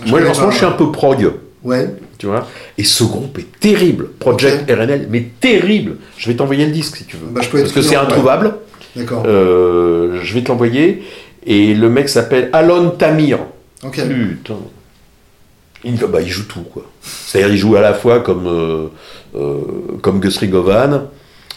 Je 0.05 0.11
Moi, 0.11 0.19
connais 0.19 0.31
en 0.31 0.35
ce 0.35 0.41
moment, 0.41 0.49
pas, 0.49 0.53
je 0.53 0.57
suis 0.59 0.67
un 0.67 0.73
peu 0.73 0.91
prog. 0.91 1.33
Ouais. 1.63 1.89
Tu 2.19 2.27
vois? 2.27 2.47
Et 2.79 2.85
ce 2.85 3.05
groupe 3.05 3.39
est 3.39 3.61
terrible. 3.61 4.09
Project 4.19 4.69
RNL, 4.71 5.07
mais 5.11 5.31
terrible. 5.41 5.97
Je 6.17 6.29
vais 6.29 6.37
t'envoyer 6.37 6.67
le 6.67 6.73
disque 6.73 6.97
si 6.97 7.05
tu 7.05 7.17
veux. 7.17 7.29
Bah, 7.31 7.41
je 7.43 7.49
peux 7.49 7.59
être 7.59 7.65
Parce 7.65 7.75
que 7.75 7.83
c'est 7.83 7.97
ouais. 7.97 8.03
introuvable. 8.03 8.55
D'accord. 8.97 9.23
Euh, 9.27 10.19
je 10.23 10.35
vais 10.35 10.43
te 10.43 10.49
l'envoyer. 10.49 11.03
Et 11.47 11.75
le 11.75 11.89
mec 11.89 12.09
s'appelle 12.09 12.51
Alon 12.53 12.91
Tamir. 12.91 13.39
ok. 13.85 14.01
Putain. 14.09 14.55
Il, 15.85 15.95
bah, 15.97 16.21
il 16.21 16.29
joue 16.29 16.45
tout, 16.45 16.63
quoi. 16.63 16.85
C'est-à-dire, 17.01 17.55
il 17.55 17.59
joue 17.59 17.77
à 17.77 17.81
la 17.81 17.95
fois 17.95 18.19
comme, 18.21 18.47
euh, 18.49 18.87
euh, 19.37 19.61
comme 20.03 20.19
Guthrie 20.19 20.49
Govan, 20.49 21.05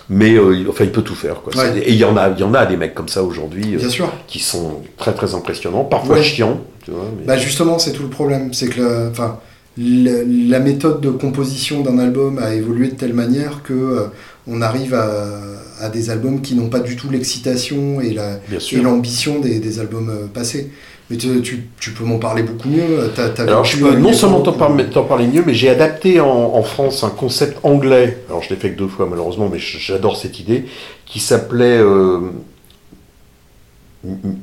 mais 0.10 0.34
euh, 0.36 0.56
il, 0.56 0.68
enfin, 0.70 0.84
il 0.86 0.92
peut 0.92 1.02
tout 1.02 1.16
faire, 1.16 1.42
quoi. 1.42 1.56
Ouais. 1.56 1.72
C'est- 1.74 1.80
Et 1.82 1.92
il 1.92 1.98
y, 1.98 2.04
en 2.06 2.18
a, 2.18 2.30
il 2.30 2.40
y 2.40 2.44
en 2.44 2.54
a 2.54 2.66
des 2.66 2.78
mecs 2.78 2.96
comme 2.96 3.10
ça 3.10 3.24
aujourd'hui 3.24 3.76
euh, 3.76 4.06
qui 4.28 4.40
sont 4.40 4.82
très 4.98 5.14
très 5.14 5.36
impressionnants, 5.36 5.84
parfois 5.86 6.16
Ouais. 6.18 6.24
chiants, 6.24 6.62
tu 6.84 6.92
vois. 6.92 7.06
mais- 7.18 7.26
Bah 7.26 7.38
justement, 7.38 7.78
c'est 7.80 7.92
tout 7.94 8.04
le 8.04 8.10
problème. 8.10 8.54
C'est 8.54 8.68
que 8.70 8.80
le- 8.82 9.10
enfin, 9.12 9.40
la, 9.78 10.12
la 10.26 10.60
méthode 10.60 11.00
de 11.02 11.10
composition 11.10 11.82
d'un 11.82 12.00
album 12.00 12.40
a 12.40 12.54
évolué 12.56 12.88
de 12.90 12.96
telle 12.96 13.14
manière 13.14 13.62
que 13.64 13.74
euh, 13.74 14.04
on 14.48 14.62
arrive 14.62 14.94
à, 14.94 15.38
à 15.80 15.90
des 15.90 16.10
albums 16.10 16.42
qui 16.42 16.56
n'ont 16.56 16.70
pas 16.70 16.80
du 16.80 16.96
tout 16.96 17.10
l'excitation 17.10 18.02
et 18.02 18.12
la- 18.12 18.40
l'ambition 18.82 19.40
des, 19.40 19.60
des 19.60 19.80
albums 19.80 20.12
passés. 20.34 20.70
Mais 21.10 21.18
tu, 21.18 21.42
tu, 21.42 21.64
tu 21.80 21.92
peux 21.92 22.04
m'en 22.04 22.20
parler 22.20 22.44
beaucoup 22.44 22.70
mieux. 22.70 23.12
T'as 23.16 23.30
Alors, 23.44 23.66
je 23.66 23.78
peux 23.78 23.88
avec 23.88 24.00
non 24.00 24.14
seulement 24.14 24.42
t'en 24.42 24.54
parler, 24.54 24.84
parler 24.86 25.26
mieux, 25.28 25.44
mais 25.46 25.56
j'ai 25.56 25.70
adapté 25.70 26.20
en, 26.20 26.28
en 26.28 26.62
France 26.62 27.04
un 27.04 27.10
concept 27.10 27.58
anglais. 27.64 28.20
Alors, 28.30 28.44
je 28.44 28.50
l'ai 28.52 28.56
fait 28.58 28.72
que 28.72 28.78
deux 28.78 28.88
fois, 28.88 29.08
malheureusement, 29.10 29.50
mais 29.52 29.58
j'adore 29.60 30.18
cette 30.18 30.40
idée, 30.40 30.66
qui 31.08 31.20
s'appelait 31.20 31.80
euh, 31.80 32.20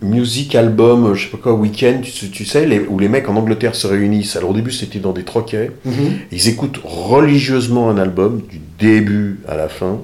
Music 0.03 0.55
Album, 0.55 1.15
je 1.15 1.25
sais 1.25 1.31
pas 1.31 1.39
quoi, 1.39 1.55
Weekend, 1.55 2.03
tu, 2.03 2.31
tu 2.31 2.45
sais, 2.45 2.67
les- 2.67 2.81
où 2.81 2.99
les 2.99 3.09
mecs 3.09 3.29
en 3.29 3.37
Angleterre 3.37 3.75
se 3.75 3.87
réunissent. 3.87 4.37
Alors, 4.37 4.51
au 4.51 4.55
début, 4.55 4.73
c'était 4.73 4.99
dans 4.99 5.13
des 5.13 5.23
troquets. 5.23 5.71
Mhm. 5.85 5.95
Ils 6.31 6.49
écoutent 6.49 6.81
religieusement 6.85 7.89
un 7.89 7.97
album, 7.97 8.43
du 8.51 8.61
début 8.79 9.39
à 9.49 9.57
la 9.57 9.69
fin. 9.69 9.99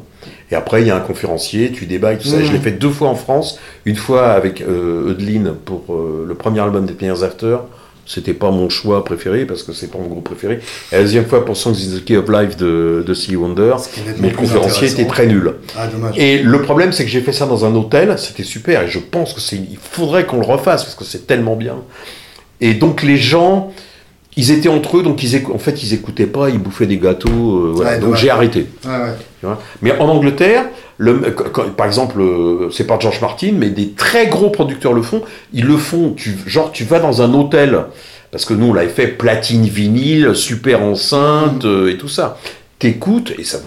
Et 0.52 0.54
après, 0.54 0.82
il 0.82 0.88
y 0.88 0.90
a 0.90 0.96
un 0.96 1.00
conférencier, 1.00 1.72
tu 1.72 1.86
débats 1.86 2.12
et 2.12 2.18
tout 2.18 2.28
ça. 2.28 2.42
Je 2.42 2.52
l'ai 2.52 2.58
fait 2.58 2.72
deux 2.72 2.90
fois 2.90 3.08
en 3.08 3.14
France. 3.14 3.58
Une 3.86 3.96
fois 3.96 4.32
avec 4.32 4.60
euh, 4.60 5.10
Eudeline 5.10 5.54
pour 5.64 5.84
euh, 5.88 6.26
le 6.28 6.34
premier 6.34 6.60
album 6.60 6.84
des 6.84 6.92
Players 6.92 7.22
After. 7.24 7.56
C'était 8.04 8.34
pas 8.34 8.50
mon 8.50 8.68
choix 8.68 9.02
préféré 9.02 9.46
parce 9.46 9.62
que 9.62 9.72
c'est 9.72 9.90
pas 9.90 9.96
mon 9.96 10.08
groupe 10.08 10.24
préféré. 10.24 10.60
Et 10.90 10.96
la 10.96 11.02
deuxième 11.02 11.24
fois 11.24 11.46
pour 11.46 11.56
Songs 11.56 11.72
in 11.72 11.96
the 11.98 12.04
Key 12.04 12.18
of 12.18 12.28
Life 12.28 12.58
de, 12.58 13.02
de 13.06 13.14
Stevie 13.14 13.36
Wonder. 13.36 13.76
Plus 14.18 14.32
conférencier 14.32 14.90
était 14.90 15.06
très 15.06 15.26
nul. 15.26 15.54
Ah, 15.74 15.86
dommage. 15.86 16.18
Et 16.18 16.42
le 16.42 16.60
problème, 16.60 16.92
c'est 16.92 17.04
que 17.04 17.10
j'ai 17.10 17.22
fait 17.22 17.32
ça 17.32 17.46
dans 17.46 17.64
un 17.64 17.74
hôtel, 17.74 18.18
c'était 18.18 18.42
super, 18.42 18.82
et 18.82 18.88
je 18.88 18.98
pense 18.98 19.32
que 19.32 19.40
c'est, 19.40 19.56
il 19.56 19.78
faudrait 19.80 20.26
qu'on 20.26 20.40
le 20.40 20.44
refasse 20.46 20.82
parce 20.82 20.96
que 20.96 21.04
c'est 21.04 21.26
tellement 21.26 21.56
bien. 21.56 21.76
Et 22.60 22.74
donc 22.74 23.02
les 23.02 23.16
gens, 23.16 23.72
ils 24.36 24.50
étaient 24.50 24.68
entre 24.68 24.98
eux, 24.98 25.02
donc 25.02 25.22
ils 25.22 25.42
en 25.52 25.58
fait 25.58 25.82
ils 25.82 25.92
écoutaient 25.94 26.26
pas, 26.26 26.48
ils 26.48 26.58
bouffaient 26.58 26.86
des 26.86 26.98
gâteaux, 26.98 27.28
euh, 27.66 27.72
voilà. 27.74 27.92
Ouais, 27.92 27.98
donc 27.98 28.16
j'ai 28.16 28.30
arrêté. 28.30 28.66
Ouais. 29.42 29.50
Mais 29.82 29.92
en 29.98 30.08
Angleterre, 30.08 30.64
le, 30.98 31.14
quand- 31.36 31.50
quand- 31.52 31.70
par 31.74 31.86
exemple, 31.86 32.20
euh, 32.20 32.70
c'est 32.70 32.86
pas 32.86 32.98
George 33.00 33.20
Martin, 33.20 33.52
mais 33.58 33.70
des 33.70 33.90
très 33.90 34.28
gros 34.28 34.50
producteurs 34.50 34.92
le 34.92 35.02
font. 35.02 35.22
Ils 35.52 35.64
le 35.66 35.76
font, 35.76 36.12
tu, 36.16 36.34
genre 36.46 36.70
tu 36.72 36.84
vas 36.84 36.98
dans 37.00 37.20
un 37.22 37.34
hôtel, 37.34 37.78
parce 38.30 38.44
que 38.44 38.54
nous 38.54 38.66
on 38.66 38.72
l'avait 38.72 38.88
fait 38.88 39.08
platine 39.08 39.64
vinyle, 39.64 40.30
super 40.34 40.82
enceinte 40.82 41.64
euh, 41.64 41.90
et 41.90 41.98
tout 41.98 42.08
ça. 42.08 42.38
T'écoutes, 42.82 43.32
et 43.38 43.44
ça 43.44 43.58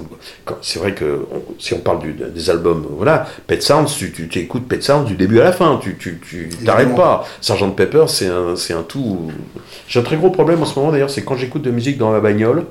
C'est 0.61 0.77
vrai 0.79 0.93
que 0.93 1.21
on- 1.31 1.41
si 1.57 1.73
on 1.73 1.79
parle 1.79 1.99
du- 1.99 2.13
des 2.13 2.49
albums, 2.49 2.85
voilà, 2.97 3.25
Pet 3.47 3.63
Sounds, 3.63 3.85
tu, 3.97 4.11
tu, 4.11 4.27
tu 4.27 4.39
écoutes 4.39 4.67
Pet 4.67 4.83
Sounds 4.83 5.05
du 5.05 5.15
début 5.15 5.39
à 5.39 5.45
la 5.45 5.53
fin, 5.53 5.79
tu 5.81 5.95
tu, 5.97 6.19
tu 6.29 6.49
t'arrêtes 6.65 6.93
pas. 6.97 7.25
Sergeant 7.39 7.71
Pepper, 7.71 8.05
c'est 8.09 8.27
un, 8.27 8.55
un 8.55 8.83
tout. 8.83 9.31
J'ai 9.87 10.01
un 10.01 10.03
très 10.03 10.17
gros 10.17 10.31
problème 10.31 10.61
en 10.61 10.65
ce 10.65 10.77
moment 10.77 10.91
d'ailleurs, 10.91 11.09
c'est 11.09 11.21
quand 11.23 11.37
j'écoute 11.37 11.61
de 11.61 11.71
musique 11.71 11.97
dans 11.97 12.11
ma 12.11 12.19
bagnole, 12.19 12.65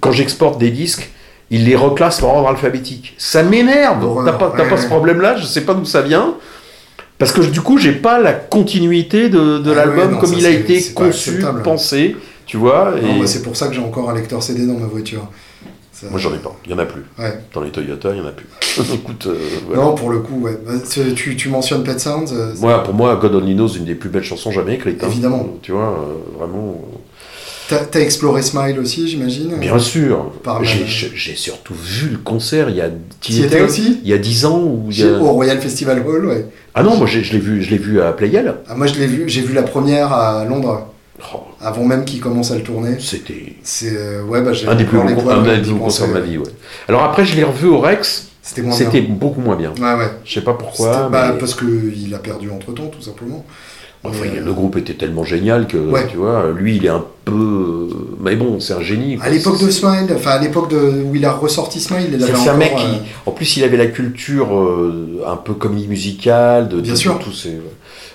quand 0.00 0.12
j'exporte 0.12 0.58
des 0.58 0.70
disques, 0.70 1.10
il 1.50 1.66
les 1.66 1.76
reclasse 1.76 2.22
par 2.22 2.30
ordre 2.36 2.48
alphabétique. 2.48 3.14
Ça 3.18 3.42
m'énerve. 3.42 4.00
L'horreur. 4.00 4.24
T'as 4.24 4.32
pas, 4.32 4.48
Ouais, 4.48 4.66
pas 4.70 4.76
ce 4.78 4.86
problème-là, 4.86 5.36
je 5.36 5.44
sais 5.44 5.60
pas 5.60 5.74
d'où 5.74 5.84
ça 5.84 6.00
vient. 6.00 6.36
Parce 7.18 7.32
que 7.32 7.42
du 7.42 7.60
coup, 7.60 7.76
j'ai 7.76 7.92
pas 7.92 8.18
la 8.18 8.32
continuité 8.32 9.28
de, 9.28 9.58
de 9.58 9.70
Ah 9.72 9.74
l'album 9.74 10.18
comme 10.18 10.30
ça, 10.30 10.36
il 10.38 10.46
a 10.46 10.50
été 10.50 10.82
conçu, 10.94 11.44
pensé, 11.62 12.16
tu 12.46 12.56
vois. 12.56 12.94
Et 13.00 13.26
c'est 13.26 13.42
pour 13.42 13.56
ça 13.56 13.68
que 13.68 13.74
j'ai 13.74 13.80
encore 13.80 14.10
un 14.10 14.14
lecteur 14.14 14.42
CD 14.42 14.66
dans 14.66 14.74
ma 14.78 14.86
voiture. 14.86 15.26
Ça- 15.92 16.08
moi, 16.10 16.18
j'en 16.18 16.34
ai 16.34 16.38
pas. 16.38 16.54
Il 16.66 16.72
y 16.72 16.74
en 16.74 16.78
a 16.78 16.86
plus. 16.86 17.04
Ouais. 17.18 17.38
Dans 17.54 17.60
les 17.60 17.70
Toyota, 17.70 18.10
il 18.12 18.18
y 18.18 18.20
en 18.20 18.26
a 18.26 18.32
plus. 18.32 18.46
Écoute, 18.94 19.26
euh, 19.28 19.38
voilà. 19.68 19.82
Non, 19.82 19.94
pour 19.94 20.10
le 20.10 20.18
coup, 20.18 20.40
ouais. 20.40 20.58
Bah, 20.66 20.72
tu, 21.14 21.36
tu- 21.36 21.48
mentionnes 21.48 21.84
Pet 21.84 22.00
Sounds. 22.00 22.32
euh, 22.32 22.52
Moi, 22.60 22.82
pour 22.82 22.94
moi, 22.94 23.14
God 23.16 23.36
Only 23.36 23.54
Knows, 23.54 23.68
une 23.68 23.84
des 23.84 23.94
plus 23.94 24.08
belles 24.10 24.24
chansons 24.24 24.50
jamais 24.50 24.74
écrites. 24.74 25.02
hein. 25.04 25.06
Évidemment. 25.08 25.46
Tu 25.62 25.70
vois, 25.72 25.90
euh, 26.00 26.38
vraiment. 26.38 26.80
T'as 27.68 28.00
exploré 28.00 28.42
Smile 28.42 28.78
aussi, 28.78 29.08
j'imagine 29.08 29.54
Bien 29.56 29.78
sûr. 29.78 30.32
J'ai 30.62 31.34
surtout 31.36 31.74
vu 31.74 32.08
le 32.10 32.18
concert 32.18 32.68
il 32.68 32.76
y 32.76 32.80
a. 32.82 32.90
T'y 33.20 33.42
étais 33.42 33.62
aussi 33.62 34.00
Il 34.04 34.10
y 34.10 34.12
a 34.12 34.18
10 34.18 34.44
ans 34.44 34.60
ou 34.60 34.86
il 34.90 34.96
y 34.98 35.00
Chez- 35.00 35.08
a... 35.14 35.18
Au 35.18 35.30
Royal 35.32 35.58
Festival 35.60 36.04
Hall, 36.06 36.26
ouais. 36.26 36.46
Ah 36.74 36.82
non, 36.82 36.96
moi 36.96 37.06
je 37.06 37.18
l'ai 37.32 37.38
vu, 37.38 37.62
je 37.62 37.70
l'ai 37.70 37.78
vu 37.78 38.02
à 38.02 38.12
Playel. 38.12 38.56
Ah, 38.68 38.74
moi, 38.74 38.86
je 38.86 38.94
l'ai 38.96 39.06
vu, 39.06 39.24
j'ai 39.28 39.40
vu 39.40 39.54
la 39.54 39.62
première 39.62 40.12
à 40.12 40.44
Londres, 40.44 40.88
Oh, 41.32 41.42
avant 41.60 41.84
même 41.84 42.04
qu'il 42.04 42.20
commence 42.20 42.50
à 42.50 42.56
le 42.56 42.62
tourner. 42.62 42.96
C'était 43.00 43.56
C'est, 43.62 43.96
euh, 43.96 44.22
ouais, 44.24 44.42
bah, 44.42 44.50
un 44.68 44.74
des 44.74 44.84
plus 44.84 44.98
un 44.98 45.04
des 45.06 45.72
concerts 45.72 46.08
de 46.08 46.12
ma 46.12 46.20
vie. 46.20 46.38
Ouais. 46.38 46.48
Alors 46.88 47.02
après, 47.04 47.24
je 47.24 47.36
l'ai 47.36 47.44
revu 47.44 47.68
au 47.68 47.78
Rex. 47.78 48.28
C'était 48.46 48.60
moins 48.62 48.76
C'était 48.76 49.00
bien. 49.00 49.14
beaucoup 49.14 49.40
moins 49.40 49.56
bien. 49.56 49.72
Ouais, 49.80 49.98
ouais. 49.98 50.10
Je 50.24 50.34
sais 50.34 50.42
pas 50.42 50.52
pourquoi. 50.54 51.08
Bah, 51.08 51.30
mais- 51.32 51.38
parce 51.38 51.54
qu'il 51.54 52.14
a 52.14 52.18
perdu 52.18 52.50
entre 52.50 52.72
temps, 52.72 52.86
tout 52.88 53.00
simplement. 53.02 53.44
Enfin, 54.06 54.26
Mais, 54.34 54.38
le 54.38 54.52
groupe 54.52 54.76
était 54.76 54.92
tellement 54.92 55.24
génial 55.24 55.66
que 55.66 55.78
Ouais. 55.78 56.06
tu 56.10 56.18
vois, 56.18 56.52
lui, 56.54 56.76
il 56.76 56.84
est 56.84 56.90
un 56.90 57.02
peu. 57.24 57.88
Mais 58.20 58.36
bon, 58.36 58.60
c'est 58.60 58.74
un 58.74 58.82
génie. 58.82 59.16
quoi. 59.16 59.24
À 59.24 59.30
l'époque 59.30 59.58
de 59.64 59.70
Smile, 59.70 60.12
enfin 60.14 60.32
à 60.32 60.38
l'époque 60.42 60.68
de, 60.70 60.76
où 60.76 61.14
il 61.14 61.24
a 61.24 61.32
ressorti 61.32 61.80
Smile, 61.80 62.08
il 62.12 62.22
avait 62.22 62.34
c'est 62.34 62.50
un 62.50 62.56
mec 62.58 62.72
euh, 62.74 62.76
qui, 62.76 63.00
en 63.24 63.30
plus, 63.30 63.56
il 63.56 63.64
avait 63.64 63.78
la 63.78 63.86
culture 63.86 64.54
euh, 64.54 65.22
un 65.26 65.36
peu 65.36 65.54
comédie 65.54 65.88
musicale, 65.88 66.68
de, 66.68 66.82
Bien 66.82 66.92
de- 66.92 66.98
sûr. 66.98 67.18
de 67.18 67.24
tous 67.24 67.32
ces. 67.32 67.58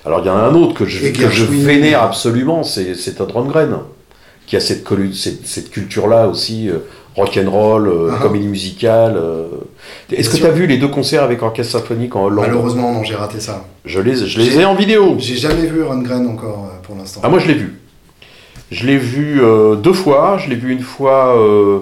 Alors 0.05 0.19
il 0.23 0.27
y 0.27 0.29
en 0.29 0.37
a 0.37 0.41
un 0.41 0.53
autre 0.53 0.75
que 0.75 0.85
je, 0.85 1.07
que 1.07 1.27
je 1.29 1.43
vénère 1.45 2.03
absolument, 2.03 2.61
c'est 2.63 2.93
Todd 3.17 3.31
Rundgren, 3.31 3.79
qui 4.45 4.55
a 4.57 4.59
cette, 4.59 4.87
cette, 5.15 5.47
cette 5.47 5.71
culture-là 5.71 6.27
aussi, 6.27 6.69
euh, 6.69 6.77
rock'n'roll, 7.19 7.87
euh, 7.87 8.11
Ah. 8.13 8.19
comédie 8.21 8.47
musicale. 8.47 9.15
euh. 9.17 9.45
Est-ce 10.11 10.29
que 10.29 10.37
tu 10.37 10.45
as 10.45 10.51
vu 10.51 10.65
les 10.67 10.77
deux 10.77 10.87
concerts 10.87 11.23
avec 11.23 11.41
orchestre 11.43 11.79
symphonique 11.79 12.15
en 12.15 12.25
Hollande? 12.25 12.45
Malheureusement, 12.47 12.91
non, 12.93 13.03
j'ai 13.03 13.15
raté 13.15 13.39
ça. 13.39 13.65
Je 13.85 13.99
les, 13.99 14.15
je 14.15 14.39
les 14.39 14.59
ai 14.59 14.65
en 14.65 14.75
vidéo. 14.75 15.15
J'ai 15.19 15.35
jamais 15.35 15.67
vu 15.67 15.83
Rundgren 15.83 16.27
encore 16.27 16.65
euh, 16.71 16.79
pour 16.83 16.95
l'instant. 16.95 17.21
Ah 17.23 17.29
moi 17.29 17.39
je 17.39 17.47
l'ai 17.47 17.53
vu. 17.55 17.79
Je 18.71 18.85
l'ai 18.85 18.97
vu 18.97 19.41
euh, 19.43 19.75
deux 19.75 19.93
fois. 19.93 20.37
Je 20.37 20.49
l'ai 20.49 20.55
vu 20.55 20.71
une 20.71 20.81
fois. 20.81 21.35
euh, 21.37 21.79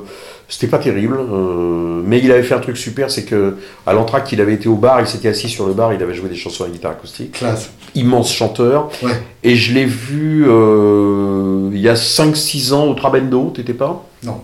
c'était 0.50 0.68
pas 0.68 0.78
terrible, 0.78 1.18
euh, 1.20 2.02
mais 2.06 2.20
il 2.20 2.32
avait 2.32 2.42
fait 2.42 2.54
un 2.56 2.60
truc 2.62 2.78
super, 2.78 3.12
c'est 3.12 3.26
que 3.26 3.58
à 3.86 3.92
l'entracte, 3.92 4.32
il 4.32 4.40
avait 4.40 4.54
été 4.54 4.70
au 4.70 4.76
bar, 4.76 5.02
il 5.02 5.06
s'était 5.08 5.28
assis 5.28 5.50
sur 5.50 5.68
le 5.68 5.74
bar, 5.74 5.94
il 5.94 6.02
avait 6.02 6.14
joué 6.14 6.30
des 6.30 6.38
chansons 6.38 6.64
à 6.64 6.70
guitare 6.70 6.92
acoustique. 6.92 7.34
Classe. 7.34 7.70
Immense 7.96 8.32
chanteur. 8.34 8.88
Ouais. 9.04 9.12
Et 9.44 9.58
je 9.58 9.74
l'ai 9.74 9.84
vu 9.84 10.46
il 11.74 11.82
y 11.82 11.90
a 11.90 11.96
5-6 11.96 12.72
ans 12.74 12.86
au 12.86 12.94
Trabendo, 12.94 13.52
t'étais 13.54 13.74
pas? 13.74 14.06
Non. 14.24 14.40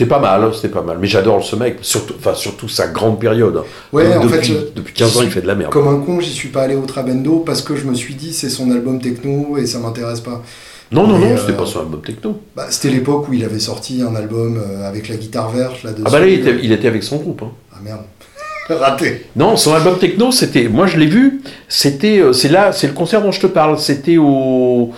C'était 0.00 0.08
pas 0.08 0.18
mal, 0.18 0.50
c'était 0.54 0.68
pas 0.70 0.80
mal. 0.80 0.96
Mais 0.98 1.06
j'adore 1.06 1.44
ce 1.44 1.56
mec, 1.56 1.76
surtout, 1.82 2.14
enfin, 2.18 2.34
surtout 2.34 2.68
sa 2.68 2.86
grande 2.88 3.20
période. 3.20 3.62
Ouais, 3.92 4.06
Euh, 4.06 4.18
en 4.18 4.24
depuis, 4.24 4.54
fait, 4.54 4.74
depuis 4.74 4.94
15 4.94 5.18
ans, 5.18 5.20
il 5.22 5.30
fait 5.30 5.42
de 5.42 5.46
la 5.46 5.54
merde. 5.54 5.70
Comme 5.70 5.88
un 5.88 5.98
con, 6.00 6.20
j'y 6.20 6.30
suis 6.32 6.48
pas 6.48 6.62
allé 6.62 6.74
au 6.74 6.86
Trabendo 6.86 7.40
parce 7.40 7.60
que 7.60 7.76
je 7.76 7.84
me 7.84 7.92
suis 7.92 8.14
dit 8.14 8.32
c'est 8.32 8.48
son 8.48 8.70
album 8.70 8.98
techno 8.98 9.58
et 9.58 9.66
ça 9.66 9.78
m'intéresse 9.78 10.20
pas. 10.20 10.42
Non, 10.90 11.06
non, 11.06 11.18
Mais, 11.18 11.26
non, 11.26 11.32
euh, 11.34 11.36
c'était 11.38 11.52
pas 11.52 11.66
son 11.66 11.80
album 11.80 12.00
techno. 12.00 12.40
Bah, 12.56 12.68
C'était 12.70 12.88
l'époque 12.88 13.28
où 13.28 13.34
il 13.34 13.44
avait 13.44 13.58
sorti 13.58 14.00
un 14.00 14.14
album 14.16 14.56
euh, 14.58 14.88
avec 14.88 15.10
la 15.10 15.16
guitare 15.16 15.50
verte 15.50 15.82
là-dessus. 15.82 16.02
Ah 16.06 16.10
bah 16.10 16.18
là, 16.20 16.26
il 16.26 16.40
était, 16.40 16.56
il 16.62 16.72
était 16.72 16.88
avec 16.88 17.02
son 17.02 17.18
groupe. 17.18 17.42
hein. 17.42 17.50
Ah 17.74 17.78
merde. 17.84 18.00
Raté. 18.70 19.26
Non, 19.36 19.56
son 19.58 19.74
album 19.74 19.98
techno, 19.98 20.32
c'était. 20.32 20.68
Moi, 20.68 20.86
je 20.86 20.96
l'ai 20.96 21.06
vu. 21.08 21.42
C'était. 21.68 22.22
C'est 22.32 22.48
là, 22.48 22.72
c'est 22.72 22.86
le 22.86 22.94
concert 22.94 23.20
dont 23.20 23.32
je 23.32 23.40
te 23.40 23.46
parle. 23.48 23.78
C'était 23.78 24.16
au. 24.16 24.92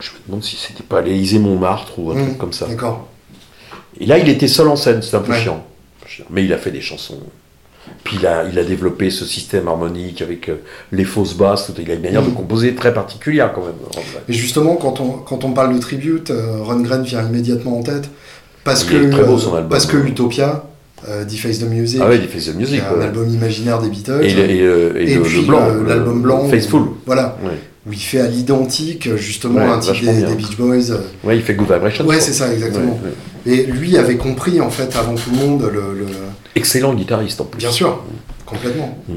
Je 0.00 0.10
me 0.10 0.16
demande 0.26 0.42
si 0.44 0.56
c'était 0.56 0.82
pas 0.82 0.98
à 0.98 1.02
l'Élysée 1.02 1.38
Montmartre 1.38 1.98
ou 1.98 2.10
un 2.10 2.14
Mmh, 2.14 2.24
truc 2.26 2.38
comme 2.38 2.52
ça. 2.52 2.66
D'accord. 2.66 3.08
Et 4.00 4.06
là, 4.06 4.18
il 4.18 4.28
était 4.28 4.48
seul 4.48 4.68
en 4.68 4.76
scène. 4.76 5.02
C'était 5.02 5.16
un 5.16 5.20
peu 5.20 5.32
Ouais. 5.32 5.40
chiant. 5.40 5.64
Mais 6.30 6.44
il 6.44 6.52
a 6.52 6.58
fait 6.58 6.70
des 6.70 6.80
chansons. 6.80 7.18
Puis 8.04 8.16
il 8.20 8.26
a, 8.26 8.44
il 8.44 8.58
a 8.58 8.64
développé 8.64 9.10
ce 9.10 9.24
système 9.24 9.66
harmonique 9.68 10.22
avec 10.22 10.48
euh, 10.48 10.56
les 10.92 11.04
fausses 11.04 11.34
basses. 11.34 11.70
Il 11.78 11.90
a 11.90 11.94
une 11.94 12.02
manière 12.02 12.22
de 12.22 12.28
Mmh. 12.30 12.34
composer 12.34 12.74
très 12.74 12.92
particulière 12.94 13.52
quand 13.54 13.62
même. 13.62 13.74
en 13.96 14.00
vrai. 14.00 14.22
Et 14.28 14.32
justement, 14.32 14.76
quand 14.76 15.00
on, 15.00 15.10
quand 15.12 15.44
on 15.44 15.52
parle 15.52 15.74
de 15.74 15.78
tribute, 15.80 16.30
euh, 16.30 16.62
Rundgren 16.62 17.02
vient 17.02 17.26
immédiatement 17.26 17.78
en 17.78 17.82
tête. 17.82 18.08
Parce 18.64 18.84
Il 18.84 18.90
que, 18.90 19.06
est 19.06 19.10
très 19.10 19.24
beau, 19.24 19.38
son 19.38 19.54
album. 19.54 19.70
parce 19.70 19.86
que 19.86 19.96
Utopia, 19.96 20.64
euh, 21.08 21.24
Deface 21.24 21.58
the 21.60 21.64
Music, 21.68 22.00
Ah 22.04 22.08
ouais, 22.08 22.18
fait 22.18 22.50
the 22.52 22.54
music. 22.54 22.82
un 22.90 22.98
ouais. 22.98 23.04
album 23.06 23.28
imaginaire 23.30 23.80
des 23.80 23.88
Beatles. 23.88 24.20
Et, 24.22 24.30
et, 24.32 25.12
et 25.14 25.18
puis 25.18 25.40
le 25.40 25.46
blanc. 25.46 25.66
l'album 25.86 26.20
blanc. 26.22 26.48
Faithful. 26.48 26.82
Voilà, 27.06 27.36
Ouais. 27.42 27.58
Où 27.86 27.92
il 27.92 27.98
fait 27.98 28.20
à 28.20 28.26
l'identique, 28.28 29.14
justement, 29.16 29.60
Ouais, 29.60 29.64
un 29.70 29.78
type 29.78 30.04
des, 30.04 30.22
des 30.22 30.34
Beach 30.34 30.56
Boys. 30.56 30.90
euh. 30.90 30.98
Ouais, 31.24 31.36
il 31.36 31.42
fait 31.42 31.54
Good 31.54 31.72
Vibration. 31.72 32.06
Ouais, 32.06 32.20
c'est 32.20 32.32
ça, 32.34 32.52
exactement. 32.52 33.00
Ouais, 33.02 33.10
ouais. 33.52 33.52
Et 33.52 33.64
lui 33.66 33.96
avait 33.96 34.16
compris, 34.16 34.60
en 34.60 34.70
fait, 34.70 34.94
avant 34.96 35.14
tout 35.14 35.30
le 35.30 35.36
monde, 35.38 35.62
le. 35.72 35.98
le- 35.98 36.06
Excellent 36.56 36.94
guitariste 36.94 37.40
en 37.40 37.44
plus. 37.44 37.58
Bien 37.58 37.70
sûr, 37.70 38.02
complètement. 38.44 38.98
Mm. 39.08 39.14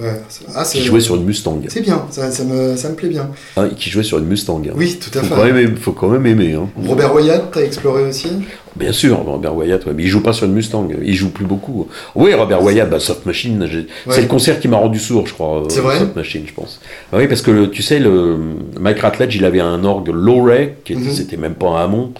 Ouais, 0.00 0.20
ah, 0.54 0.64
Qui 0.64 0.82
jouait 0.82 1.00
sur 1.00 1.16
une 1.16 1.24
Mustang. 1.24 1.60
c'est 1.68 1.80
bien, 1.80 2.04
ça, 2.10 2.30
ça 2.30 2.44
me, 2.44 2.76
ça 2.76 2.88
me 2.88 2.94
plaît 2.94 3.08
bien. 3.08 3.30
Hein, 3.56 3.68
qui 3.76 3.90
jouait 3.90 4.02
sur 4.04 4.18
une 4.18 4.26
Mustang. 4.26 4.62
hein. 4.66 4.72
Oui, 4.76 4.98
tout 5.00 5.16
à 5.18 5.22
fait. 5.22 5.48
aimer- 5.48 5.74
faut 5.80 5.92
quand 5.92 6.08
même 6.08 6.24
aimer. 6.26 6.54
Hein. 6.54 6.68
Robert 6.86 7.14
Wyatt, 7.14 7.50
t'as 7.52 7.62
exploré 7.62 8.04
aussi? 8.04 8.28
Bien 8.76 8.92
sûr, 8.92 9.18
Robert 9.18 9.56
Wyatt, 9.56 9.84
ouais, 9.86 9.92
mais 9.96 10.04
il 10.04 10.08
joue 10.08 10.22
pas 10.22 10.32
sur 10.32 10.46
une 10.46 10.52
Mustang, 10.52 10.86
il 11.02 11.14
joue 11.14 11.30
plus 11.30 11.46
beaucoup. 11.46 11.88
Oui, 12.14 12.32
Robert 12.34 12.62
Wyatt, 12.62 12.88
bah, 12.88 13.00
Soft 13.00 13.26
Machine, 13.26 13.68
c'est 14.08 14.20
le 14.22 14.28
concert 14.28 14.60
qui 14.60 14.68
m'a 14.68 14.76
rendu 14.76 14.98
sourd, 15.00 15.26
je 15.26 15.34
crois. 15.34 15.62
euh, 15.62 15.68
C'est 15.68 15.80
vrai? 15.80 15.98
Soft 15.98 16.14
Machine, 16.14 16.44
je 16.46 16.52
pense. 16.54 16.80
Ah 17.12 17.16
oui, 17.16 17.26
parce 17.26 17.42
que 17.42 17.50
le- 17.50 17.70
tu 17.70 17.82
sais, 17.82 17.98
le, 17.98 18.36
Mike 18.78 19.00
Ratledge, 19.00 19.34
il 19.34 19.44
avait 19.44 19.60
un 19.60 19.82
orgue 19.84 20.10
Low-Ray, 20.12 20.74
qui 20.84 20.94
Mhm. 20.94 21.10
c'était 21.10 21.36
même 21.36 21.54
pas 21.54 21.66
un 21.70 21.84
Hammond. 21.84 22.12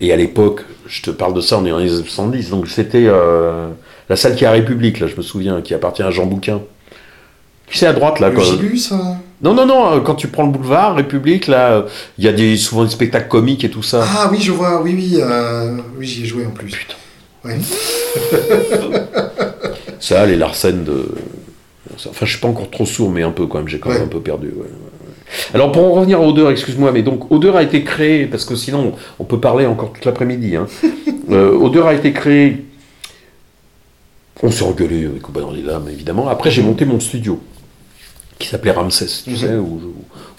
Et 0.00 0.12
à 0.12 0.16
l'époque, 0.16 0.62
je 0.88 1.00
te 1.00 1.10
parle 1.10 1.32
de 1.32 1.40
ça, 1.40 1.58
on 1.58 1.64
est 1.64 1.72
en 1.72 1.78
1970, 1.78 2.50
donc 2.50 2.66
c'était 2.68 3.04
euh, 3.06 3.68
la 4.08 4.16
salle 4.16 4.34
qui 4.34 4.42
est 4.44 4.48
à 4.48 4.50
République, 4.50 4.98
là, 5.00 5.06
je 5.06 5.16
me 5.16 5.22
souviens, 5.22 5.60
qui 5.62 5.74
appartient 5.74 6.02
à 6.02 6.10
Jean 6.10 6.26
Bouquin. 6.26 6.60
Sais, 7.72 7.86
à 7.86 7.92
droite, 7.92 8.20
là, 8.20 8.28
Le 8.28 8.34
quoi. 8.36 8.44
Gibus 8.44 8.92
hein 8.92 9.16
Non, 9.42 9.54
non, 9.54 9.66
non, 9.66 9.92
euh, 9.96 10.00
quand 10.00 10.14
tu 10.14 10.28
prends 10.28 10.44
le 10.44 10.52
boulevard, 10.52 10.94
République, 10.96 11.46
là, 11.46 11.72
euh, 11.72 11.82
il 12.18 12.24
y 12.24 12.28
a 12.28 12.32
des, 12.32 12.56
souvent 12.56 12.84
des 12.84 12.90
spectacles 12.90 13.28
comiques 13.28 13.64
et 13.64 13.70
tout 13.70 13.82
ça. 13.82 14.04
Ah 14.06 14.28
oui, 14.30 14.38
je 14.40 14.52
vois, 14.52 14.82
oui, 14.82 14.92
oui, 14.94 15.18
euh, 15.20 15.78
oui 15.98 16.06
j'y 16.06 16.22
ai 16.22 16.26
joué 16.26 16.44
en 16.46 16.50
plus. 16.50 16.70
Putain. 16.70 16.94
Ouais. 17.44 17.58
Ça, 20.00 20.26
les 20.26 20.36
Larsen 20.36 20.84
de. 20.84 21.08
Enfin, 22.08 22.26
je 22.26 22.30
suis 22.30 22.40
pas 22.40 22.48
encore 22.48 22.70
trop 22.70 22.86
sourd, 22.86 23.10
mais 23.10 23.22
un 23.22 23.30
peu 23.30 23.46
quand 23.46 23.58
même. 23.58 23.68
J'ai 23.68 23.78
quand 23.78 23.88
Ouais. 23.90 23.96
même 23.96 24.04
un 24.04 24.10
peu 24.10 24.20
perdu. 24.20 24.48
ouais. 24.48 24.66
Alors, 25.54 25.72
pour 25.72 25.84
en 25.84 25.92
revenir 25.92 26.18
à 26.18 26.22
Odeur, 26.26 26.50
excuse-moi, 26.50 26.92
mais 26.92 27.02
donc 27.02 27.30
Odeur 27.32 27.56
a 27.56 27.62
été 27.62 27.84
créé 27.84 28.26
parce 28.26 28.44
que 28.44 28.54
sinon, 28.54 28.92
on 29.18 29.24
peut 29.24 29.40
parler 29.40 29.66
encore 29.66 29.92
toute 29.92 30.04
l'après-midi. 30.04 30.56
Hein. 30.56 30.66
Euh, 31.30 31.52
Odeur 31.56 31.86
a 31.86 31.94
été 31.94 32.12
créé. 32.12 32.64
On 34.42 34.50
s'est 34.50 34.64
engueulé 34.64 35.06
avec 35.06 35.22
les 35.54 35.62
lames, 35.62 35.88
évidemment. 35.90 36.28
Après, 36.28 36.50
j'ai 36.50 36.60
monté 36.62 36.84
mon 36.84 37.00
studio 37.00 37.40
qui 38.42 38.48
s'appelait 38.48 38.72
Ramsès, 38.72 39.06
tu 39.24 39.30
Mhm. 39.30 39.36
sais, 39.36 39.54
où, 39.54 39.80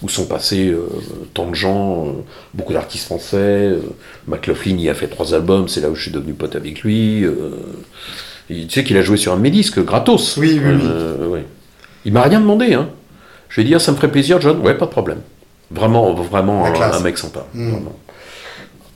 où 0.01 0.09
sont 0.09 0.25
passés 0.25 0.67
euh, 0.69 0.87
tant 1.33 1.49
de 1.49 1.55
gens, 1.55 2.05
euh, 2.07 2.11
beaucoup 2.53 2.73
d'artistes 2.73 3.05
français. 3.05 3.37
euh, 3.37 3.79
McLaughlin 4.27 4.77
y 4.77 4.89
a 4.89 4.93
fait 4.93 5.07
trois 5.07 5.33
albums, 5.33 5.67
c'est 5.67 5.81
là 5.81 5.89
où 5.89 5.95
je 5.95 6.01
suis 6.03 6.11
devenu 6.11 6.33
pote 6.33 6.55
avec 6.55 6.81
lui. 6.81 7.23
et 8.49 8.65
tu 8.67 8.69
sais 8.69 8.83
qu'il 8.83 8.97
a 8.97 9.01
joué 9.01 9.17
sur 9.17 9.31
un 9.33 9.37
de 9.37 9.41
mes 9.41 9.51
disques, 9.51 9.83
gratos. 9.83 10.37
Oui, 10.37 10.59
oui, 10.63 10.73
oui. 10.81 11.27
Ouais. 11.27 11.45
Il 12.05 12.11
m'a 12.13 12.21
rien 12.23 12.41
demandé. 12.41 12.73
Hein. 12.73 12.89
Je 13.49 13.61
vais 13.61 13.67
dire, 13.67 13.79
ça 13.79 13.91
me 13.91 13.95
ferait 13.97 14.11
plaisir, 14.11 14.41
John. 14.41 14.59
Ouais, 14.59 14.75
pas 14.75 14.85
de 14.85 14.91
problème. 14.91 15.19
Vraiment, 15.71 16.13
vraiment 16.13 16.65
un, 16.65 16.99
mec 16.99 17.17
sympa. 17.17 17.45
Mm. 17.53 17.71
vraiment. 17.71 17.95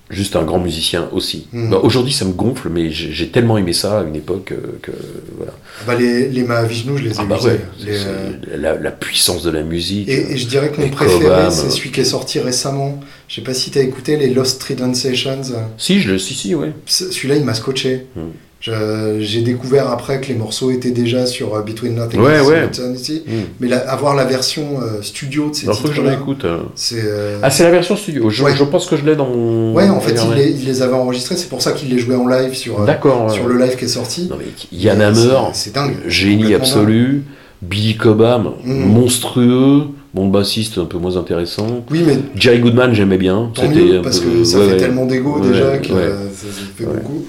Juste 0.10 0.38
un 0.38 0.44
grand 0.44 0.60
musicien 0.60 1.10
aussi. 1.12 1.48
Mm. 1.52 1.70
Bah, 1.72 1.80
Aujourd'hui, 1.84 2.14
ça 2.14 2.24
me 2.24 2.32
gonfle, 2.32 2.70
mais 2.70 2.90
j'ai 2.92 3.28
tellement 3.28 3.58
aimé 3.58 3.74
ça 3.74 4.00
à 4.00 4.04
une 4.04 4.16
époque 4.16 4.54
euh, 4.54 4.80
que 4.82 4.92
voilà. 5.36 5.52
Bah, 5.86 5.96
les, 5.96 6.30
les 6.30 6.44
Mahavishnu, 6.44 6.98
je 6.98 7.04
les 7.04 7.10
ai 7.12 7.16
Ah 7.18 7.26
bah 7.26 7.36
usés. 7.40 7.50
ouais, 7.50 7.60
Les, 7.86 7.98
euh, 8.06 8.32
la, 8.58 8.76
la 8.78 8.92
puissance 8.92 9.44
de 9.44 9.50
la 9.52 9.64
musique. 9.64 10.08
Et, 10.08 10.32
et 10.32 10.38
je 10.38 10.48
dirais 10.48 10.70
que 10.72 10.80
mon 10.80 10.90
préféré, 10.90 11.52
c'est 11.52 11.66
euh. 11.66 11.70
celui 11.70 11.92
qui 11.92 12.00
est 12.00 12.06
sorti 12.06 12.40
récemment. 12.40 13.02
Je 13.28 13.36
sais 13.36 13.42
pas 13.42 13.54
si 13.54 13.70
tu 13.70 13.80
as 13.80 13.82
écouté 13.82 14.16
les 14.16 14.30
Lost 14.30 14.62
Trident 14.62 14.94
Sessions. 14.94 15.42
Si, 15.78 16.00
je 16.00 16.14
le, 16.14 16.18
si, 16.20 16.34
si, 16.36 16.56
ouais. 16.56 16.72
Celui-là, 16.86 17.36
il 17.36 17.44
m'a 17.44 17.54
scotché. 17.54 18.08
Hmm. 18.16 18.30
J'ai 18.60 19.42
découvert 19.42 19.90
après 19.92 20.20
que 20.20 20.28
les 20.28 20.34
morceaux 20.34 20.72
étaient 20.72 20.92
déjà 20.92 21.26
sur 21.26 21.56
euh, 21.56 21.62
Between 21.62 21.96
Nothing 21.96 22.20
Ouais, 22.20 22.40
and 22.40 22.46
ouais. 22.46 22.66
Eternity. 22.66 23.24
Mm. 23.26 23.32
Mais 23.60 23.68
la- 23.68 23.90
avoir 23.90 24.16
la 24.16 24.26
version 24.26 24.80
euh, 24.82 25.02
studio 25.02 25.50
de 25.50 25.56
ces 25.56 25.66
Alors, 25.68 25.78
faut 25.78 25.84
que 25.88 25.94
je 25.94 26.02
titres-là, 26.02 26.18
l'écoute. 26.18 26.44
hein. 26.46 26.60
c'est. 26.76 27.02
euh, 27.04 27.40
Ah, 27.44 27.50
c'est 27.50 27.64
la 27.64 27.72
version 27.72 27.96
studio. 27.96 28.30
Je, 28.30 28.44
Ouais. 28.44 28.56
je 28.56 28.64
pense 28.64 28.88
que 28.88 28.98
je 28.98 29.06
l'ai 29.06 29.16
dans 29.16 29.28
mon. 29.28 29.74
ouais, 29.74 29.88
en 29.90 30.00
fait, 30.00 30.16
il 30.30 30.34
les, 30.36 30.52
il 30.52 30.66
les 30.66 30.82
avait 30.82 30.94
enregistrés. 30.96 31.36
C'est 31.38 31.50
pour 31.50 31.62
ça 31.62 31.72
qu'il 31.74 31.90
les 31.90 32.00
jouait 32.00 32.16
en 32.16 32.28
live 32.28 32.54
sur, 32.56 32.82
euh, 32.82 33.30
sur 33.30 33.48
le 33.48 33.58
live 33.58 33.76
qui 33.78 33.86
est 33.86 33.90
sorti. 33.90 34.28
Non, 34.30 34.38
mais 34.40 34.46
Yann 34.72 35.02
Hammer, 35.02 35.16
c'est- 35.54 35.66
c'est 35.66 35.74
dingue. 35.74 35.96
génie 36.08 36.54
absolu. 36.54 37.24
Billy 37.62 37.96
Cobham, 37.98 38.52
Mm. 38.64 38.86
monstrueux. 38.86 39.84
Bon, 40.14 40.28
bassiste 40.28 40.78
un 40.80 40.86
peu 40.86 40.98
moins 40.98 41.16
intéressant. 41.18 41.84
Oui, 41.92 42.02
mais 42.06 42.18
Jerry 42.36 42.60
Goodman, 42.60 42.94
j'aimais 42.94 43.18
bien. 43.18 43.52
tant 43.54 43.64
C'était 43.64 43.76
mieux, 43.82 44.02
parce 44.02 44.20
peu- 44.20 44.30
que 44.30 44.44
ça 44.44 44.58
ouais, 44.60 44.66
fait 44.66 44.72
ouais. 44.74 44.78
tellement 44.78 45.06
d'ego 45.06 45.40
Ouais, 45.40 45.48
déjà 45.50 45.78
que 45.78 45.88
ouais. 45.94 46.00
euh, 46.00 46.28
ça, 46.34 46.48
ça 46.48 46.62
fait 46.76 46.86
Ouais. 46.86 46.94
beaucoup. 46.96 47.26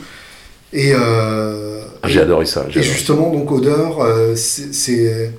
Et, 0.72 0.92
euh, 0.94 1.82
Ah, 2.02 2.08
J'ai 2.08 2.20
adoré 2.20 2.46
ça. 2.46 2.64
et 2.74 2.82
justement, 2.82 3.30
donc, 3.32 3.50
Odeur, 3.50 4.00
euh, 4.02 4.34
c'est- 4.36 5.32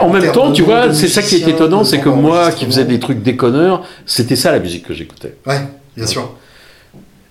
en 0.00 0.08
même 0.10 0.30
temps, 0.32 0.52
tu 0.52 0.62
vois, 0.62 0.92
c'est 0.94 1.08
ça 1.08 1.22
qui 1.22 1.36
est 1.36 1.48
étonnant, 1.48 1.82
c'est 1.84 2.00
que 2.00 2.08
moi 2.08 2.50
qui 2.52 2.64
faisais 2.66 2.84
des 2.84 3.00
trucs 3.00 3.22
déconneurs, 3.22 3.82
c'était 4.04 4.36
ça 4.36 4.52
la 4.52 4.58
musique 4.60 4.86
que 4.86 4.94
j'écoutais. 4.94 5.34
Ouais, 5.46 5.60
bien 5.96 6.06
sûr. 6.06 6.30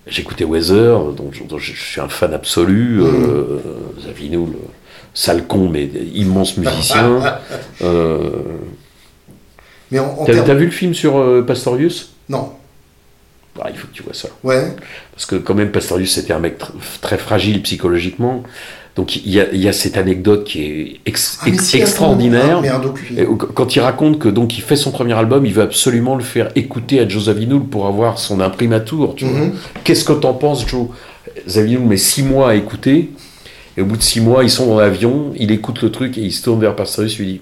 J'écoutais 0.08 0.44
Weather, 0.44 1.00
dont, 1.12 1.30
je- 1.32 1.42
dont 1.44 1.58
je 1.58 1.72
je 1.72 1.80
suis 1.82 2.00
un 2.00 2.08
fan 2.08 2.32
absolu. 2.32 3.00
Mm. 3.00 3.04
Euh, 3.06 3.58
Zavinoul, 4.06 4.50
sale 5.14 5.44
con, 5.46 5.68
mais 5.68 5.90
immense 6.14 6.56
musicien. 6.58 7.20
euh, 7.82 8.18
Mais 9.90 9.98
en, 9.98 10.16
en 10.18 10.24
T'as 10.24 10.54
vu 10.54 10.66
le 10.66 10.70
film 10.70 10.94
sur 10.94 11.44
Pastorius? 11.46 12.12
Non. 12.28 12.50
Ah, 13.62 13.68
Il 13.72 13.76
faut 13.78 13.86
que 13.88 13.92
tu 13.92 14.02
vois 14.02 14.14
ça. 14.14 14.28
Ouais. 14.44 14.74
Parce 15.12 15.26
que 15.26 15.36
quand 15.36 15.54
même, 15.54 15.70
Pastorius, 15.70 16.12
c'était 16.14 16.32
un 16.32 16.38
mec 16.38 16.58
tr- 16.60 16.70
très 17.00 17.18
fragile 17.18 17.62
psychologiquement. 17.62 18.42
Donc 18.96 19.16
il 19.16 19.28
y 19.30 19.40
a, 19.40 19.46
il 19.52 19.60
y 19.60 19.68
a 19.68 19.74
cette 19.74 19.98
anecdote 19.98 20.44
qui 20.44 20.62
est 20.64 21.00
ex- 21.04 21.38
Ah, 21.42 21.48
ex- 21.48 21.74
extraordinaire. 21.74 22.62
au- 23.26 23.36
quand 23.36 23.76
il 23.76 23.80
raconte 23.80 24.18
que 24.18 24.28
donc 24.28 24.56
il 24.56 24.62
fait 24.62 24.76
son 24.76 24.90
premier 24.90 25.12
album, 25.12 25.44
il 25.44 25.52
veut 25.52 25.62
absolument 25.64 26.16
le 26.16 26.24
faire 26.24 26.48
écouter 26.54 27.00
à 27.00 27.06
Joe 27.08 27.24
Zawinul 27.24 27.60
pour 27.64 27.86
avoir 27.86 28.18
son 28.18 28.40
imprimatur. 28.40 29.14
Mhm. 29.20 29.52
Qu'est-ce 29.84 30.04
que 30.04 30.14
t'en 30.14 30.32
penses, 30.32 30.66
Joe 30.66 30.86
Zawinul 31.46 31.80
met 31.80 31.98
six 31.98 32.22
mois 32.22 32.50
à 32.50 32.54
écouter. 32.54 33.10
Et 33.76 33.82
au 33.82 33.84
bout 33.84 33.98
de 33.98 34.02
six 34.02 34.22
mois, 34.22 34.42
ils 34.42 34.48
sont 34.50 34.64
dans 34.66 34.78
l'avion, 34.78 35.32
il 35.36 35.50
écoute 35.52 35.82
le 35.82 35.90
truc 35.90 36.16
et 36.16 36.22
il 36.22 36.32
se 36.32 36.42
tourne 36.42 36.60
vers 36.60 36.74
Pastorius 36.74 37.16
et 37.16 37.22
lui 37.22 37.26
dit 37.26 37.40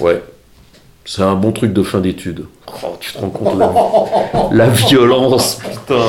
Ouais, 0.00 0.20
c'est 1.04 1.22
un 1.22 1.34
bon 1.34 1.52
truc 1.52 1.72
de 1.72 1.82
fin 1.82 2.00
d'études. 2.00 2.44
Oh, 2.68 2.96
tu 3.00 3.12
te 3.12 3.18
rends 3.18 3.30
compte 3.30 3.58
la, 3.58 3.70
la 4.52 4.68
violence, 4.68 5.56
putain. 5.56 6.00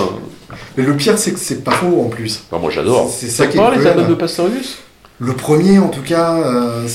Mais 0.77 0.83
le 0.83 0.95
pire, 0.95 1.17
c'est 1.17 1.31
que 1.33 1.39
c'est 1.39 1.63
pas 1.63 1.71
faux 1.71 2.01
en 2.05 2.09
plus. 2.09 2.43
Enfin, 2.49 2.61
moi 2.61 2.71
j'adore. 2.71 3.09
C'est- 3.09 3.27
c'est 3.27 3.31
ça 3.31 3.47
qui 3.47 3.57
est 3.57 3.75
les 3.77 3.87
albums 3.87 4.07
de 4.07 4.13
Pastorius? 4.15 4.77
Le 5.19 5.33
premier, 5.33 5.79
en 5.79 5.89
tout 5.89 6.01
cas. 6.01 6.33
euh, 6.35 6.87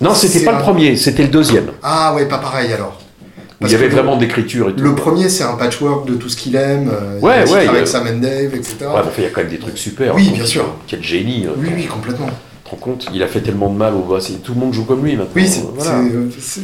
Non, 0.00 0.14
c'était 0.14 0.44
pas 0.44 0.52
un- 0.54 0.58
le 0.58 0.62
premier, 0.62 0.96
c'était 0.96 1.22
le 1.22 1.28
deuxième. 1.28 1.68
Ah 1.82 2.14
ouais, 2.14 2.26
pas 2.26 2.38
pareil 2.38 2.72
alors. 2.72 2.98
Où 2.98 3.60
Parce 3.60 3.72
il 3.72 3.76
y 3.76 3.78
avait 3.78 3.88
vraiment 3.88 4.16
d'écriture 4.16 4.68
et 4.68 4.74
tout. 4.74 4.82
Le 4.84 4.94
premier, 4.94 5.30
c'est 5.30 5.44
un 5.44 5.54
patchwork 5.54 6.06
de 6.06 6.14
tout 6.14 6.28
ce 6.28 6.36
qu'il 6.36 6.56
aime. 6.56 6.90
euh, 6.92 7.18
Ouais, 7.20 7.50
ouais, 7.50 7.62
il 7.62 7.64
y 7.64 7.68
a- 7.68 7.70
Avec 7.70 7.88
Sam 7.88 8.06
and 8.06 8.18
Dave, 8.18 8.54
etc. 8.54 8.76
Ouais, 8.82 8.86
enfin, 8.96 9.08
il 9.18 9.24
y 9.24 9.26
a 9.26 9.30
quand 9.30 9.40
même 9.40 9.50
des 9.50 9.58
trucs 9.58 9.78
super. 9.78 10.14
Oui, 10.14 10.28
hein. 10.28 10.34
bien 10.34 10.44
sûr. 10.44 10.64
Quel 10.86 11.02
génie. 11.02 11.46
Oui, 11.56 11.68
oui, 11.74 11.86
complètement. 11.86 12.28
Tu 12.66 12.70
te 12.70 12.74
rends 12.74 12.76
compte 12.92 13.06
Il 13.14 13.22
a 13.22 13.28
fait 13.28 13.40
tellement 13.40 13.70
de 13.70 13.76
mal 13.76 13.94
au 13.94 14.00
boss. 14.00 14.30
et 14.30 14.34
Tout 14.34 14.54
le 14.54 14.60
monde 14.60 14.72
joue 14.74 14.84
comme 14.84 15.04
lui 15.04 15.14
maintenant. 15.16 15.30
Oui, 15.36 15.48
Voilà. 15.76 16.02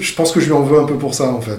je 0.00 0.14
pense 0.14 0.32
que 0.32 0.40
je 0.40 0.46
lui 0.46 0.53
en 0.53 0.62
veux 0.62 0.78
un 0.80 0.84
peu 0.84 0.94
pour 0.94 1.14
ça, 1.14 1.28
en 1.30 1.40
fait. 1.40 1.59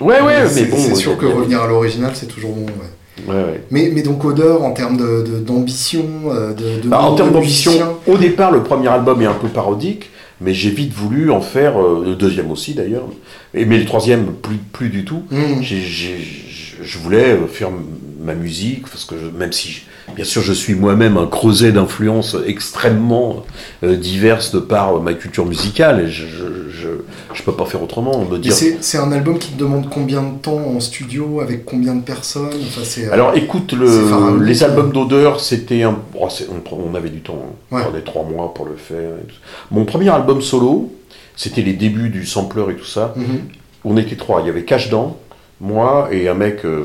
Ouais, 0.00 0.20
ouais, 0.22 0.44
mais 0.54 0.64
bon. 0.64 0.76
c'est 0.78 0.94
sûr 0.94 1.16
que 1.18 1.26
revenir 1.26 1.60
à 1.62 1.66
l'original, 1.66 2.12
c'est 2.14 2.26
toujours 2.26 2.52
bon. 2.52 2.66
ouais. 2.66 3.28
Ouais, 3.28 3.34
ouais. 3.34 3.60
Mais, 3.70 3.90
mais 3.92 4.02
donc, 4.02 4.24
Odeur, 4.24 4.62
en 4.62 4.70
termes 4.72 4.96
de- 4.96 5.40
d'ambition, 5.40 6.04
euh, 6.30 6.54
de, 6.54 6.82
de 6.82 6.88
Bah, 6.88 7.00
en 7.02 7.14
termes 7.16 7.32
d'ambition, 7.32 7.72
au 8.06 8.16
départ, 8.16 8.50
le 8.50 8.62
premier 8.62 8.88
album 8.88 9.20
est 9.20 9.26
un 9.26 9.34
peu 9.34 9.48
parodique, 9.48 10.08
mais 10.40 10.54
j'ai 10.54 10.70
vite 10.70 10.92
voulu 10.94 11.30
en 11.30 11.42
faire, 11.42 11.78
euh, 11.78 12.02
le 12.04 12.14
deuxième 12.14 12.50
aussi 12.50 12.72
d'ailleurs, 12.74 13.04
et, 13.52 13.66
mais 13.66 13.76
le 13.78 13.84
troisième, 13.84 14.26
plus, 14.40 14.56
plus 14.72 14.88
du 14.88 15.04
tout. 15.04 15.22
j'ai- 15.60 15.82
je- 15.82 16.82
je 16.82 16.98
voulais 16.98 17.32
euh, 17.34 17.46
faire 17.46 17.68
ma 18.22 18.34
musique, 18.34 18.82
parce 18.88 19.04
que 19.04 19.16
je- 19.16 19.36
même 19.36 19.52
si, 19.52 19.68
je- 19.70 19.80
bien 20.14 20.24
sûr, 20.24 20.42
je 20.42 20.52
suis 20.52 20.74
moi-même 20.74 21.16
un 21.16 21.26
creuset 21.26 21.72
d'influences 21.72 22.36
extrêmement 22.46 23.44
euh, 23.82 23.96
diverses 23.96 24.52
de 24.52 24.60
par 24.60 24.96
euh, 24.96 25.00
ma 25.00 25.14
culture 25.14 25.46
musicale, 25.46 26.00
et 26.00 26.08
je 26.08 26.24
je, 27.34 27.42
peux 27.42 27.52
pas 27.52 27.64
faire 27.66 27.82
autrement, 27.82 28.24
me 28.24 28.36
Et 28.36 28.40
dire... 28.40 28.52
c'est, 28.52 28.98
un 28.98 29.12
album 29.12 29.38
qui 29.38 29.52
te 29.52 29.58
demande 29.58 29.88
combien 29.90 30.22
de 30.22 30.38
temps 30.38 30.56
en 30.58 30.80
studio, 30.80 31.40
avec 31.40 31.64
combien 31.64 31.94
de 31.94 32.02
personnes? 32.02 32.50
Enfin, 32.66 32.82
euh, 33.02 33.12
Alors 33.12 33.34
écoute, 33.34 33.72
le- 33.72 34.42
les 34.44 34.62
albums 34.64 34.92
d'odeur, 34.92 35.40
c'était 35.40 35.82
un... 35.82 35.98
oh, 36.18 36.28
on, 36.50 36.90
on 36.90 36.94
avait 36.94 37.08
du 37.10 37.20
temps, 37.20 37.38
hein. 37.42 37.74
Ouais. 37.76 37.82
on 37.82 37.90
prenait 37.90 38.02
trois 38.04 38.24
mois 38.24 38.52
pour 38.54 38.66
le 38.66 38.76
faire. 38.76 38.98
et 39.22 39.26
tout. 39.26 39.36
Mon 39.70 39.84
premier 39.84 40.08
album 40.10 40.42
solo, 40.42 40.92
c'était 41.36 41.62
les 41.62 41.72
débuts 41.74 42.08
du 42.10 42.26
sampler 42.26 42.64
et 42.70 42.74
tout 42.76 42.84
ça. 42.86 43.14
mhm. 43.16 43.40
On 43.84 43.96
était 43.96 44.16
trois, 44.16 44.40
il 44.42 44.46
y 44.46 44.50
avait 44.50 44.64
Cache 44.64 44.90
Dent, 44.90 45.16
moi 45.60 46.08
et 46.10 46.28
un 46.28 46.34
mec 46.34 46.64
euh, 46.64 46.84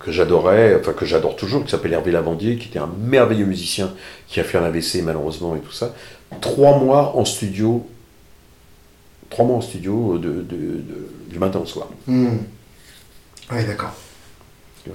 que 0.00 0.10
j'adorais, 0.10 0.76
enfin 0.80 0.92
que 0.92 1.04
j'adore 1.06 1.36
toujours, 1.36 1.64
qui 1.64 1.70
s'appelle 1.70 1.92
Hervé 1.92 2.10
Lavandier, 2.10 2.56
qui 2.56 2.68
était 2.68 2.78
un 2.78 2.90
merveilleux 3.00 3.46
musicien, 3.46 3.92
qui 4.28 4.40
a 4.40 4.44
fait 4.44 4.58
un 4.58 4.64
AVC 4.64 5.02
malheureusement 5.04 5.54
et 5.56 5.60
tout 5.60 5.72
ça. 5.72 5.94
Trois 6.40 6.78
mois 6.78 7.16
en 7.16 7.24
studio, 7.24 7.86
trois 9.30 9.44
mois 9.44 9.56
en 9.56 9.60
studio 9.60 10.14
euh, 10.14 10.18
de, 10.18 10.28
de- 10.28 10.56
de- 10.56 11.08
du 11.30 11.38
matin 11.38 11.60
au 11.62 11.66
soir. 11.66 11.88
Hmm. 12.06 12.38
Ouais, 13.52 13.64
d'accord. 13.64 13.92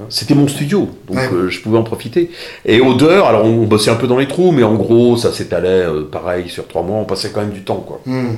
C'était 0.08 0.36
mon 0.36 0.48
studio, 0.48 0.90
donc 1.08 1.18
Ouais. 1.18 1.30
euh, 1.34 1.50
je 1.50 1.60
pouvais 1.62 1.78
en 1.78 1.84
profiter. 1.84 2.32
Et 2.64 2.80
odeur, 2.80 3.28
alors 3.28 3.44
on 3.44 3.66
bossait 3.66 3.92
un 3.92 3.96
peu 3.96 4.08
dans 4.08 4.18
les 4.18 4.28
trous, 4.28 4.52
mais 4.54 4.64
en 4.64 4.76
gros, 4.76 5.18
ça 5.18 5.34
s'étalait 5.34 5.68
euh, 5.86 6.04
pareil 6.10 6.48
sur 6.50 6.66
trois 6.68 6.82
mois, 6.82 6.98
on 6.98 7.04
passait 7.04 7.32
quand 7.32 7.42
même 7.42 7.52
du 7.52 7.64
temps, 7.64 7.82
quoi. 7.82 8.00
Hmm. 8.06 8.36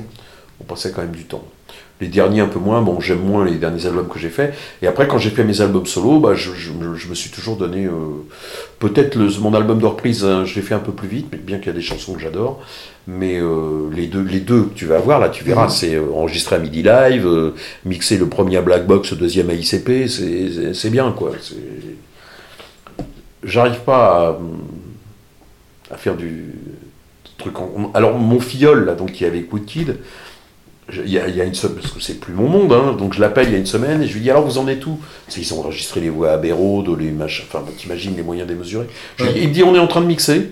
On 0.60 0.64
passait 0.64 0.92
quand 0.92 1.02
même 1.02 1.12
du 1.12 1.26
temps. 1.26 1.44
Les 2.02 2.08
derniers 2.08 2.42
un 2.42 2.48
peu 2.48 2.60
moins, 2.60 2.82
bon, 2.82 3.00
j'aime 3.00 3.22
moins 3.22 3.46
les 3.46 3.56
derniers 3.56 3.86
albums 3.86 4.08
que 4.10 4.20
j'ai 4.20 4.30
faits. 4.30 4.54
Et 4.82 4.88
après, 4.88 5.08
quand 5.08 5.18
j'ai 5.20 5.30
fait 5.30 5.44
mes 5.46 5.62
albums 5.62 5.86
solo, 5.86 6.20
bah, 6.20 6.34
je, 6.36 6.52
je 6.54 6.72
me- 6.72 6.96
je 6.96 7.08
me 7.08 7.14
suis 7.16 7.30
toujours 7.30 7.56
donné. 7.56 7.86
euh, 7.86 7.92
Peut-être 8.80 9.16
mon 9.40 9.54
album 9.54 9.80
de 9.80 9.86
reprise, 9.86 10.26
hein, 10.26 10.44
je 10.44 10.56
l'ai 10.56 10.62
fait 10.62 10.74
un 10.74 10.80
peu 10.80 10.92
plus 10.92 11.08
vite, 11.08 11.28
mais 11.32 11.38
bien 11.38 11.58
qu'il 11.60 11.68
y 11.68 11.70
a 11.70 11.74
des 11.74 11.82
chansons 11.82 12.14
que 12.16 12.20
j'adore. 12.20 12.62
Mais 13.08 13.40
euh, 13.40 13.90
les, 13.96 14.08
deux, 14.08 14.24
les 14.24 14.42
deux 14.42 14.64
que 14.64 14.74
tu 14.74 14.86
vas 14.86 14.98
avoir, 14.98 15.20
là, 15.22 15.30
tu 15.30 15.44
verras, 15.46 15.66
Mhm. 15.66 15.70
c'est 15.70 15.96
euh, 15.96 16.12
enregistré 16.14 16.58
à 16.58 16.60
Midi 16.60 16.84
Live, 16.84 17.26
euh, 17.26 17.52
mixé 17.86 18.18
le 18.18 18.28
premier 18.28 18.58
à 18.58 18.62
Black 18.62 18.86
Box, 18.86 19.12
le 19.12 19.18
deuxième 19.18 19.50
à 19.50 19.54
ICP, 19.54 20.08
c'est- 20.10 20.90
bien, 20.90 21.12
quoi. 21.14 21.32
J'arrive 23.44 23.80
pas 23.86 24.38
à, 25.90 25.94
à 25.94 25.98
faire 25.98 26.16
du 26.16 26.46
truc. 27.38 27.56
Alors, 27.94 28.18
mon 28.18 28.40
filleul, 28.40 28.86
là, 28.86 28.96
donc, 28.96 29.12
qui 29.14 29.26
est 29.26 29.28
avec 29.28 29.52
Woodkid, 29.52 29.98
il 30.92 31.10
y, 31.10 31.18
a, 31.20 31.28
il 31.28 31.36
y 31.36 31.42
a 31.42 31.46
une 31.46 31.54
semaine, 31.54 31.78
parce 31.82 31.94
que 31.94 32.02
c'est 32.02 32.20
plus 32.20 32.34
mon 32.34 32.48
monde, 32.50 32.74
hein, 32.74 32.96
donc 32.98 33.14
je 33.14 33.22
l'appelle 33.22 33.48
il 33.48 33.54
y 33.54 33.56
a 33.56 33.60
une 33.60 33.66
semaine 33.66 34.02
et 34.02 34.08
je 34.08 34.14
lui 34.14 34.22
dis 34.22 34.30
alors 34.30 34.46
vous 34.46 34.58
en 34.58 34.68
êtes 34.68 34.86
où? 34.86 35.00
Parce 35.26 35.38
qu'ils 35.38 35.54
ont 35.54 35.60
enregistré 35.60 36.02
les 36.02 36.10
voix 36.10 36.32
à 36.32 36.38
Béraud, 36.38 36.84
les 36.98 37.12
machins, 37.12 37.46
enfin 37.48 37.64
bah, 37.66 37.72
t'imagines 37.78 38.16
les 38.18 38.24
moyens 38.24 38.48
démesurés. 38.48 38.88
Je 39.18 39.24
lui 39.24 39.32
dis- 39.32 39.38
Ouais. 39.40 39.44
il 39.46 39.50
me 39.50 39.54
dit 39.54 39.64
on 39.64 39.74
est 39.76 39.80
en 39.80 39.88
train 39.88 40.02
de 40.02 40.08
mixer. 40.08 40.50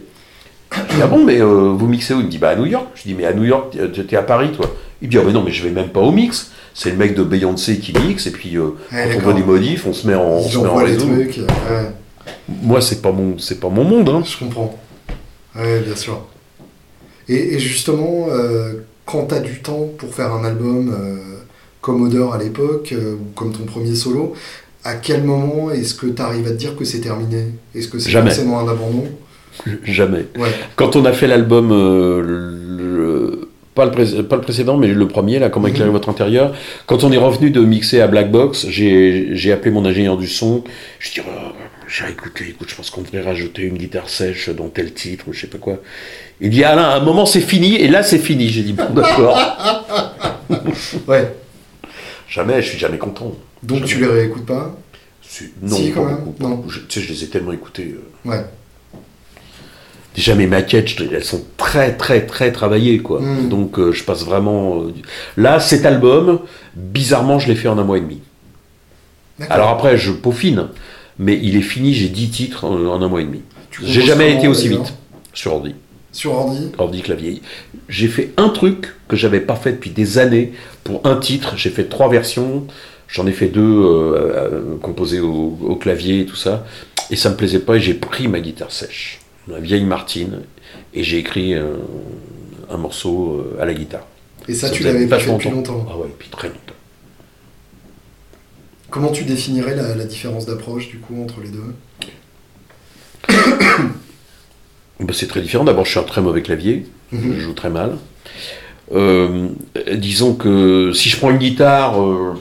Je 0.73 0.95
dis 0.95 1.01
ah 1.03 1.07
bon 1.07 1.25
mais 1.25 1.41
euh, 1.41 1.73
vous 1.75 1.87
mixez 1.87 2.13
où? 2.13 2.19
Il 2.21 2.27
me 2.27 2.31
dit 2.31 2.37
bah 2.37 2.49
à 2.51 2.55
New 2.55 2.65
York. 2.65 2.87
Je 2.95 3.03
dis 3.03 3.13
mais 3.13 3.25
à 3.25 3.33
New 3.33 3.43
York 3.43 3.75
t'es- 4.07 4.15
à 4.15 4.23
Paris 4.23 4.51
toi 4.55 4.73
Il 5.01 5.07
me 5.07 5.11
dit 5.11 5.17
ah 5.17 5.23
mais 5.25 5.33
non 5.33 5.43
mais 5.43 5.51
je 5.51 5.63
vais 5.63 5.69
même 5.69 5.89
pas 5.89 5.99
au 5.99 6.11
mix. 6.13 6.51
C'est 6.73 6.91
le 6.91 6.95
mec 6.95 7.13
de 7.13 7.23
Beyoncé 7.23 7.79
qui 7.79 7.91
mixe 7.99 8.25
et 8.27 8.31
puis 8.31 8.55
euh, 8.57 8.69
Ouais, 8.93 9.09
quand 9.11 9.17
on 9.17 9.21
voit 9.23 9.33
des 9.33 9.43
modifs 9.43 9.85
on 9.85 9.91
se 9.91 10.07
met 10.07 10.15
en, 10.15 10.21
on 10.23 10.47
se 10.47 10.53
Il 10.55 10.61
met 10.61 10.67
en 10.67 10.71
envoie 10.71 10.85
les 10.85 10.93
réseau. 10.93 11.07
trucs. 11.07 11.39
euh, 11.39 11.83
ouais. 11.83 11.89
Moi 12.61 12.79
c'est 12.79 13.01
pas 13.01 13.11
mon 13.11 13.37
c'est 13.37 13.59
pas 13.59 13.67
mon 13.67 13.83
monde 13.83 14.07
hein. 14.07 14.23
Je 14.25 14.37
comprends. 14.37 14.79
Ouais, 15.57 15.81
bien 15.81 15.95
sûr. 15.97 16.21
Et, 17.27 17.55
et 17.55 17.59
justement, 17.59 18.27
euh, 18.29 18.85
quand 19.05 19.25
tu 19.27 19.35
as 19.35 19.39
du 19.39 19.61
temps 19.61 19.89
pour 19.97 20.13
faire 20.13 20.31
un 20.33 20.43
album 20.45 20.93
euh, 20.93 21.15
comme 21.81 22.01
Odeur 22.03 22.33
à 22.33 22.37
l'époque, 22.37 22.93
euh, 22.93 23.15
ou 23.15 23.25
comme 23.35 23.51
ton 23.51 23.63
premier 23.63 23.95
solo, 23.95 24.33
à 24.83 24.95
quel 24.95 25.23
moment 25.23 25.71
est-ce 25.71 25.93
que 25.93 26.07
tu 26.07 26.21
arrives 26.21 26.47
à 26.47 26.51
te 26.51 26.55
dire 26.55 26.75
que 26.75 26.85
c'est 26.85 27.01
terminé? 27.01 27.47
Est-ce 27.75 27.87
que 27.87 27.99
c'est 27.99 28.11
forcément 28.11 28.59
un 28.59 28.67
abandon? 28.67 29.05
Jamais. 29.83 30.25
Ouais. 30.37 30.49
Quand 30.75 30.95
on 30.95 31.05
a 31.05 31.13
fait 31.13 31.27
l'album, 31.27 31.71
euh, 31.71 32.21
le- 32.21 33.49
pas, 33.75 33.85
le 33.85 33.91
pré- 33.91 34.23
pas 34.23 34.35
le 34.35 34.41
précédent, 34.41 34.77
mais 34.77 34.87
le 34.87 35.07
premier, 35.07 35.39
là, 35.39 35.49
Comment 35.49 35.67
Mhm. 35.67 35.73
éclairer 35.73 35.91
votre 35.91 36.09
intérieur, 36.09 36.53
quand 36.87 37.03
on 37.03 37.11
est 37.11 37.17
revenu 37.17 37.51
de 37.51 37.61
mixer 37.61 38.01
à 38.01 38.07
Black 38.07 38.31
Box, 38.31 38.67
j'ai 38.69 39.51
appelé 39.51 39.71
mon 39.71 39.85
ingénieur 39.85 40.17
du 40.17 40.27
son. 40.27 40.63
Je 40.99 41.11
dis, 41.13 41.21
oh, 41.25 41.51
j'ai 41.91 42.09
écouté, 42.09 42.45
écoute, 42.49 42.69
je 42.69 42.75
pense 42.75 42.89
qu'on 42.89 43.01
devrait 43.01 43.21
rajouter 43.21 43.63
une 43.63 43.77
guitare 43.77 44.07
sèche 44.09 44.49
dans 44.49 44.69
tel 44.69 44.93
titre, 44.93 45.25
ou 45.27 45.33
je 45.33 45.41
sais 45.41 45.47
pas 45.47 45.57
quoi. 45.57 45.79
Il 46.39 46.49
dit, 46.49 46.63
Alain, 46.63 46.83
à 46.83 46.95
un 46.95 46.99
moment 47.01 47.25
c'est 47.25 47.41
fini, 47.41 47.75
et 47.75 47.87
là 47.89 48.01
c'est 48.01 48.17
fini. 48.19 48.47
J'ai 48.49 48.63
dit, 48.63 48.73
bon, 48.73 48.89
d'accord. 48.93 49.37
Ouais. 51.07 51.33
jamais, 52.29 52.61
je 52.61 52.69
suis 52.69 52.77
jamais 52.79 52.97
content. 52.97 53.33
Donc 53.63 53.85
tu 53.85 53.99
les 53.99 54.07
réécoutes 54.07 54.45
pas? 54.45 54.75
Si- 55.21 55.51
Non, 55.61 55.75
Si, 55.77 55.89
pas 55.89 55.99
quand 56.01 56.05
même, 56.05 56.17
beaucoup, 56.25 56.43
non. 56.43 56.63
Je- 56.67 56.79
Tu 56.81 56.99
sais, 56.99 57.05
je 57.07 57.13
les 57.13 57.23
ai 57.23 57.27
tellement 57.27 57.51
écoutés. 57.53 57.95
euh. 57.95 58.29
Ouais. 58.29 58.43
Déjà 60.15 60.35
mes 60.35 60.47
maquettes, 60.47 60.89
elles 60.99 61.23
sont 61.23 61.45
très 61.55 61.95
très 61.95 62.25
très 62.25 62.51
travaillées 62.51 62.99
quoi. 62.99 63.21
Mm. 63.21 63.47
Donc 63.49 63.79
euh, 63.79 63.93
je 63.93 64.03
passe 64.03 64.23
vraiment. 64.25 64.81
euh, 64.81 64.93
Là, 65.37 65.59
cet 65.61 65.85
album, 65.85 66.41
bizarrement, 66.75 67.39
je 67.39 67.47
l'ai 67.47 67.55
fait 67.55 67.69
en 67.69 67.77
un 67.77 67.83
mois 67.83 67.97
et 67.97 68.01
demi. 68.01 68.19
D'accord. 69.39 69.55
Alors 69.55 69.69
après, 69.69 69.97
je 69.97 70.11
peaufine, 70.11 70.67
mais 71.19 71.39
il 71.41 71.55
est 71.55 71.61
fini. 71.61 71.93
J'ai 71.93 72.09
10 72.09 72.29
titres 72.29 72.65
en, 72.65 72.75
en 72.85 73.01
un 73.01 73.07
mois 73.07 73.21
et 73.21 73.25
demi. 73.25 73.41
J'ai 73.83 74.01
jamais 74.01 74.35
été 74.35 74.47
aussi 74.47 74.67
vite 74.67 74.93
sur 75.33 75.53
ordi, 75.53 75.75
Sur 76.11 76.33
ordi 76.33 76.71
ordi 76.77 77.01
clavier. 77.01 77.41
J'ai 77.87 78.07
fait 78.07 78.31
un 78.37 78.49
truc 78.49 78.93
que 79.07 79.15
j'avais 79.15 79.39
pas 79.39 79.55
fait 79.55 79.71
depuis 79.73 79.89
des 79.91 80.17
années 80.17 80.51
pour 80.83 81.01
un 81.05 81.15
titre. 81.15 81.53
J'ai 81.57 81.69
fait 81.69 81.85
trois 81.85 82.09
versions. 82.09 82.67
J'en 83.07 83.27
ai 83.27 83.31
fait 83.33 83.47
deux 83.47 83.61
euh, 83.61 84.13
euh, 84.15 84.77
composées 84.81 85.19
au, 85.19 85.57
au 85.61 85.75
clavier 85.75 86.21
et 86.21 86.25
tout 86.25 86.35
ça. 86.37 86.65
Et 87.09 87.15
ça 87.17 87.29
me 87.29 87.35
plaisait 87.35 87.59
pas. 87.59 87.75
Et 87.75 87.79
j'ai 87.81 87.93
pris 87.93 88.27
ma 88.27 88.39
guitare 88.39 88.71
sèche, 88.71 89.19
ma 89.47 89.59
vieille 89.59 89.83
Martine, 89.83 90.39
et 90.93 91.03
j'ai 91.03 91.17
écrit 91.17 91.53
euh, 91.53 91.75
un 92.69 92.77
morceau 92.77 93.45
euh, 93.57 93.61
à 93.61 93.65
la 93.65 93.73
guitare. 93.73 94.07
Et 94.47 94.53
ça, 94.53 94.69
tu 94.69 94.83
l'avais 94.83 95.07
pas 95.07 95.19
fait 95.19 95.31
depuis 95.33 95.49
longtemps. 95.49 95.85
Ah 95.89 95.97
ouais, 95.97 96.07
depuis 96.07 96.29
très 96.29 96.47
longtemps. 96.47 96.70
Comment 98.91 99.11
tu 99.11 99.23
définirais 99.23 99.75
la, 99.75 99.95
la 99.95 100.03
différence 100.05 100.45
d'approche 100.45 100.89
du 100.89 100.97
coup 100.99 101.19
entre 101.23 101.35
les 101.41 101.49
deux 101.49 101.73
Bah, 104.99 105.13
c'est 105.13 105.27
très 105.27 105.41
différent. 105.41 105.63
D'abord, 105.63 105.85
je 105.85 105.91
suis 105.91 105.99
un 105.99 106.03
très 106.03 106.21
mauvais 106.21 106.41
clavier. 106.43 106.85
Mhm. 107.11 107.33
Je 107.35 107.39
joue 107.39 107.53
très 107.53 107.69
mal. 107.71 107.97
Euh, 108.93 109.47
disons 109.95 110.35
que 110.35 110.91
si 110.93 111.09
je 111.09 111.17
prends 111.17 111.31
une 111.31 111.37
guitare, 111.37 111.99
euh, 112.01 112.33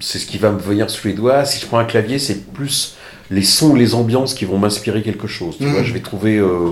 c'est 0.00 0.18
ce 0.18 0.26
qui 0.26 0.38
va 0.38 0.52
me 0.52 0.58
venir 0.60 0.90
sous 0.90 1.08
les 1.08 1.14
doigts. 1.14 1.44
Si 1.44 1.60
je 1.60 1.66
prends 1.66 1.78
un 1.78 1.84
clavier, 1.84 2.18
c'est 2.18 2.52
plus 2.52 2.96
les 3.30 3.42
sons, 3.42 3.74
les 3.74 3.94
ambiances 3.94 4.34
qui 4.34 4.44
vont 4.44 4.58
m'inspirer 4.58 5.02
quelque 5.02 5.26
chose. 5.26 5.56
Tu 5.58 5.64
Mhm. 5.64 5.72
vois, 5.72 5.82
je 5.82 5.92
vais 5.92 6.00
trouver, 6.00 6.36
euh, 6.36 6.70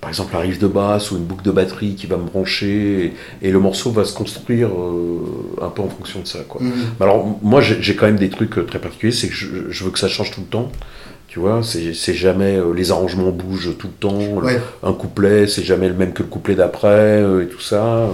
par 0.00 0.10
exemple, 0.10 0.34
un 0.36 0.40
riff 0.40 0.58
de 0.58 0.66
basse 0.68 1.10
ou 1.10 1.16
une 1.16 1.24
boucle 1.24 1.44
de 1.44 1.50
batterie 1.50 1.94
qui 1.94 2.06
va 2.06 2.16
me 2.16 2.24
brancher, 2.24 3.14
et, 3.42 3.46
et 3.48 3.50
le 3.50 3.58
morceau 3.58 3.90
va 3.90 4.04
se 4.04 4.14
construire 4.14 4.68
euh, 4.68 5.18
un 5.62 5.68
peu 5.68 5.82
en 5.82 5.88
fonction 5.88 6.20
de 6.20 6.26
ça. 6.26 6.40
Quoi. 6.48 6.62
Mhm. 6.62 6.72
Mais 6.98 7.04
Alors, 7.06 7.38
moi, 7.42 7.60
j'ai 7.60 7.94
quand 7.96 8.06
même 8.06 8.16
des 8.16 8.30
trucs 8.30 8.58
euh, 8.58 8.62
très 8.64 8.78
particuliers, 8.78 9.12
c'est 9.12 9.28
que 9.28 9.34
je, 9.34 9.46
je 9.70 9.84
veux 9.84 9.90
que 9.90 9.98
ça 9.98 10.08
change 10.08 10.30
tout 10.30 10.40
le 10.40 10.46
temps. 10.46 10.70
Tu 11.30 11.40
vois, 11.40 11.60
c'est 11.62 12.14
jamais. 12.14 12.56
euh, 12.56 12.72
les 12.72 12.90
arrangements 12.90 13.30
bougent 13.30 13.76
tout 13.76 13.88
le 13.88 13.92
temps. 13.92 14.18
Ouais. 14.42 14.58
Un 14.82 14.94
couplet, 14.94 15.46
c'est 15.46 15.62
jamais 15.62 15.86
le 15.88 15.94
même 15.94 16.14
que 16.14 16.22
le 16.22 16.28
couplet 16.30 16.54
d'après, 16.54 16.88
euh, 17.22 17.42
et 17.44 17.48
tout 17.48 17.60
ça. 17.60 18.08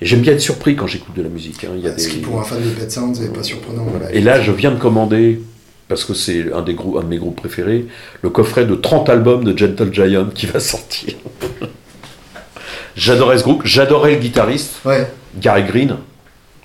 Et 0.00 0.06
j'aime 0.06 0.20
bien 0.20 0.32
être 0.32 0.40
surpris 0.40 0.74
quand 0.74 0.86
j'écoute 0.86 1.14
de 1.14 1.22
la 1.22 1.28
musique. 1.28 1.64
hein. 1.64 1.72
Il 1.76 1.82
y 1.82 1.86
a 1.86 1.98
Ce 1.98 2.04
des... 2.06 2.14
qui 2.14 2.18
pour 2.20 2.40
un 2.40 2.44
fan 2.44 2.58
de 2.62 2.70
Pet 2.70 2.90
Sounds 2.90 3.20
n'est 3.20 3.28
pas 3.28 3.42
surprenant. 3.42 3.84
Voilà. 3.90 4.10
Et 4.10 4.22
là, 4.22 4.40
je 4.40 4.52
viens 4.52 4.70
de 4.70 4.78
commander, 4.78 5.42
parce 5.88 6.04
que 6.04 6.14
c'est 6.14 6.52
un, 6.52 6.62
des 6.62 6.74
groupes, 6.74 6.96
un 6.96 7.02
de 7.02 7.08
mes 7.08 7.18
groupes 7.18 7.36
préférés, 7.36 7.86
le 8.22 8.30
coffret 8.30 8.64
de 8.64 8.74
30 8.74 9.08
albums 9.08 9.44
de 9.44 9.56
Gentle 9.56 9.92
Giant 9.92 10.26
qui 10.34 10.46
va 10.46 10.60
sortir. 10.60 11.14
J'adorais 12.96 13.38
ce 13.38 13.42
groupe, 13.42 13.62
j'adorais 13.64 14.12
le 14.12 14.20
guitariste, 14.20 14.76
Ouais. 14.84 15.06
Gary 15.38 15.64
Green, 15.64 15.96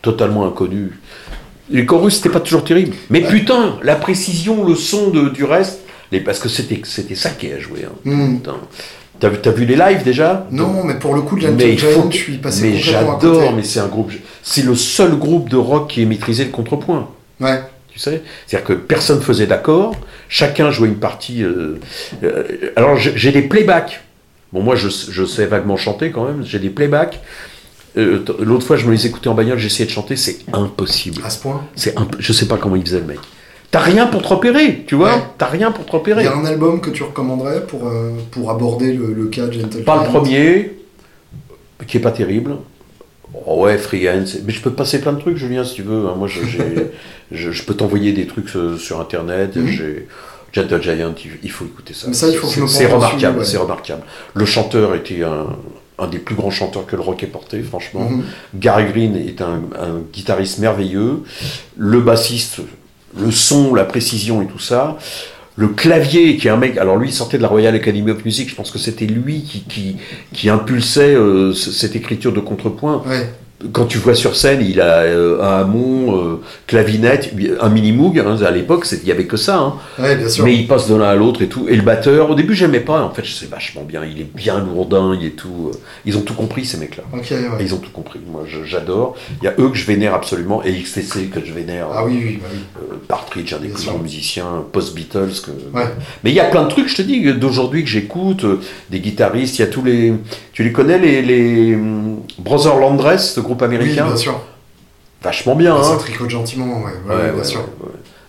totalement 0.01 0.47
inconnu. 0.47 0.93
Les 1.69 1.85
chorus, 1.85 2.15
c'était 2.15 2.29
pas 2.29 2.39
toujours 2.39 2.63
terrible. 2.63 2.95
Mais 3.09 3.21
putain, 3.21 3.77
la 3.83 3.95
précision, 3.95 4.65
le 4.65 4.75
son 4.75 5.09
de, 5.09 5.27
du 5.27 5.43
reste, 5.43 5.81
les, 6.11 6.21
parce 6.21 6.39
que 6.39 6.47
c'était 6.47 6.81
c'était 6.85 7.15
ça 7.15 7.31
qui 7.31 7.51
a 7.51 7.59
joué. 7.59 7.85
Hein. 7.85 8.37
Putain. 8.37 8.55
T'as 9.19 9.29
vu, 9.29 9.37
t'as 9.41 9.51
vu 9.51 9.65
les 9.65 9.75
lives 9.75 10.03
déjà? 10.03 10.47
Non, 10.51 10.83
mais 10.83 10.95
pour 10.95 11.13
le 11.13 11.21
coup, 11.21 11.37
de 11.37 11.47
mais 11.47 11.51
Gentle 11.51 11.71
il 11.71 11.79
faut 11.79 11.91
Giant, 12.01 12.11
je 12.11 12.17
suis 12.17 12.37
passé 12.37 12.69
mais 12.71 12.77
j'adore, 12.77 13.53
mais 13.53 13.63
c'est 13.63 13.79
un 13.79 13.87
groupe. 13.87 14.11
C'est 14.41 14.63
le 14.65 14.75
seul 14.75 15.15
groupe 15.17 15.49
de 15.49 15.57
rock 15.57 15.89
qui 15.89 16.01
ait 16.01 16.05
maîtrisé 16.05 16.45
le 16.45 16.51
contrepoint. 16.51 17.09
Ouais. 17.39 17.61
Tu 17.91 17.99
sais 17.99 18.21
C'est-à-dire 18.47 18.67
que 18.67 18.73
personne 18.73 19.21
faisait 19.21 19.47
d'accord, 19.47 19.95
chacun 20.29 20.71
jouait 20.71 20.87
une 20.87 20.95
partie. 20.99 21.43
euh, 21.43 21.77
euh, 22.23 22.43
alors 22.75 22.97
j'ai 22.97 23.31
des 23.31 23.41
playbacks. 23.41 24.01
Bon, 24.53 24.61
moi 24.61 24.75
je, 24.75 24.87
je 24.89 25.25
sais 25.25 25.45
vaguement 25.45 25.77
chanter 25.77 26.11
quand 26.11 26.25
même, 26.25 26.43
j'ai 26.45 26.59
des 26.59 26.69
playbacks. 26.69 27.19
Euh, 27.97 28.23
L'autre 28.39 28.65
fois, 28.65 28.77
je 28.77 28.85
me 28.85 28.91
les 28.91 29.05
écoutais 29.05 29.27
en 29.27 29.33
bagnole, 29.33 29.57
j'essayais 29.57 29.85
de 29.85 29.91
chanter, 29.91 30.15
c'est 30.15 30.37
impossible. 30.53 31.21
À 31.25 31.29
ce 31.29 31.39
point? 31.41 31.61
C'est 31.75 31.97
imp- 31.99 32.15
Je 32.19 32.31
sais 32.31 32.47
pas 32.47 32.55
comment 32.57 32.77
il 32.77 32.83
faisait 32.85 32.99
le 33.01 33.05
mec. 33.05 33.19
T'as 33.69 33.79
rien 33.81 34.07
pour 34.07 34.21
te 34.21 34.27
repérer, 34.29 34.83
tu 34.87 34.95
vois 34.95 35.15
Ouais. 35.15 35.21
T'as 35.37 35.47
rien 35.47 35.71
pour 35.71 35.85
te 35.85 35.91
Il 35.91 35.95
repérer. 35.95 36.23
y 36.23 36.27
a 36.27 36.35
un 36.35 36.45
album 36.45 36.79
que 36.79 36.89
tu 36.89 37.03
recommanderais 37.03 37.65
pour, 37.67 37.89
pour 38.31 38.49
aborder 38.51 38.93
le, 38.93 39.13
le 39.13 39.25
cas 39.27 39.47
de 39.47 39.53
Gentle 39.53 39.83
Pas 39.83 40.03
le 40.03 40.09
premier, 40.09 40.73
qui 41.87 41.97
est 41.97 42.01
pas 42.01 42.11
terrible. 42.11 42.55
Oh 43.45 43.63
ouais, 43.63 43.77
Freehand, 43.77 44.25
c'est- 44.25 44.43
mais 44.45 44.51
je 44.53 44.61
peux 44.61 44.71
passer 44.71 44.99
plein 45.01 45.13
de 45.13 45.19
trucs, 45.19 45.37
Julien, 45.37 45.63
si 45.63 45.75
tu 45.75 45.83
veux. 45.83 46.07
hein. 46.07 46.15
Moi, 46.17 46.27
je, 46.27 46.43
j'ai- 46.45 46.91
je, 47.31 47.51
je 47.51 47.63
peux 47.63 47.73
t'envoyer 47.73 48.11
des 48.13 48.27
trucs 48.27 48.55
euh, 48.55 48.77
sur 48.77 48.99
Internet. 48.99 49.57
J'ai 49.65 50.07
Gentle 50.53 50.81
Giant, 50.81 51.13
il, 51.43 51.49
faut 51.51 51.63
écouter 51.63 51.93
ça. 51.93 52.07
C'est- 52.67 52.85
remarquable, 52.87 53.39
ouais. 53.39 53.45
c'est 53.45 53.57
remarquable. 53.57 54.01
Le 54.33 54.45
chanteur 54.45 54.95
était 54.95 55.23
un, 55.23 55.47
un 55.97 56.07
des 56.07 56.17
plus 56.19 56.35
grands 56.35 56.51
chanteurs 56.51 56.85
que 56.85 56.97
le 56.97 57.01
rock 57.01 57.23
ait 57.23 57.27
porté, 57.27 57.61
franchement. 57.61 58.09
Mhm. 58.09 58.23
Gary 58.55 58.85
Green 58.91 59.15
est 59.15 59.41
un, 59.41 59.61
un 59.79 59.99
guitariste 60.11 60.59
merveilleux. 60.59 61.23
Le 61.77 62.01
bassiste, 62.01 62.59
le 63.17 63.31
son, 63.31 63.73
la 63.73 63.85
précision 63.85 64.41
et 64.41 64.47
tout 64.47 64.59
ça. 64.59 64.97
Le 65.61 65.67
clavier, 65.67 66.37
qui 66.37 66.47
est 66.47 66.49
un 66.49 66.57
mec, 66.57 66.75
alors 66.77 66.97
lui 66.97 67.11
sortait 67.11 67.37
de 67.37 67.43
la 67.43 67.47
Royal 67.47 67.75
Academy 67.75 68.09
of 68.09 68.25
Music, 68.25 68.49
je 68.49 68.55
pense 68.55 68.71
que 68.71 68.79
c'était 68.79 69.05
lui 69.05 69.43
qui, 69.43 69.63
qui, 69.69 70.49
impulsait 70.49 71.13
euh, 71.15 71.53
ce- 71.53 71.71
cette 71.71 71.95
écriture 71.95 72.33
de 72.33 72.39
contrepoint. 72.39 73.03
Quand 73.73 73.85
tu 73.85 73.97
vois 73.97 74.15
sur 74.15 74.35
scène, 74.35 74.65
il 74.67 74.81
a 74.81 74.99
euh, 75.03 75.41
un 75.41 75.61
Hamon, 75.61 76.15
euh, 76.17 76.41
clavinette, 76.67 77.31
un 77.59 77.69
mini 77.69 77.91
Moog, 77.91 78.19
hein, 78.19 78.37
à 78.45 78.51
l'époque 78.51 78.87
il 78.91 79.07
y 79.07 79.11
avait 79.11 79.25
que 79.25 79.37
ça. 79.37 79.57
hein. 79.59 79.73
Ouais, 79.99 80.15
bien 80.15 80.29
sûr. 80.29 80.45
Mais 80.45 80.55
il 80.55 80.67
passe 80.67 80.89
de 80.89 80.95
l'un 80.95 81.05
à 81.09 81.15
l'autre 81.15 81.41
et 81.41 81.47
tout. 81.47 81.67
Et 81.69 81.75
le 81.75 81.81
batteur, 81.83 82.29
au 82.29 82.35
début 82.35 82.55
j'aimais 82.55 82.79
pas, 82.79 83.01
en 83.03 83.11
fait 83.11 83.23
c'est 83.25 83.49
vachement 83.49 83.83
bien, 83.83 84.01
il 84.03 84.19
est 84.21 84.27
bien 84.35 84.59
lourdin, 84.59 85.15
il 85.19 85.25
est 85.27 85.31
tout. 85.31 85.71
euh, 85.73 85.77
Ils 86.05 86.17
ont 86.17 86.21
tout 86.21 86.33
compris 86.33 86.65
ces 86.65 86.77
mecs-là. 86.77 87.03
Ouais. 87.13 87.21
Ils 87.59 87.73
ont 87.73 87.77
tout 87.77 87.91
compris. 87.91 88.19
Moi, 88.31 88.43
je- 88.47 88.63
j'adore. 88.63 89.15
Il 89.41 89.45
y 89.45 89.47
a 89.47 89.53
eux 89.59 89.69
que 89.69 89.77
je 89.77 89.85
vénère 89.85 90.13
absolument, 90.13 90.63
et 90.63 90.71
XTC 90.73 91.25
que 91.27 91.39
je 91.45 91.53
vénère. 91.53 91.87
Ah 91.93 92.05
oui, 92.05 92.19
oui, 92.23 92.39
bah 92.41 92.47
oui. 92.51 92.59
Euh, 92.81 92.95
Partridge, 93.07 93.53
un 93.53 93.59
des 93.59 93.67
plus 93.67 93.85
grands 93.85 93.97
musiciens, 93.99 94.63
post-Beatles. 94.71 95.41
Que... 95.45 95.51
Ouais. 95.77 95.85
Mais 96.23 96.31
il 96.31 96.33
y 96.35 96.39
a 96.39 96.45
plein 96.45 96.63
de 96.63 96.69
trucs, 96.69 96.87
je 96.87 96.95
te 96.95 97.01
dis, 97.01 97.21
d'aujourd'hui 97.33 97.83
que 97.83 97.89
j'écoute, 97.89 98.45
des 98.89 98.99
guitaristes, 98.99 99.59
il 99.59 99.61
y 99.61 99.65
a 99.65 99.67
tous 99.67 99.83
les. 99.83 100.13
Tu 100.53 100.63
les 100.63 100.71
connais, 100.71 100.97
les, 100.99 101.21
les 101.21 101.75
hum, 101.75 102.17
Brothers 102.39 102.77
Landress, 102.77 103.33
ce 103.33 103.39
groupe 103.39 103.50
Américain 103.59 104.05
bien 104.07 104.17
sûr. 104.17 104.39
Vachement 105.23 105.55
bien, 105.55 105.81
Ça 105.83 105.91
hein 105.91 105.97
tricote 105.97 106.29
gentiment, 106.29 106.81
ouais. 106.83 107.31
bien 107.33 107.43
sûr. 107.43 107.61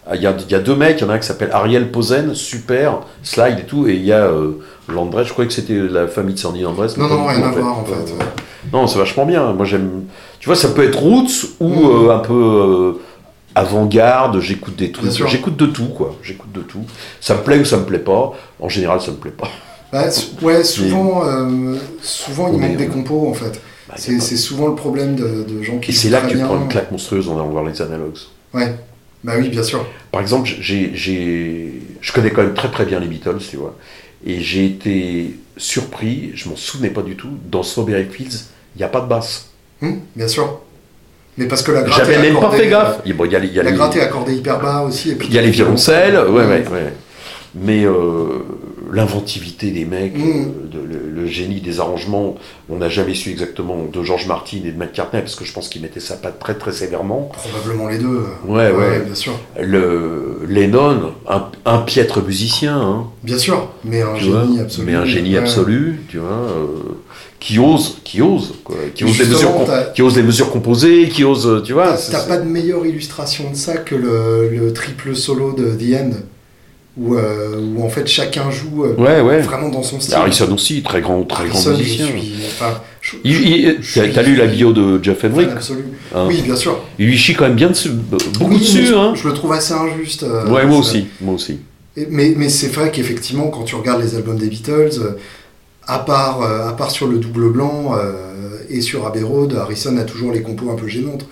Ah, 0.06 0.14
Il 0.16 0.20
y, 0.22 0.26
a, 0.26 0.34
il 0.46 0.50
y 0.50 0.54
a 0.54 0.58
deux 0.58 0.74
mecs, 0.74 0.98
il 1.00 1.04
y 1.04 1.06
en 1.06 1.10
a 1.10 1.14
un 1.14 1.18
qui 1.18 1.26
s'appelle 1.26 1.50
Ariel 1.52 1.90
Posen, 1.90 2.34
super, 2.34 2.98
slide 3.22 3.60
et 3.60 3.64
tout, 3.64 3.86
et 3.86 3.94
il 3.94 4.04
y 4.04 4.12
a 4.12 4.24
euh, 4.26 4.60
Landress, 4.88 5.28
je 5.28 5.32
croyais 5.32 5.48
que 5.48 5.54
c'était 5.54 5.78
la 5.78 6.06
famille 6.08 6.34
de 6.34 6.38
Sandy 6.40 6.60
Landress. 6.62 6.96
mais 6.96 7.04
Non, 7.04 7.14
non, 7.14 7.26
rien 7.26 7.42
à 7.42 7.50
voir 7.50 7.78
en 7.78 7.84
fait. 7.84 7.92
Euh, 7.94 8.24
Non, 8.72 8.86
c'est 8.88 8.98
vachement 8.98 9.24
bien. 9.24 9.52
Moi, 9.52 9.64
j'aime. 9.64 10.02
Tu 10.40 10.48
vois, 10.48 10.56
ça 10.56 10.68
peut 10.68 10.84
être 10.84 10.98
roots 10.98 11.54
ou 11.60 11.68
Mhm. 11.68 12.08
euh, 12.08 12.14
un 12.14 12.18
peu 12.18 12.34
euh, 12.34 12.92
avant-garde. 13.54 14.40
J'écoute 14.40 14.76
des 14.76 14.92
trucs. 14.92 15.10
J'écoute 15.28 15.56
de 15.56 15.66
tout, 15.66 15.86
quoi. 15.96 16.16
J'écoute 16.22 16.52
de 16.52 16.60
tout. 16.60 16.84
Ça 17.20 17.34
me 17.34 17.40
plaît 17.40 17.58
ou 17.60 17.64
ça 17.64 17.76
me 17.78 17.84
plaît 17.84 17.98
pas. 17.98 18.32
En 18.60 18.68
général, 18.68 19.00
ça 19.00 19.12
me 19.12 19.16
plaît 19.16 19.30
pas. 19.30 19.48
Bah, 19.92 20.04
ouais, 20.42 20.64
souvent, 20.64 21.22
souvent 22.02 22.48
il 22.48 22.54
On 22.54 22.58
manque 22.58 22.76
des 22.76 22.88
compos 22.88 23.28
en 23.28 23.34
fait. 23.34 23.60
Bah, 23.92 23.98
C'est 23.98 24.16
pas- 24.16 24.24
souvent 24.36 24.68
le 24.68 24.74
problème 24.74 25.14
de, 25.16 25.44
de 25.44 25.62
gens 25.62 25.78
qui 25.78 25.90
Et 25.90 25.94
c'est 25.94 26.08
là 26.08 26.22
que 26.22 26.30
tu 26.30 26.38
prends 26.38 26.56
une 26.60 26.68
claque 26.68 26.90
monstrueuse 26.90 27.28
en 27.28 27.34
allant 27.36 27.48
voir 27.48 27.64
les 27.64 27.80
analogues. 27.82 28.16
Ouais. 28.54 28.74
Bah 29.22 29.34
oui, 29.38 29.48
bien 29.50 29.62
sûr. 29.62 29.86
Par 30.10 30.20
exemple, 30.20 30.48
j'ai, 30.60 30.92
je 32.00 32.12
connais 32.12 32.30
quand 32.30 32.42
même 32.42 32.54
très 32.54 32.70
très 32.70 32.84
bien 32.86 32.98
les 33.00 33.06
Beatles, 33.06 33.38
tu 33.48 33.56
vois. 33.56 33.76
Et 34.26 34.40
j'ai 34.40 34.64
été 34.66 35.36
surpris, 35.56 36.30
je 36.34 36.48
m'en 36.48 36.56
souvenais 36.56 36.90
pas 36.90 37.02
du 37.02 37.16
tout, 37.16 37.28
dans 37.50 37.62
Strawberry 37.62 38.06
Fields, 38.10 38.46
il 38.74 38.78
n'y 38.78 38.84
a 38.84 38.88
pas 38.88 39.00
de 39.00 39.06
basse. 39.08 39.50
Hum, 39.82 40.00
bien 40.16 40.26
sûr. 40.28 40.60
Mais 41.38 41.46
parce 41.46 41.62
que 41.62 41.72
la 41.72 41.82
gratte 41.82 41.98
J'avais 41.98 42.18
même 42.20 42.40
pas 42.40 42.50
fait 42.50 42.68
gaffe. 42.68 42.96
euh, 42.98 43.02
Il 43.04 43.10
y 43.10 43.12
a- 43.12 43.16
bon, 43.16 43.24
il 43.26 43.32
y 43.32 43.36
a 43.36 43.38
les- 43.38 43.48
il 43.48 43.54
y 43.54 43.60
a 43.60 43.62
La 43.62 43.70
les- 43.70 43.76
gratte 43.76 43.96
est 43.96 44.00
accordée 44.00 44.34
hyper 44.34 44.60
bas 44.60 44.82
aussi. 44.82 45.16
Il 45.24 45.32
y 45.32 45.38
a 45.38 45.42
les 45.42 45.50
violoncelles, 45.50 46.16
ouais, 46.16 46.28
Ouais. 46.30 46.44
ouais, 46.46 46.64
ouais. 46.70 46.92
Mais 47.54 47.84
euh, 47.84 48.44
l'inventivité 48.92 49.70
des 49.70 49.84
mecs, 49.84 50.16
Mm. 50.16 50.20
euh, 50.22 50.44
de- 50.72 50.78
le, 50.78 51.22
le 51.22 51.26
génie 51.26 51.60
des 51.60 51.80
arrangements. 51.80 52.36
On 52.68 52.76
n'a 52.76 52.88
jamais 52.88 53.14
su 53.14 53.30
exactement 53.30 53.84
de 53.92 54.02
George 54.02 54.26
Martin 54.26 54.58
et 54.64 54.70
de 54.72 54.78
McCartney, 54.78 55.20
parce 55.22 55.34
que 55.34 55.44
je 55.44 55.52
pense 55.52 55.68
qu'il 55.68 55.82
mettait 55.82 56.00
sa 56.00 56.14
patte 56.16 56.38
très 56.38 56.54
très 56.54 56.72
sévèrement. 56.72 57.30
Probablement 57.32 57.88
les 57.88 57.98
deux. 57.98 58.22
Ouais, 58.46 58.70
ouais. 58.70 59.00
bien 59.04 59.14
sûr. 59.14 59.32
Le 59.60 60.40
Lennon, 60.48 61.12
un, 61.28 61.46
un 61.64 61.78
piètre 61.78 62.22
musicien, 62.22 62.76
hein, 62.80 63.06
Bien 63.22 63.38
sûr, 63.38 63.68
mais 63.84 64.02
un 64.02 64.16
génie 64.16 64.30
vois, 64.30 64.62
absolu. 64.62 64.86
mais 64.86 64.94
un 64.94 65.04
génie 65.04 65.32
Ouais. 65.32 65.38
absolu, 65.38 66.00
tu 66.08 66.18
vois, 66.18 66.28
euh, 66.30 66.66
qui 67.40 67.58
ose, 67.58 67.98
qui 68.04 68.20
ose, 68.22 68.54
quoi, 68.62 68.76
qui 68.94 69.04
ose, 69.04 69.18
les 69.18 69.26
mesures, 69.26 69.50
qui 69.94 70.02
ose 70.02 70.16
les 70.16 70.22
mesures 70.22 70.50
composées, 70.50 71.08
qui 71.08 71.24
ose, 71.24 71.46
euh, 71.46 71.60
tu 71.62 71.72
vois. 71.72 71.96
T'as 72.10 72.26
pas 72.26 72.36
de 72.38 72.44
meilleure 72.48 72.84
illustration 72.86 73.50
de 73.50 73.56
ça 73.56 73.76
que 73.78 73.94
le, 73.94 74.48
le 74.48 74.72
triple 74.72 75.14
solo 75.16 75.52
de 75.52 75.70
The 75.74 76.00
End, 76.00 76.10
où, 76.96 77.14
euh, 77.14 77.56
où 77.58 77.82
en 77.82 77.88
fait 77.88 78.06
chacun 78.06 78.50
joue 78.50 78.84
euh, 78.84 78.94
Ouais, 78.96 79.20
ouais. 79.20 79.40
vraiment 79.40 79.68
dans 79.70 79.82
son 79.82 79.98
style. 80.00 80.14
Harrison 80.14 80.52
aussi, 80.52 80.82
très 80.82 81.00
grand, 81.00 81.22
très 81.24 81.48
grand 81.48 81.54
Harrison, 81.58 81.74
je 81.74 81.82
musicien. 81.82 82.06
enfin, 82.46 84.10
T'as 84.14 84.22
lu 84.22 84.36
la 84.36 84.46
bio 84.46 84.72
de 84.72 85.02
Jeff 85.02 85.24
absolu. 85.24 85.84
hein 86.14 86.26
Oui, 86.28 86.42
bien 86.42 86.56
sûr. 86.56 86.78
Il 86.98 87.06
lui 87.06 87.16
chie 87.16 87.34
quand 87.34 87.44
même 87.44 87.54
bien 87.56 87.70
dessus, 87.70 87.90
beaucoup 88.38 88.52
Oui, 88.52 88.58
dessus, 88.60 88.86
je, 88.86 88.94
hein. 88.94 89.14
je 89.14 89.26
le 89.26 89.34
trouve 89.34 89.52
assez 89.52 89.72
injuste. 89.74 90.22
euh, 90.22 90.46
Ouais, 90.50 90.66
moi 90.66 90.78
aussi, 90.78 91.06
moi 91.20 91.34
aussi. 91.34 91.58
Et- 91.96 92.06
mais 92.10 92.34
mais 92.36 92.48
c'est 92.48 92.68
vrai 92.68 92.90
qu'effectivement, 92.90 93.48
quand 93.48 93.64
tu 93.64 93.74
regardes 93.74 94.02
les 94.02 94.14
albums 94.14 94.36
des 94.38 94.48
Beatles, 94.48 94.90
euh, 95.00 95.18
à 95.86 95.98
part, 95.98 96.42
à 96.42 96.76
part 96.76 96.90
sur 96.90 97.06
le 97.08 97.18
double 97.18 97.50
blanc 97.50 97.94
et 98.70 98.80
sur 98.80 99.04
Abbey 99.06 99.22
Road, 99.22 99.54
Harrison 99.60 99.96
a 99.96 100.02
toujours 100.04 100.30
les 100.32 100.40
compos 100.42 100.70
un 100.70 100.76
peu 100.76 100.86
gênantes. 100.86 101.26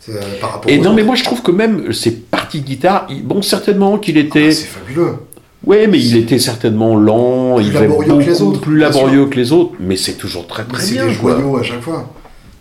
C'est, 0.00 0.40
par 0.40 0.54
rapport 0.54 0.68
Et 0.70 0.78
non, 0.78 0.92
mais 0.94 1.04
moi 1.04 1.14
je 1.14 1.22
trouve 1.22 1.42
que 1.42 1.52
même 1.52 1.92
ces 1.92 2.10
guitare, 2.60 3.06
il- 3.10 3.24
bon, 3.24 3.42
certainement 3.42 3.98
qu'il 3.98 4.16
était. 4.18 4.48
Ah, 4.48 4.52
c'est 4.52 4.66
fabuleux. 4.66 5.14
ouais, 5.66 5.86
mais 5.86 5.98
il 5.98 6.16
était 6.16 6.38
certainement 6.38 6.94
lent, 6.96 7.56
Plus 7.56 7.64
il 7.64 7.70
était 7.70 7.80
laborieux 7.82 8.14
que 8.18 8.20
les 8.20 8.32
beaucoup 8.32 8.44
autres, 8.50 8.60
plus 8.60 8.78
laborieux 8.78 9.26
que 9.26 9.36
les 9.36 9.52
autres, 9.52 9.72
mais 9.80 9.96
c'est 9.96 10.14
toujours 10.14 10.46
très 10.46 10.64
très 10.64 10.82
c'est 10.82 10.94
bien. 10.94 11.06
des 11.06 11.14
quoi. 11.14 11.32
joyaux 11.32 11.56
à 11.56 11.62
chaque 11.62 11.80
fois. 11.82 12.08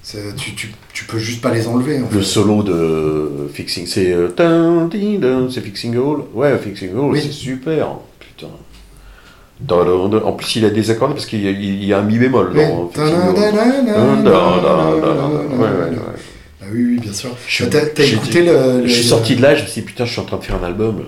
C'est- 0.03 0.35
Tu, 0.35 0.55
tu, 0.55 0.73
tu 0.93 1.05
peux 1.05 1.19
juste 1.19 1.41
pas 1.41 1.53
les 1.53 1.67
enlever. 1.67 1.97
En 1.99 2.07
Le 2.11 2.19
fait. 2.19 2.23
solo 2.25 2.63
de 2.63 3.47
Fixing, 3.53 3.85
c'est. 3.85 4.11
euh, 4.11 4.29
C'est 5.49 5.61
Fixing 5.61 5.95
Hall 5.97 6.23
Ouais, 6.33 6.57
Fixing 6.57 6.95
Hall, 6.95 7.11
Oui. 7.11 7.21
c'est 7.21 7.31
super. 7.31 7.87
Putain. 8.19 8.47
En 9.69 10.31
plus, 10.33 10.55
il 10.55 10.65
a 10.65 10.71
des 10.71 10.89
accords 10.89 11.09
parce 11.09 11.27
qu'il 11.27 11.43
y, 11.43 11.47
a- 11.47 11.51
il 11.51 11.83
y 11.85 11.93
a 11.93 11.99
un 11.99 12.01
mi 12.01 12.17
bémol 12.17 12.49
Oui. 12.55 12.61
dans 12.65 12.87
Fixing. 12.87 13.15
Ouais, 13.15 13.39
ouais, 15.59 15.67
ouais. 15.89 15.97
Oui, 16.71 16.83
oui, 16.83 16.99
bien 16.99 17.13
sûr. 17.13 17.35
Je- 17.47 17.65
T'as 17.65 17.85
t'as 17.85 18.03
j'ai- 18.03 18.15
écouté 18.15 18.43
le. 18.43 18.87
Je 18.87 18.93
suis 18.93 19.03
sorti 19.03 19.35
de 19.35 19.41
là, 19.41 19.55
je 19.55 19.63
me 19.63 19.67
suis 19.67 19.81
dit, 19.81 19.85
putain, 19.87 20.05
je 20.05 20.11
suis 20.11 20.21
en 20.21 20.25
train 20.25 20.37
de 20.37 20.43
faire 20.43 20.55
un 20.55 20.65
album. 20.65 21.03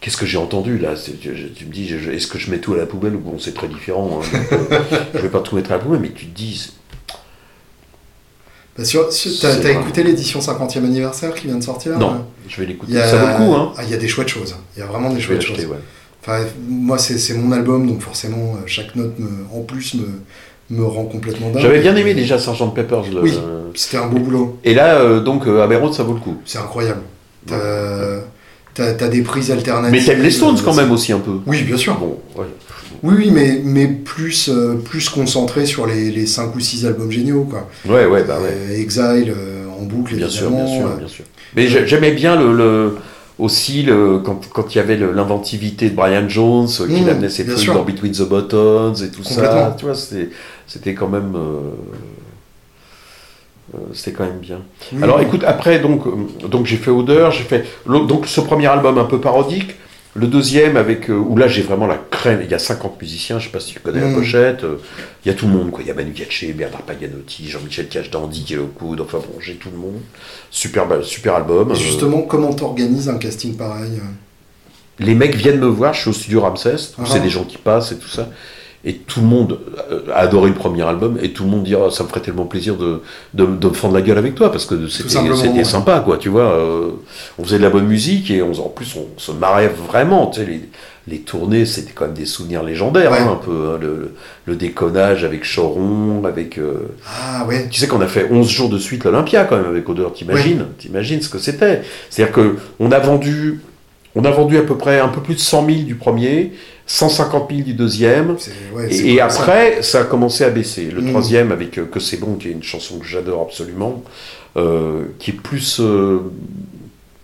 Qu'est-ce 0.00 0.16
que 0.16 0.26
j'ai 0.26 0.38
entendu 0.38 0.78
là? 0.78 0.96
C'est- 0.96 1.20
tu, 1.20 1.36
je- 1.36 1.46
tu 1.46 1.64
me 1.66 1.72
dis, 1.72 1.88
je- 1.88 2.10
est-ce 2.10 2.26
que 2.26 2.38
je 2.38 2.50
mets 2.50 2.58
tout 2.58 2.74
à 2.74 2.76
la 2.76 2.86
poubelle 2.86 3.14
ou 3.14 3.20
bon, 3.20 3.38
c'est 3.38 3.54
très 3.54 3.68
différent. 3.68 4.20
hein, 4.22 4.38
donc, 4.50 4.52
euh, 4.72 4.78
je 5.14 5.18
vais 5.20 5.28
pas 5.28 5.40
tout 5.40 5.54
mettre 5.54 5.70
à 5.70 5.76
la 5.76 5.80
poubelle, 5.80 6.00
mais 6.00 6.10
tu 6.10 6.26
te 6.26 6.36
dis, 6.36 6.72
Bah, 8.76 8.84
sur- 8.84 9.12
sur- 9.12 9.30
T'as 9.40 9.70
écouté 9.70 10.02
l'édition 10.02 10.40
50e 10.40 10.84
anniversaire 10.84 11.34
qui 11.34 11.46
vient 11.46 11.56
de 11.58 11.62
sortir 11.64 11.98
non, 11.98 12.24
je 12.48 12.56
vais 12.60 12.66
l'écouter. 12.66 12.92
Il 12.92 12.98
y 12.98 13.00
a- 13.00 13.06
Ça 13.06 13.16
vaut 13.18 13.26
le 13.26 13.34
coup, 13.50 13.54
hein 13.54 13.72
Ah, 13.76 13.82
il 13.84 13.90
y 13.90 13.94
a 13.94 13.98
des 13.98 14.08
chouettes 14.08 14.28
choses. 14.28 14.56
Il 14.76 14.80
y 14.80 14.82
a 14.82 14.86
vraiment 14.86 15.12
des 15.12 15.20
chouettes 15.20 15.42
choses. 15.42 15.58
ouais. 15.66 15.76
Enfin, 16.22 16.38
moi, 16.68 16.98
c'est 16.98 17.18
c'est 17.18 17.34
mon 17.34 17.52
album, 17.52 17.86
donc 17.86 18.00
forcément, 18.00 18.54
euh, 18.56 18.62
chaque 18.66 18.94
note, 18.96 19.18
me, 19.18 19.28
en 19.52 19.60
plus, 19.62 19.94
me, 19.94 20.06
me 20.70 20.84
rend 20.84 21.04
complètement 21.04 21.50
dingue. 21.50 21.60
J'avais 21.62 21.80
bien 21.80 21.94
aimé 21.96 22.14
déjà 22.14 22.38
Sgt 22.38 22.72
Peppers. 22.74 23.04
le- 23.12 23.22
Oui. 23.22 23.32
C'était 23.74 23.96
un 23.98 24.06
beau 24.06 24.18
boulot. 24.18 24.58
Et 24.64 24.74
là, 24.74 24.96
euh, 25.00 25.20
donc, 25.20 25.46
euh, 25.46 25.62
Abbey 25.62 25.76
Road, 25.76 25.92
ça 25.94 26.02
vaut 26.02 26.12
le 26.14 26.20
coup. 26.20 26.36
C'est 26.44 26.58
incroyable. 26.58 27.00
T'as 27.46 29.08
des 29.08 29.22
prises 29.22 29.50
alternatives. 29.50 29.92
Mais 30.00 30.04
t'aimes 30.04 30.22
les 30.22 30.30
Stones 30.30 30.56
quand 30.64 30.72
Euh, 30.72 30.82
même 30.82 30.92
aussi 30.92 31.12
un 31.12 31.18
peu. 31.18 31.32
Oui, 31.46 31.62
bien 31.62 31.76
sûr. 31.76 31.94
Bon, 31.98 32.18
ouais. 32.36 32.46
Oui, 33.02 33.14
oui, 33.18 33.30
mais, 33.32 33.60
mais 33.64 33.86
plus, 33.86 34.48
euh, 34.48 34.74
plus 34.82 35.08
concentré 35.08 35.66
sur 35.66 35.86
les, 35.86 36.10
les 36.10 36.26
5 36.26 36.54
ou 36.54 36.60
6 36.60 36.86
albums 36.86 37.10
géniaux, 37.10 37.44
quoi. 37.50 37.68
Ouais, 37.88 38.06
ouais, 38.06 38.22
bah 38.22 38.38
ouais. 38.40 38.48
Euh, 38.52 38.80
Exile 38.80 39.34
euh, 39.36 39.64
en 39.78 39.82
boucle, 39.82 40.14
Bien 40.14 40.28
sûr, 40.28 40.50
bien 40.50 40.66
sûr, 40.66 40.86
euh, 40.86 40.96
bien 40.98 41.08
sûr. 41.08 41.24
Mais 41.56 41.66
j'ai- 41.66 41.86
j'aimais 41.86 42.12
bien 42.12 42.36
le, 42.36 42.54
le- 42.56 42.96
aussi 43.38 43.82
le, 43.82 44.18
quand, 44.18 44.40
quand 44.52 44.74
il 44.74 44.78
y 44.78 44.80
avait 44.80 44.96
l'inventivité 44.96 45.90
de 45.90 45.94
Brian 45.96 46.28
Jones 46.28 46.68
euh, 46.80 46.86
qui 46.86 47.02
Mmh, 47.02 47.08
amenait 47.08 47.28
ses 47.30 47.46
trucs 47.46 47.58
sûr. 47.58 47.74
dans 47.74 47.82
Between 47.82 48.12
the 48.12 48.28
Buttons 48.28 48.94
et 48.94 49.10
tout 49.10 49.24
ça. 49.24 49.74
Tu 49.78 49.84
vois, 49.86 49.94
c'était 49.94 50.30
c'était 50.66 50.94
quand 50.94 51.08
même 51.08 51.34
euh, 51.34 51.70
euh, 53.74 53.78
c'était 53.94 54.12
quand 54.16 54.24
même 54.24 54.38
bien. 54.38 54.60
Alors 55.02 55.20
écoute, 55.20 55.44
après 55.44 55.78
donc 55.80 56.02
donc 56.48 56.66
j'ai 56.66 56.76
fait 56.76 56.90
Odeur, 56.90 57.30
j'ai 57.30 57.44
fait 57.44 57.64
donc 57.86 58.26
ce 58.26 58.40
premier 58.40 58.66
album 58.66 58.98
un 58.98 59.04
peu 59.04 59.20
parodique. 59.20 59.74
Le 60.14 60.26
deuxième 60.26 60.76
avec 60.76 61.08
euh, 61.08 61.14
où 61.14 61.36
là 61.38 61.48
j'ai 61.48 61.62
vraiment 61.62 61.86
la 61.86 61.96
crème, 62.10 62.40
il 62.44 62.50
y 62.50 62.54
a 62.54 62.58
50 62.58 63.00
musiciens, 63.00 63.38
je 63.38 63.46
sais 63.46 63.50
pas 63.52 63.60
si 63.60 63.72
tu 63.72 63.80
connais 63.80 64.00
la 64.00 64.08
Mm. 64.08 64.14
pochette, 64.14 64.64
euh, 64.64 64.76
il 65.24 65.28
y 65.28 65.30
a 65.30 65.34
tout 65.34 65.46
le 65.46 65.52
monde 65.52 65.70
quoi, 65.70 65.82
il 65.82 65.88
y 65.88 65.90
a 65.90 65.94
Manu 65.94 66.12
Katché, 66.12 66.52
Bernard 66.52 66.82
Paganotti, 66.82 67.48
Jean-Michel 67.48 67.88
est 68.54 68.58
au 68.58 68.66
coude, 68.66 69.00
enfin 69.00 69.18
bon, 69.18 69.40
j'ai 69.40 69.54
tout 69.54 69.70
le 69.70 69.78
monde. 69.78 70.00
Super 70.50 70.86
super 71.02 71.34
album. 71.36 71.70
Et 71.70 71.72
Euh, 71.72 71.76
justement, 71.76 72.22
comment 72.22 72.52
t'organises 72.52 73.08
un 73.08 73.16
casting 73.16 73.56
pareil 73.56 74.00
les 74.98 75.14
mecs 75.14 75.34
viennent 75.34 75.58
me 75.58 75.66
voir, 75.66 75.94
je 75.94 76.00
suis 76.02 76.10
au 76.10 76.12
studio 76.12 76.42
Ramsès, 76.42 76.92
Ah. 76.98 77.04
c'est 77.06 77.20
des 77.20 77.30
gens 77.30 77.44
qui 77.44 77.56
passent 77.56 77.92
et 77.92 77.96
tout 77.98 78.08
ça. 78.08 78.28
Et 78.84 78.94
tout 78.94 79.20
le 79.20 79.26
monde 79.28 79.58
euh, 79.92 80.00
a 80.12 80.20
adoré 80.22 80.48
le 80.48 80.56
premier 80.56 80.82
album, 80.82 81.16
et 81.22 81.30
tout 81.32 81.44
le 81.44 81.50
monde 81.50 81.62
dit 81.62 81.74
ça 81.92 82.02
me 82.02 82.08
ferait 82.08 82.20
tellement 82.20 82.46
plaisir 82.46 82.74
de, 82.76 83.00
de, 83.32 83.46
de 83.46 83.68
me 83.68 83.72
fendre 83.74 83.94
la 83.94 84.02
gueule 84.02 84.18
avec 84.18 84.34
toi, 84.34 84.50
parce 84.50 84.66
que 84.66 84.88
c'était 84.88 85.08
simplement, 85.08 85.36
c'était 85.36 85.58
ouais. 85.58 85.64
sympa, 85.64 86.00
quoi, 86.04 86.18
tu 86.18 86.28
vois. 86.28 86.50
euh, 86.52 86.90
on 87.38 87.44
faisait 87.44 87.58
de 87.58 87.62
la 87.62 87.70
bonne 87.70 87.86
musique, 87.86 88.28
et 88.32 88.42
on, 88.42 88.50
en 88.52 88.68
plus 88.68 88.96
on 88.96 89.06
se 89.20 89.30
marrait 89.30 89.68
vraiment, 89.68 90.26
tu 90.26 90.40
sais, 90.40 90.46
les, 90.46 90.62
les 91.06 91.18
tournées, 91.20 91.64
c'était 91.64 91.92
quand 91.92 92.06
même 92.06 92.14
des 92.14 92.26
souvenirs 92.26 92.64
légendaires, 92.64 93.12
Ouais. 93.12 93.18
hein, 93.20 93.30
un 93.32 93.36
peu, 93.44 93.70
hein, 93.72 93.78
le, 93.80 94.14
le 94.46 94.56
déconnage 94.56 95.22
avec 95.22 95.44
Choron, 95.44 96.24
avec... 96.24 96.58
euh, 96.58 96.88
Ah 97.06 97.44
ouais. 97.46 97.68
tu 97.70 97.78
sais 97.78 97.86
qu'on 97.86 98.00
a 98.00 98.08
fait 98.08 98.28
11 98.32 98.48
jours 98.50 98.68
de 98.68 98.78
suite 98.78 99.04
l'Olympia 99.04 99.44
quand 99.44 99.58
même 99.58 99.66
avec 99.70 99.88
Odeur, 99.88 100.12
t'imagines 100.12 100.66
T'imagines 100.78 101.22
ce 101.22 101.28
que 101.28 101.38
c'était 101.38 101.82
C'est-à-dire 102.10 102.34
que 102.34 102.56
on 102.80 102.90
a 102.90 102.98
vendu 102.98 103.60
on 104.14 104.24
a 104.26 104.30
vendu 104.30 104.58
à 104.58 104.62
peu 104.62 104.76
près 104.76 105.00
un 105.00 105.08
peu 105.08 105.22
plus 105.22 105.34
de 105.34 105.40
100 105.40 105.66
000 105.66 105.78
du 105.84 105.94
premier, 105.94 106.52
150 106.94 107.48
000 107.50 107.62
du 107.62 107.72
deuxième, 107.72 108.36
ouais, 108.74 108.92
et, 108.94 109.14
et 109.14 109.16
comme 109.16 109.30
ça. 109.30 109.42
après 109.42 109.82
ça 109.82 110.00
a 110.02 110.04
commencé 110.04 110.44
à 110.44 110.50
baisser. 110.50 110.90
Le 110.94 111.00
Mm. 111.00 111.08
troisième 111.08 111.50
avec 111.52 111.78
euh, 111.78 111.86
Que 111.90 111.98
c'est 112.00 112.18
bon, 112.18 112.34
qui 112.34 112.48
est 112.48 112.52
une 112.52 112.62
chanson 112.62 112.98
que 112.98 113.06
j'adore 113.06 113.40
absolument, 113.40 114.02
euh, 114.58 115.04
qui 115.18 115.30
est 115.30 115.34
plus 115.40 115.78
euh, 115.80 116.18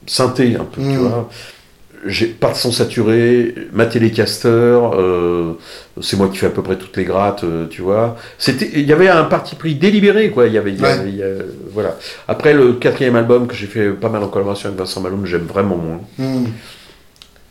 synthé 0.06 0.56
un 0.56 0.64
peu, 0.64 0.80
tu 0.80 0.88
Mm. 0.88 0.96
vois. 0.96 1.28
J'ai 2.06 2.26
pas 2.26 2.52
de 2.52 2.56
son 2.56 2.70
saturé, 2.72 3.54
ma 3.72 3.84
télécaster, 3.84 4.78
c'est 6.00 6.16
moi 6.16 6.28
qui 6.28 6.38
fais 6.38 6.46
à 6.46 6.50
peu 6.50 6.62
près 6.62 6.76
toutes 6.76 6.96
les 6.96 7.04
grattes, 7.04 7.44
tu 7.70 7.82
vois. 7.82 8.16
C'était, 8.38 8.70
il 8.72 8.86
y 8.86 8.92
avait 8.92 9.08
un 9.08 9.24
parti 9.24 9.56
pris 9.56 9.74
délibéré, 9.74 10.30
quoi. 10.30 10.46
Il 10.46 10.52
y 10.52 10.58
avait, 10.58 10.72
y 10.72 10.76
y 10.76 11.22
voilà. 11.74 11.96
Après 12.28 12.54
le 12.54 12.74
quatrième 12.74 13.16
album 13.16 13.48
que 13.48 13.54
j'ai 13.56 13.66
fait 13.66 13.90
pas 13.90 14.08
mal 14.08 14.22
en 14.22 14.28
collaboration 14.28 14.68
avec 14.68 14.78
Vincent 14.78 15.00
Malone, 15.00 15.26
j'aime 15.26 15.46
vraiment 15.46 15.76
moins. 15.76 16.00
Hmm. 16.18 16.44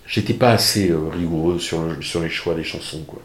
J'étais 0.08 0.34
pas 0.34 0.52
assez 0.52 0.90
euh, 0.90 0.98
rigoureux 1.14 1.60
sur, 1.60 1.82
le- 1.84 2.02
sur 2.02 2.22
les 2.22 2.30
choix 2.30 2.54
des 2.56 2.64
chansons, 2.64 3.04
quoi. 3.06 3.20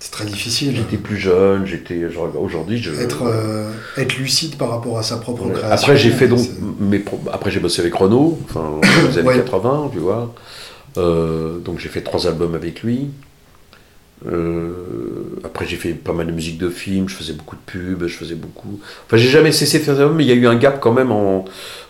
C'est 0.00 0.10
très 0.10 0.24
difficile. 0.24 0.74
J'étais 0.74 0.96
plus 0.96 1.16
jeune, 1.16 1.64
j'étais, 1.64 2.00
aujourd'hui, 2.36 2.82
je. 2.82 2.92
Être, 2.92 3.22
euh, 3.24 3.70
être 3.96 4.16
lucide 4.16 4.56
par 4.56 4.70
rapport 4.70 4.98
à 4.98 5.02
sa 5.04 5.18
propre 5.18 5.44
Ouais. 5.46 5.52
création. 5.52 5.70
Après, 5.92 5.96
j'ai 5.96 6.10
fait 6.10 6.26
donc. 6.26 6.40
Mes 6.80 7.04
Après, 7.32 7.50
j'ai 7.52 7.60
bossé 7.60 7.82
avec 7.82 7.94
Renaud, 7.94 8.38
enfin, 8.48 8.80
dans 8.82 9.06
les 9.08 9.18
années 9.18 9.28
Ouais. 9.28 9.36
80, 9.36 9.90
tu 9.92 9.98
vois. 10.00 10.34
Euh, 10.96 11.58
donc, 11.58 11.78
j'ai 11.78 11.88
fait 11.88 12.00
trois 12.02 12.26
albums 12.26 12.54
avec 12.56 12.82
lui. 12.82 13.10
Euh, 14.30 14.70
après, 15.44 15.66
j'ai 15.66 15.76
fait 15.76 15.90
pas 15.94 16.12
mal 16.12 16.26
de 16.28 16.32
musique 16.32 16.58
de 16.58 16.68
film, 16.70 17.08
je 17.08 17.14
faisais 17.16 17.32
beaucoup 17.32 17.56
de 17.56 17.60
pubs, 17.66 18.06
je 18.06 18.16
faisais 18.16 18.34
beaucoup. 18.36 18.78
Enfin, 19.06 19.16
j'ai 19.16 19.28
jamais 19.28 19.50
cessé 19.52 19.78
de 19.80 19.84
faire 19.84 19.94
des 19.96 20.00
albums, 20.02 20.16
mais 20.16 20.24
il 20.24 20.28
y 20.28 20.32
a 20.32 20.36
eu 20.36 20.46
un 20.46 20.54
gap 20.56 20.78
quand 20.80 20.92
même 20.92 21.10
en. 21.10 21.44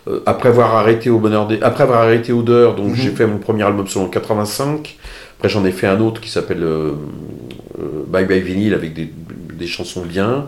euh, 0.07 0.19
après 0.25 0.49
avoir 0.49 0.75
arrêté 0.75 1.09
au 1.09 1.19
bonheur 1.19 1.47
des. 1.47 1.61
Après 1.61 1.83
avoir 1.83 2.01
arrêté 2.01 2.33
Odeur, 2.33 2.75
donc 2.75 2.89
Mhm. 2.89 2.95
j'ai 2.95 3.09
fait 3.11 3.27
mon 3.27 3.37
premier 3.37 3.63
album 3.63 3.87
selon 3.87 4.07
85. 4.09 4.97
Après, 5.37 5.49
j'en 5.49 5.63
ai 5.65 5.71
fait 5.71 5.87
un 5.87 5.99
autre 5.99 6.21
qui 6.21 6.29
s'appelle 6.29 6.63
euh, 6.63 6.91
Bye 8.07 8.25
Bye 8.25 8.41
Vinyl 8.41 8.73
avec 8.73 8.93
des, 8.93 9.09
des 9.53 9.67
chansons 9.67 10.03
bien, 10.05 10.47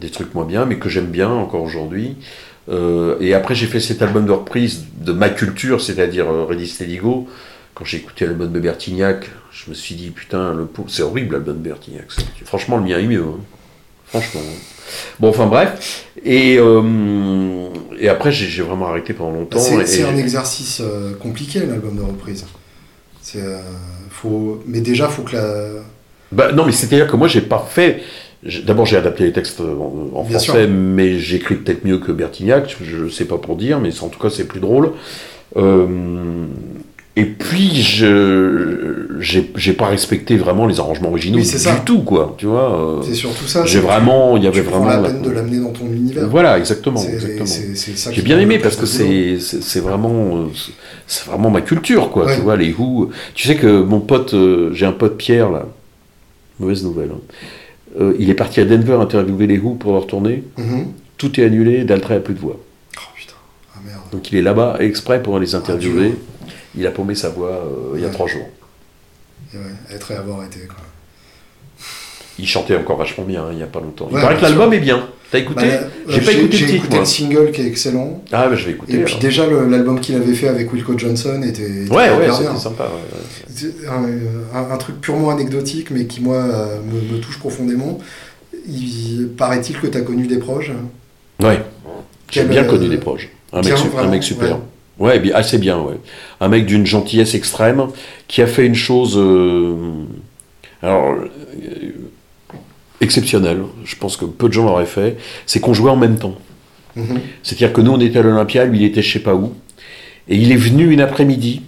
des 0.00 0.10
trucs 0.10 0.34
moins 0.34 0.44
bien, 0.44 0.64
mais 0.64 0.76
que 0.76 0.88
j'aime 0.88 1.06
bien 1.06 1.28
encore 1.30 1.62
aujourd'hui. 1.62 2.16
Et 3.20 3.32
après, 3.34 3.54
j'ai 3.54 3.66
fait 3.66 3.78
cet 3.78 4.02
album 4.02 4.26
de 4.26 4.32
reprise 4.32 4.86
de 5.00 5.12
ma 5.12 5.28
culture, 5.28 5.80
c'est-à-dire 5.80 6.26
Steady 6.66 6.96
Go. 6.96 7.28
Quand 7.76 7.84
j'ai 7.84 7.98
écouté 7.98 8.24
l'album 8.24 8.50
de 8.50 8.58
Bertignac, 8.58 9.26
je 9.52 9.68
me 9.68 9.74
suis 9.74 9.94
dit, 9.94 10.08
putain, 10.08 10.54
le 10.54 10.66
c'est 10.88 11.02
horrible 11.02 11.34
l'album 11.34 11.58
de 11.58 11.68
Bertignac. 11.68 12.06
Franchement, 12.46 12.78
le 12.78 12.84
mien 12.84 12.98
est 12.98 13.06
mieux. 13.06 13.22
hein. 13.22 13.38
Franchement. 14.06 14.40
Bon, 15.20 15.28
enfin 15.28 15.46
bref. 15.46 16.06
Et, 16.24 16.56
euh, 16.58 17.68
et 17.98 18.08
après, 18.08 18.32
j'ai 18.32 18.62
vraiment 18.62 18.86
arrêté 18.86 19.12
pendant 19.12 19.32
longtemps. 19.32 19.58
C'est 19.58 20.04
un 20.04 20.16
exercice 20.16 20.80
euh, 20.82 21.14
compliqué, 21.16 21.60
l'album 21.66 21.96
de 21.96 22.02
reprise. 22.02 22.46
Euh, 23.34 23.60
faut... 24.08 24.62
Mais 24.66 24.80
déjà, 24.80 25.08
faut 25.08 25.22
que 25.22 25.36
la. 25.36 25.64
Bah, 26.32 26.52
non, 26.52 26.64
mais 26.64 26.72
c'est-à-dire 26.72 27.08
que 27.08 27.16
moi, 27.16 27.28
j'ai 27.28 27.42
pas 27.42 27.66
fait. 27.68 28.00
D'abord, 28.64 28.86
j'ai 28.86 28.96
adapté 28.96 29.24
les 29.24 29.32
textes 29.32 29.60
en, 29.60 30.24
français, 30.24 30.38
sûr. 30.38 30.68
mais 30.68 31.18
j'écris 31.18 31.56
peut-être 31.56 31.84
mieux 31.84 31.98
que 31.98 32.10
Bertignac. 32.10 32.74
Je 32.80 33.04
ne 33.04 33.08
sais 33.10 33.26
pas 33.26 33.36
pour 33.36 33.56
dire, 33.56 33.80
mais 33.80 33.90
en 34.00 34.08
tout 34.08 34.18
cas, 34.18 34.30
c'est 34.30 34.46
plus 34.46 34.60
drôle. 34.60 34.92
Euh, 35.56 35.86
Et 37.18 37.24
puis, 37.24 37.80
je 37.82 39.16
j'ai 39.20 39.72
pas 39.72 39.86
respecté 39.86 40.36
vraiment 40.36 40.66
les 40.66 40.78
arrangements 40.80 41.08
originaux 41.08 41.38
Oui, 41.38 41.44
du 41.44 41.48
ça. 41.58 41.82
tout, 41.84 42.00
quoi. 42.00 42.34
Tu 42.36 42.44
vois. 42.46 42.78
euh, 42.98 43.02
C'est 43.02 43.14
surtout 43.14 43.46
ça. 43.46 43.64
j'ai 43.64 43.80
vraiment, 43.80 44.36
il 44.36 44.44
y 44.44 44.46
avait 44.46 44.60
vraiment. 44.60 44.84
la 44.86 44.98
peine 45.08 45.22
de 45.22 45.30
l'amener 45.30 45.58
dans 45.60 45.70
ton 45.70 45.86
univers. 45.86 46.28
Voilà, 46.28 46.58
exactement, 46.58 47.02
J'ai 48.12 48.22
bien 48.22 48.38
aimé 48.38 48.58
parce 48.58 48.76
que 48.76 48.84
c'est 48.86 49.80
vraiment 49.80 50.36
euh, 50.36 50.44
c'est- 51.06 51.26
vraiment 51.26 51.50
ma 51.50 51.62
culture 51.62 52.10
quoi. 52.10 52.26
Ouais. 52.26 52.34
Tu 52.36 52.42
vois 52.42 52.56
les 52.56 52.72
Who. 52.74 53.10
Tu 53.34 53.48
sais 53.48 53.56
que 53.56 53.82
mon 53.82 54.00
pote, 54.00 54.34
euh, 54.34 54.70
j'ai 54.74 54.84
un 54.86 54.92
pote 54.92 55.16
Pierre 55.16 55.50
là. 55.50 55.66
Mauvaise 56.58 56.84
nouvelle. 56.84 57.10
hein. 57.14 57.20
Euh, 58.00 58.14
il 58.18 58.28
est 58.28 58.34
parti 58.34 58.60
à 58.60 58.64
Denver 58.66 58.98
interviewer 59.00 59.46
les 59.46 59.58
Who 59.58 59.74
pour 59.74 59.92
leur 59.92 60.06
tournée. 60.06 60.42
Mhm. 60.58 60.88
Tout 61.16 61.40
est 61.40 61.44
annulé. 61.44 61.84
Daltrey 61.84 62.16
a 62.16 62.20
plus 62.20 62.34
de 62.34 62.40
voix. 62.40 62.58
Oh 62.96 63.00
putain, 63.14 63.32
ah 63.74 63.78
merde. 63.86 64.00
Donc 64.12 64.30
il 64.30 64.36
est 64.38 64.42
là-bas 64.42 64.76
exprès 64.80 65.22
pour 65.22 65.38
les 65.38 65.54
interviewer. 65.54 66.08
dur. 66.08 66.16
Il 66.76 66.86
a 66.86 66.90
paumé 66.90 67.14
sa 67.14 67.28
voix 67.30 67.48
euh, 67.50 67.92
il 67.96 68.00
y 68.00 68.04
a 68.04 68.08
Ouais. 68.08 68.12
trois 68.12 68.26
jours. 68.26 68.48
Ouais, 69.54 69.60
être 69.94 70.10
et 70.10 70.14
avoir 70.16 70.44
été 70.44 70.60
quoi. 70.60 70.76
Il 72.38 72.46
chantait 72.46 72.76
encore 72.76 72.98
vachement 72.98 73.24
bien 73.24 73.44
hein, 73.44 73.50
il 73.52 73.58
y 73.58 73.62
a 73.62 73.66
pas 73.66 73.80
longtemps. 73.80 74.08
Il 74.10 74.16
Ouais, 74.16 74.20
paraît 74.22 74.36
que 74.36 74.42
l'album 74.42 74.72
est 74.74 74.78
bien. 74.80 75.08
T'as 75.30 75.38
écouté 75.38 75.66
Bah, 75.66 75.86
J'ai 76.08 76.20
euh, 76.20 76.24
pas 76.24 76.32
écouté 76.32 76.56
j'ai 76.56 76.64
le 76.66 76.70
titre 76.72 76.74
écouté 76.84 76.90
moi. 76.96 77.00
le 77.00 77.04
single 77.06 77.50
qui 77.52 77.60
est 77.62 77.66
excellent. 77.66 78.22
Ah 78.30 78.48
bah 78.48 78.54
je 78.56 78.66
vais 78.66 78.72
écouter. 78.72 78.92
Et 78.94 78.98
puis 79.04 79.14
alors. 79.14 79.20
déjà 79.22 79.46
l'album 79.46 80.00
qu'il 80.00 80.14
avait 80.16 80.34
fait 80.34 80.48
avec 80.48 80.72
Wilco 80.72 80.96
Johnson 80.98 81.42
était, 81.42 81.62
était 81.84 81.90
Ouais 81.94 82.08
c'était 82.36 82.58
sympa. 82.58 82.88
C'est 83.48 83.74
Un, 83.88 84.04
un- 84.58 84.70
un 84.70 84.76
truc 84.76 85.00
purement 85.00 85.30
anecdotique 85.30 85.90
mais 85.90 86.06
qui 86.06 86.20
moi 86.20 86.36
euh, 86.36 86.78
me, 86.82 87.14
me 87.14 87.20
touche 87.20 87.38
profondément. 87.38 87.98
Il 88.68 89.28
paraît-il 89.36 89.78
que 89.80 89.86
tu 89.86 89.96
as 89.96 90.02
connu 90.02 90.26
des 90.26 90.38
proches. 90.38 90.70
Ouais. 91.42 91.62
J'ai 92.30 92.44
bien 92.44 92.64
euh, 92.64 92.68
connu 92.68 92.88
des 92.88 92.98
proches. 92.98 93.28
Un 93.52 93.62
mec, 93.62 93.74
un 93.98 94.06
mec 94.08 94.22
super. 94.22 94.58
Ouais. 94.98 95.18
Bien- 95.18 95.34
assez 95.34 95.58
bien, 95.58 95.78
ouais. 95.80 95.98
Un 96.40 96.48
mec 96.48 96.66
d'une 96.66 96.86
gentillesse 96.86 97.34
extrême 97.34 97.86
qui 98.28 98.42
a 98.42 98.46
fait 98.46 98.66
une 98.66 98.74
chose 98.74 99.16
euh, 99.16 99.74
alors 100.82 101.12
euh, 101.12 101.28
exceptionnelle. 103.00 103.62
Je 103.84 103.96
pense 103.96 104.16
que 104.16 104.24
peu 104.24 104.48
de 104.48 104.52
gens 104.52 104.64
l'auraient 104.64 104.86
fait. 104.86 105.16
C'est 105.46 105.60
qu'on 105.60 105.74
jouait 105.74 105.90
en 105.90 105.96
même 105.96 106.18
temps. 106.18 106.34
Mhm. 106.96 107.20
C'est-à-dire 107.42 107.72
que 107.72 107.80
nous, 107.80 107.92
on 107.92 108.00
était 108.00 108.18
à 108.18 108.22
l'Olympia, 108.22 108.64
lui, 108.64 108.78
il 108.78 108.84
était 108.84 109.02
je 109.02 109.12
sais 109.12 109.18
pas 109.22 109.34
où. 109.34 109.52
Et 110.28 110.36
il 110.36 110.50
est 110.50 110.56
venu 110.56 110.90
une 110.90 111.00
après-midi. 111.00 111.62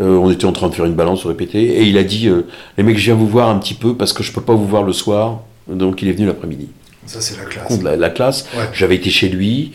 Euh, 0.00 0.16
on 0.16 0.30
était 0.30 0.46
en 0.46 0.52
train 0.52 0.68
de 0.68 0.74
faire 0.74 0.86
une 0.86 0.94
balance, 0.94 1.26
répéter, 1.26 1.62
et 1.64 1.82
il 1.82 1.98
a 1.98 2.02
dit 2.04 2.30
Les 2.78 2.82
mecs, 2.82 2.96
je 2.96 3.04
viens 3.04 3.14
vous 3.14 3.26
voir 3.28 3.50
un 3.50 3.58
petit 3.58 3.74
peu 3.74 3.94
parce 3.94 4.12
que 4.14 4.22
je 4.22 4.32
peux 4.32 4.40
pas 4.40 4.54
vous 4.54 4.66
voir 4.66 4.82
le 4.84 4.92
soir. 4.92 5.40
Donc 5.68 6.00
il 6.02 6.08
est 6.08 6.12
venu 6.12 6.26
l'après-midi. 6.26 6.68
Ça 7.06 7.20
c'est 7.20 7.36
la 7.36 7.44
classe. 7.44 7.66
Contre 7.68 7.84
la, 7.84 7.96
la 7.96 8.10
classe, 8.10 8.46
Ouais. 8.56 8.64
j'avais 8.72 8.94
été 8.96 9.10
chez 9.10 9.28
lui 9.28 9.72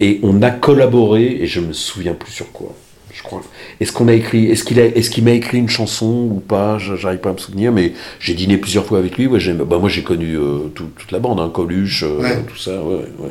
et 0.00 0.20
on 0.22 0.42
a 0.42 0.50
collaboré 0.50 1.24
et 1.40 1.46
je 1.46 1.60
me 1.60 1.72
souviens 1.72 2.14
plus 2.14 2.32
sur 2.32 2.52
quoi. 2.52 2.74
Je 3.16 3.22
crois. 3.22 3.42
Est-ce 3.80 3.92
qu'on 3.92 4.08
a 4.08 4.12
écrit, 4.12 4.46
est-ce 4.46 4.64
qu'il 4.64 4.80
a, 4.80 4.86
est-ce 4.86 5.08
qu'il 5.08 5.22
m'a 5.22 5.30
écrit 5.30 5.58
une 5.58 5.68
chanson 5.68 6.28
ou 6.32 6.40
pas? 6.40 6.78
J'arrive 6.78 7.20
pas 7.20 7.30
à 7.30 7.32
me 7.32 7.38
souvenir, 7.38 7.70
mais 7.70 7.92
j'ai 8.18 8.34
dîné 8.34 8.58
plusieurs 8.58 8.84
fois 8.84 8.98
avec 8.98 9.16
lui. 9.16 9.28
Ouais, 9.28 9.38
bah, 9.64 9.78
moi 9.78 9.88
j'ai 9.88 10.02
connu 10.02 10.36
euh, 10.36 10.64
tout- 10.74 10.88
toute 10.98 11.12
la 11.12 11.20
bande, 11.20 11.38
hein, 11.38 11.48
Coluche, 11.54 12.02
euh, 12.02 12.20
Ouais. 12.20 12.42
tout 12.44 12.56
ça. 12.56 12.82
Ouais, 12.82 13.04
ouais. 13.20 13.30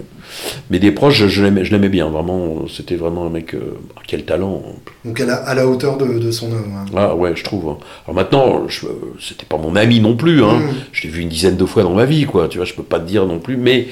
Mais 0.69 0.79
des 0.79 0.93
proches, 0.93 1.25
je, 1.27 1.43
l'aimais, 1.43 1.65
je 1.65 1.71
l'aimais 1.71 1.89
bien. 1.89 2.07
Vraiment, 2.07 2.65
c'était 2.73 2.95
vraiment 2.95 3.25
un 3.25 3.29
mec. 3.29 3.53
euh, 3.55 3.73
quel 4.07 4.23
talent. 4.23 4.63
Donc 5.03 5.19
à 5.19 5.25
la, 5.25 5.35
à 5.35 5.53
la 5.53 5.67
hauteur 5.67 5.97
de, 5.97 6.17
de 6.17 6.31
son 6.31 6.53
œuvre. 6.53 6.65
hein. 6.73 6.85
Ah 6.95 7.13
ouais, 7.13 7.33
je 7.35 7.43
trouve. 7.43 7.67
hein. 7.67 7.77
Alors 8.05 8.15
maintenant, 8.15 8.69
je- 8.69 8.87
c'était 9.19 9.45
pas 9.45 9.57
mon 9.57 9.75
ami 9.75 9.99
non 9.99 10.15
plus. 10.15 10.41
Hein. 10.45 10.59
Mhm. 10.59 10.73
Je 10.93 11.03
l'ai 11.03 11.09
vu 11.09 11.21
une 11.23 11.29
dizaine 11.29 11.57
de 11.57 11.65
fois 11.65 11.83
dans 11.83 11.93
ma 11.93 12.05
vie, 12.05 12.23
quoi. 12.25 12.47
Tu 12.47 12.57
vois, 12.57 12.65
je 12.65 12.73
peux 12.73 12.83
pas 12.83 13.01
te 13.01 13.05
dire 13.07 13.25
non 13.25 13.39
plus. 13.39 13.57
Mais 13.57 13.87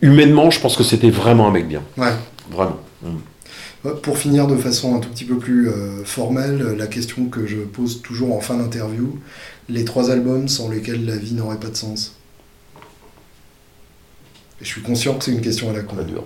humainement, 0.00 0.50
je 0.50 0.60
pense 0.60 0.76
que 0.76 0.82
c'était 0.82 1.10
vraiment 1.10 1.48
un 1.48 1.50
mec 1.50 1.68
bien. 1.68 1.82
Ouais. 1.96 2.12
Vraiment. 2.50 2.78
Pour 4.02 4.18
finir 4.18 4.46
de 4.46 4.56
façon 4.56 4.94
un 4.94 5.00
tout 5.00 5.08
petit 5.08 5.24
peu 5.24 5.38
plus 5.38 5.68
euh, 5.70 6.04
formelle, 6.04 6.76
la 6.76 6.86
question 6.86 7.26
que 7.26 7.46
je 7.46 7.58
pose 7.58 8.02
toujours 8.02 8.36
en 8.36 8.40
fin 8.40 8.56
d'interview, 8.56 9.18
les 9.68 9.84
trois 9.84 10.10
albums 10.10 10.48
sans 10.48 10.68
lesquels 10.68 11.06
la 11.06 11.16
vie 11.16 11.32
n'aurait 11.32 11.58
pas 11.60 11.68
de 11.68 11.76
sens. 11.76 12.16
Et 14.60 14.64
je 14.64 14.68
suis 14.68 14.82
conscient 14.82 15.14
que 15.14 15.24
c'est 15.24 15.32
une 15.32 15.40
question 15.40 15.70
à 15.70 15.72
la 15.72 15.80
con. 15.80 15.96
Très 15.96 16.04
dur. 16.04 16.24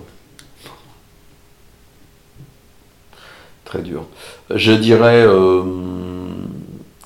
Très 3.63 3.81
dur. 3.81 4.05
Je 4.53 4.73
dirais. 4.73 5.23
euh, 5.25 5.63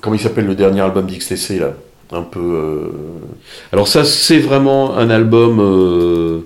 comment 0.00 0.16
il 0.16 0.20
s'appelle 0.20 0.46
le 0.46 0.54
dernier 0.54 0.80
album 0.80 1.06
d'XTC, 1.06 1.58
là? 1.58 1.74
Un 2.12 2.22
peu. 2.22 2.40
euh, 2.40 2.88
Alors, 3.72 3.86
ça, 3.88 4.04
c'est 4.04 4.38
vraiment 4.38 4.96
un 4.96 5.10
album. 5.10 5.60
euh, 5.60 6.40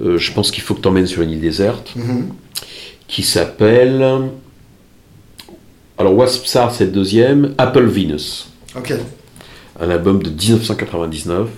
euh, 0.00 0.18
je 0.18 0.32
pense 0.32 0.50
qu'il 0.50 0.62
faut 0.62 0.74
que 0.74 0.80
tu 0.80 0.88
emmènes 0.88 1.06
sur 1.06 1.22
une 1.22 1.30
île 1.30 1.40
déserte. 1.40 1.92
Mhm. 1.96 2.28
qui 3.06 3.22
s'appelle. 3.22 4.04
Alors, 5.98 6.14
Wasp 6.14 6.46
Star, 6.46 6.72
c'est 6.72 6.84
le 6.86 6.90
deuxième. 6.90 7.54
Apple 7.58 7.84
Venus. 7.86 8.48
Ok. 8.76 8.92
Un 9.80 9.90
album 9.90 10.22
de 10.22 10.30
1999. 10.30 11.48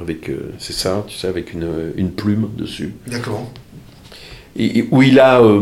Avec, 0.00 0.28
euh, 0.28 0.50
c'est 0.58 0.72
ça, 0.72 1.04
tu 1.06 1.16
sais, 1.16 1.28
avec 1.28 1.52
une, 1.52 1.92
une 1.96 2.10
plume 2.10 2.48
dessus. 2.58 2.94
D'accord. 3.06 3.48
Et, 4.56 4.80
et 4.80 4.88
où 4.90 5.02
il 5.02 5.18
a. 5.20 5.40
euh, 5.40 5.60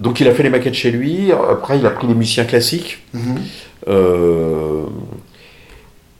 donc, 0.00 0.20
il 0.20 0.26
a 0.28 0.34
fait 0.34 0.42
les 0.42 0.50
maquettes 0.50 0.74
chez 0.74 0.90
lui. 0.90 1.30
Après, 1.32 1.78
il 1.78 1.86
a 1.86 1.90
pris 1.90 2.06
les 2.06 2.14
musiciens 2.14 2.44
classiques. 2.44 2.98
Mhm. 3.14 3.36
Euh, 3.88 4.82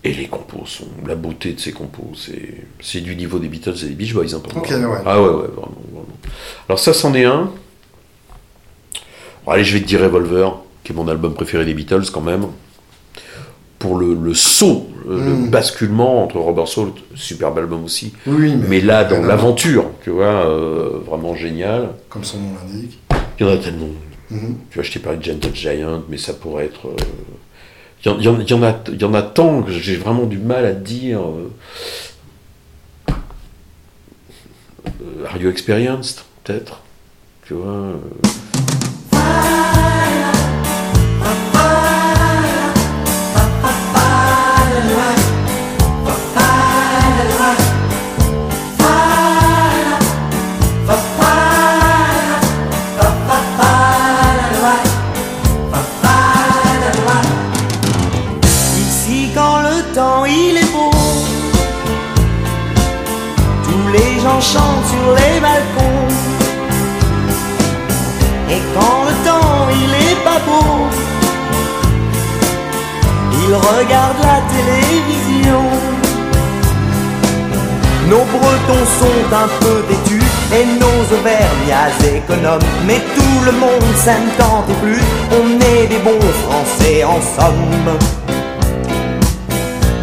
et 0.04 0.12
les 0.12 0.26
compos 0.26 0.66
sont. 0.66 0.86
La 1.06 1.14
beauté 1.14 1.52
de 1.52 1.60
ces 1.60 1.72
compos, 1.72 2.10
c'est, 2.16 2.64
c'est 2.80 3.00
du 3.00 3.14
niveau 3.14 3.38
des 3.38 3.48
Beatles 3.48 3.74
et 3.84 3.86
des 3.88 3.94
Beach 3.94 4.14
Boys, 4.14 4.34
un 4.34 4.40
peu. 4.40 4.56
Ok, 4.58 4.68
ouais. 4.70 4.76
Ah 5.06 5.20
ouais, 5.22 5.28
ouais, 5.28 5.34
vraiment, 5.48 5.82
vraiment. 5.92 6.06
Alors, 6.68 6.78
ça, 6.78 6.92
c'en 6.92 7.14
est 7.14 7.24
un. 7.24 7.50
Bon, 9.44 9.52
allez, 9.52 9.64
je 9.64 9.74
vais 9.74 9.80
te 9.80 9.86
dire 9.86 10.00
Revolver, 10.00 10.56
qui 10.84 10.92
est 10.92 10.94
mon 10.94 11.08
album 11.08 11.34
préféré 11.34 11.64
des 11.64 11.74
Beatles, 11.74 12.10
quand 12.12 12.20
même. 12.20 12.46
Pour 13.78 13.96
le, 13.98 14.14
le 14.14 14.32
saut, 14.34 14.88
le, 15.08 15.16
le 15.16 15.32
Mm. 15.32 15.50
basculement 15.50 16.22
entre 16.22 16.36
Robert 16.38 16.68
Salt, 16.68 16.92
superbe 17.16 17.58
album 17.58 17.82
aussi. 17.84 18.12
Oui, 18.28 18.54
mais, 18.56 18.68
Mais 18.68 18.80
là, 18.80 19.02
dans 19.04 19.20
l'aventure, 19.22 19.86
tu 20.04 20.10
vois, 20.10 20.46
euh, 20.46 21.00
vraiment 21.04 21.34
génial. 21.34 21.90
Comme 22.08 22.22
son 22.22 22.38
nom 22.38 22.50
l'indique. 22.64 23.00
Il 23.40 23.46
y 23.46 23.48
en 23.48 23.52
a 23.52 23.56
tellement. 23.56 23.88
Mhm. 24.30 24.56
Tu 24.70 24.74
vois, 24.76 24.84
je 24.84 24.92
t'ai 24.92 25.00
parlé 25.00 25.18
de 25.18 25.24
Gentle 25.24 25.50
Giant, 25.54 26.02
mais 26.08 26.16
ça 26.16 26.32
pourrait 26.34 26.66
être. 26.66 26.86
euh, 26.86 26.96
Il 28.04 28.22
y, 28.22 28.28
en- 28.28 28.40
y 28.40 28.52
en- 29.04 29.14
a, 29.14 29.22
tant 29.22 29.62
que 29.62 29.70
j'ai 29.72 29.96
vraiment 29.96 30.26
du 30.26 30.38
mal 30.38 30.64
à 30.64 30.72
dire. 30.72 31.20
euh, 31.20 31.52
euh, 33.10 33.14
Are 35.28 35.36
you 35.40 35.48
experienced 35.48 36.24
Peut-être. 36.44 36.80
Tu 37.46 37.54
vois. 37.54 37.92
S'aime 84.04 84.30
tant 84.36 84.64
et 84.68 84.74
plus 84.84 85.02
On 85.30 85.60
est 85.60 85.86
des 85.86 85.98
bons 85.98 86.28
français 86.44 87.04
en 87.04 87.20
somme 87.20 87.98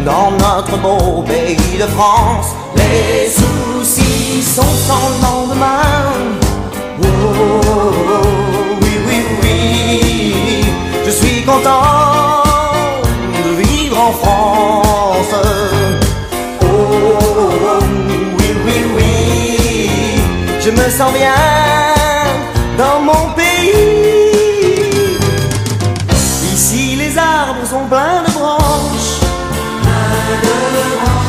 dans 0.04 0.30
notre 0.30 0.78
beau 0.78 1.22
pays 1.22 1.76
de 1.78 1.86
France, 1.86 2.54
les 2.74 3.28
soucis 3.28 4.42
sont 4.42 4.62
sans 4.88 5.08
lendemain. 5.22 5.92
Oh, 7.02 7.06
oh, 7.06 8.26
oui, 8.80 8.94
oui, 9.06 9.18
oui, 9.42 10.64
je 11.04 11.10
suis 11.10 11.42
content 11.42 12.42
de 13.36 13.62
vivre 13.62 13.98
en 14.00 14.12
France. 14.12 15.34
Oh, 16.62 17.78
oui, 18.38 18.48
oui, 18.64 18.78
oui, 18.96 20.20
je 20.60 20.70
me 20.70 20.90
sens 20.90 21.12
bien 21.12 21.49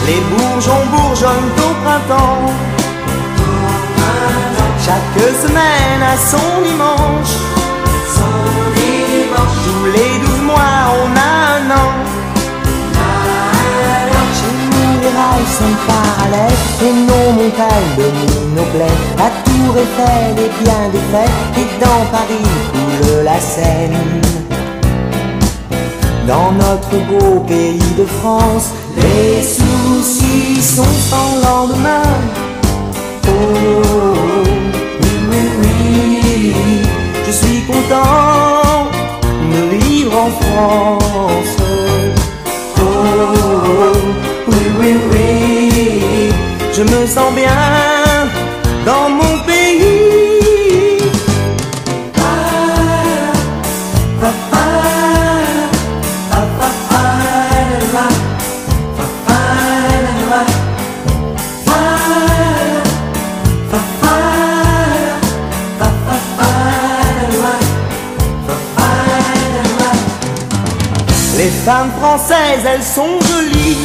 Les 0.08 0.22
bourgeons 0.32 0.86
bourgeonnent 0.92 1.54
au 1.58 1.72
printemps. 1.84 2.52
Chaque 4.86 5.24
semaine 5.44 6.02
a 6.02 6.18
son 6.18 6.62
dimanche. 6.64 7.36
Tous 9.64 9.86
les 9.86 10.20
douze 10.20 10.42
mois, 10.42 10.80
on 11.04 11.18
a 11.18 11.30
un 11.58 11.78
an. 11.78 12.12
sont 15.58 15.76
parallèles 15.88 16.60
Et 16.86 16.94
nos 16.94 17.32
montagnes 17.38 17.94
dominent 17.98 18.56
nos 18.56 18.68
blés 18.74 18.98
La 19.18 19.30
tour 19.46 19.78
est 19.78 19.92
faite 19.98 20.38
et 20.46 20.64
bien 20.64 20.84
défaite 20.92 21.36
Et 21.58 21.68
dans 21.84 22.06
Paris 22.12 22.48
coule 22.72 23.24
la 23.24 23.40
Seine 23.40 24.22
Dans 26.28 26.52
notre 26.52 26.98
beau 27.10 27.40
pays 27.42 27.94
de 27.98 28.06
France 28.06 28.72
les 29.04 29.44
soucis 29.44 30.62
sont 30.62 30.96
sans 31.10 31.32
lendemain. 31.48 32.12
Oh, 33.28 34.14
oui, 35.02 35.14
oui, 35.30 35.42
oui, 35.62 36.54
je 37.26 37.32
suis 37.32 37.62
content 37.66 38.90
de 39.54 39.76
vivre 39.86 40.16
en 40.18 40.30
France. 40.42 41.11
Elles 72.66 72.84
sont 72.84 73.20
jolies. 73.22 73.78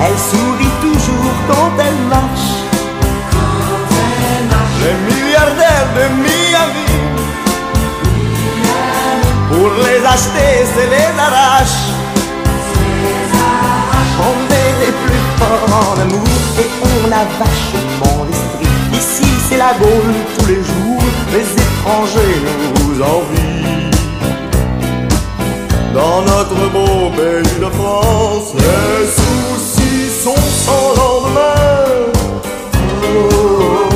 Elles 0.00 0.22
sourient 0.30 0.78
toujours 0.80 1.34
quand 1.48 1.72
elles 1.78 2.04
marchent. 2.08 2.62
Les 4.82 5.14
milliardaires 5.14 5.88
de 5.96 6.04
Miami. 6.22 6.88
Pour 9.48 9.70
les 9.84 10.04
acheter, 10.04 10.66
c'est 10.74 10.90
les 10.90 11.18
arrache. 11.18 11.80
On 14.18 14.38
est 14.60 14.86
les 14.86 14.92
plus 15.04 15.24
forts 15.38 15.76
en 15.76 16.00
amour 16.00 16.28
et 16.58 16.70
on 16.82 17.12
a 17.12 17.24
vachement 17.38 18.24
l'esprit. 18.24 18.98
Ici, 18.98 19.28
c'est 19.48 19.58
la 19.58 19.74
gaule 19.74 20.14
tous 20.38 20.46
les 20.46 20.62
jours. 20.62 21.02
Les 21.32 21.46
étrangers 21.52 22.42
nous 22.74 23.02
envient. 23.02 23.91
Dans 25.94 26.22
notre 26.22 26.70
beau 26.70 27.10
pays 27.10 27.58
de 27.60 27.70
France, 27.70 28.54
les 28.54 29.06
soucis 29.06 30.08
sont 30.24 30.44
sans 30.64 30.94
lendemain. 30.96 32.12
Oh, 33.14 33.88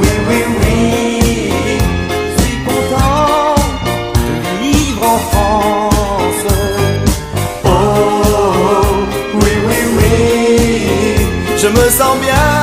oui, 0.00 0.08
oui, 0.28 0.40
oui, 0.60 1.52
je 2.36 2.42
suis 2.42 2.58
content 2.64 3.54
de 4.14 4.34
vivre 4.60 5.02
en 5.04 5.18
France. 5.30 6.46
Oh, 7.64 7.68
oui, 9.34 9.52
oui, 9.68 9.80
oui, 9.98 10.14
je 11.56 11.68
me 11.68 11.90
sens 11.90 12.16
bien 12.20 12.55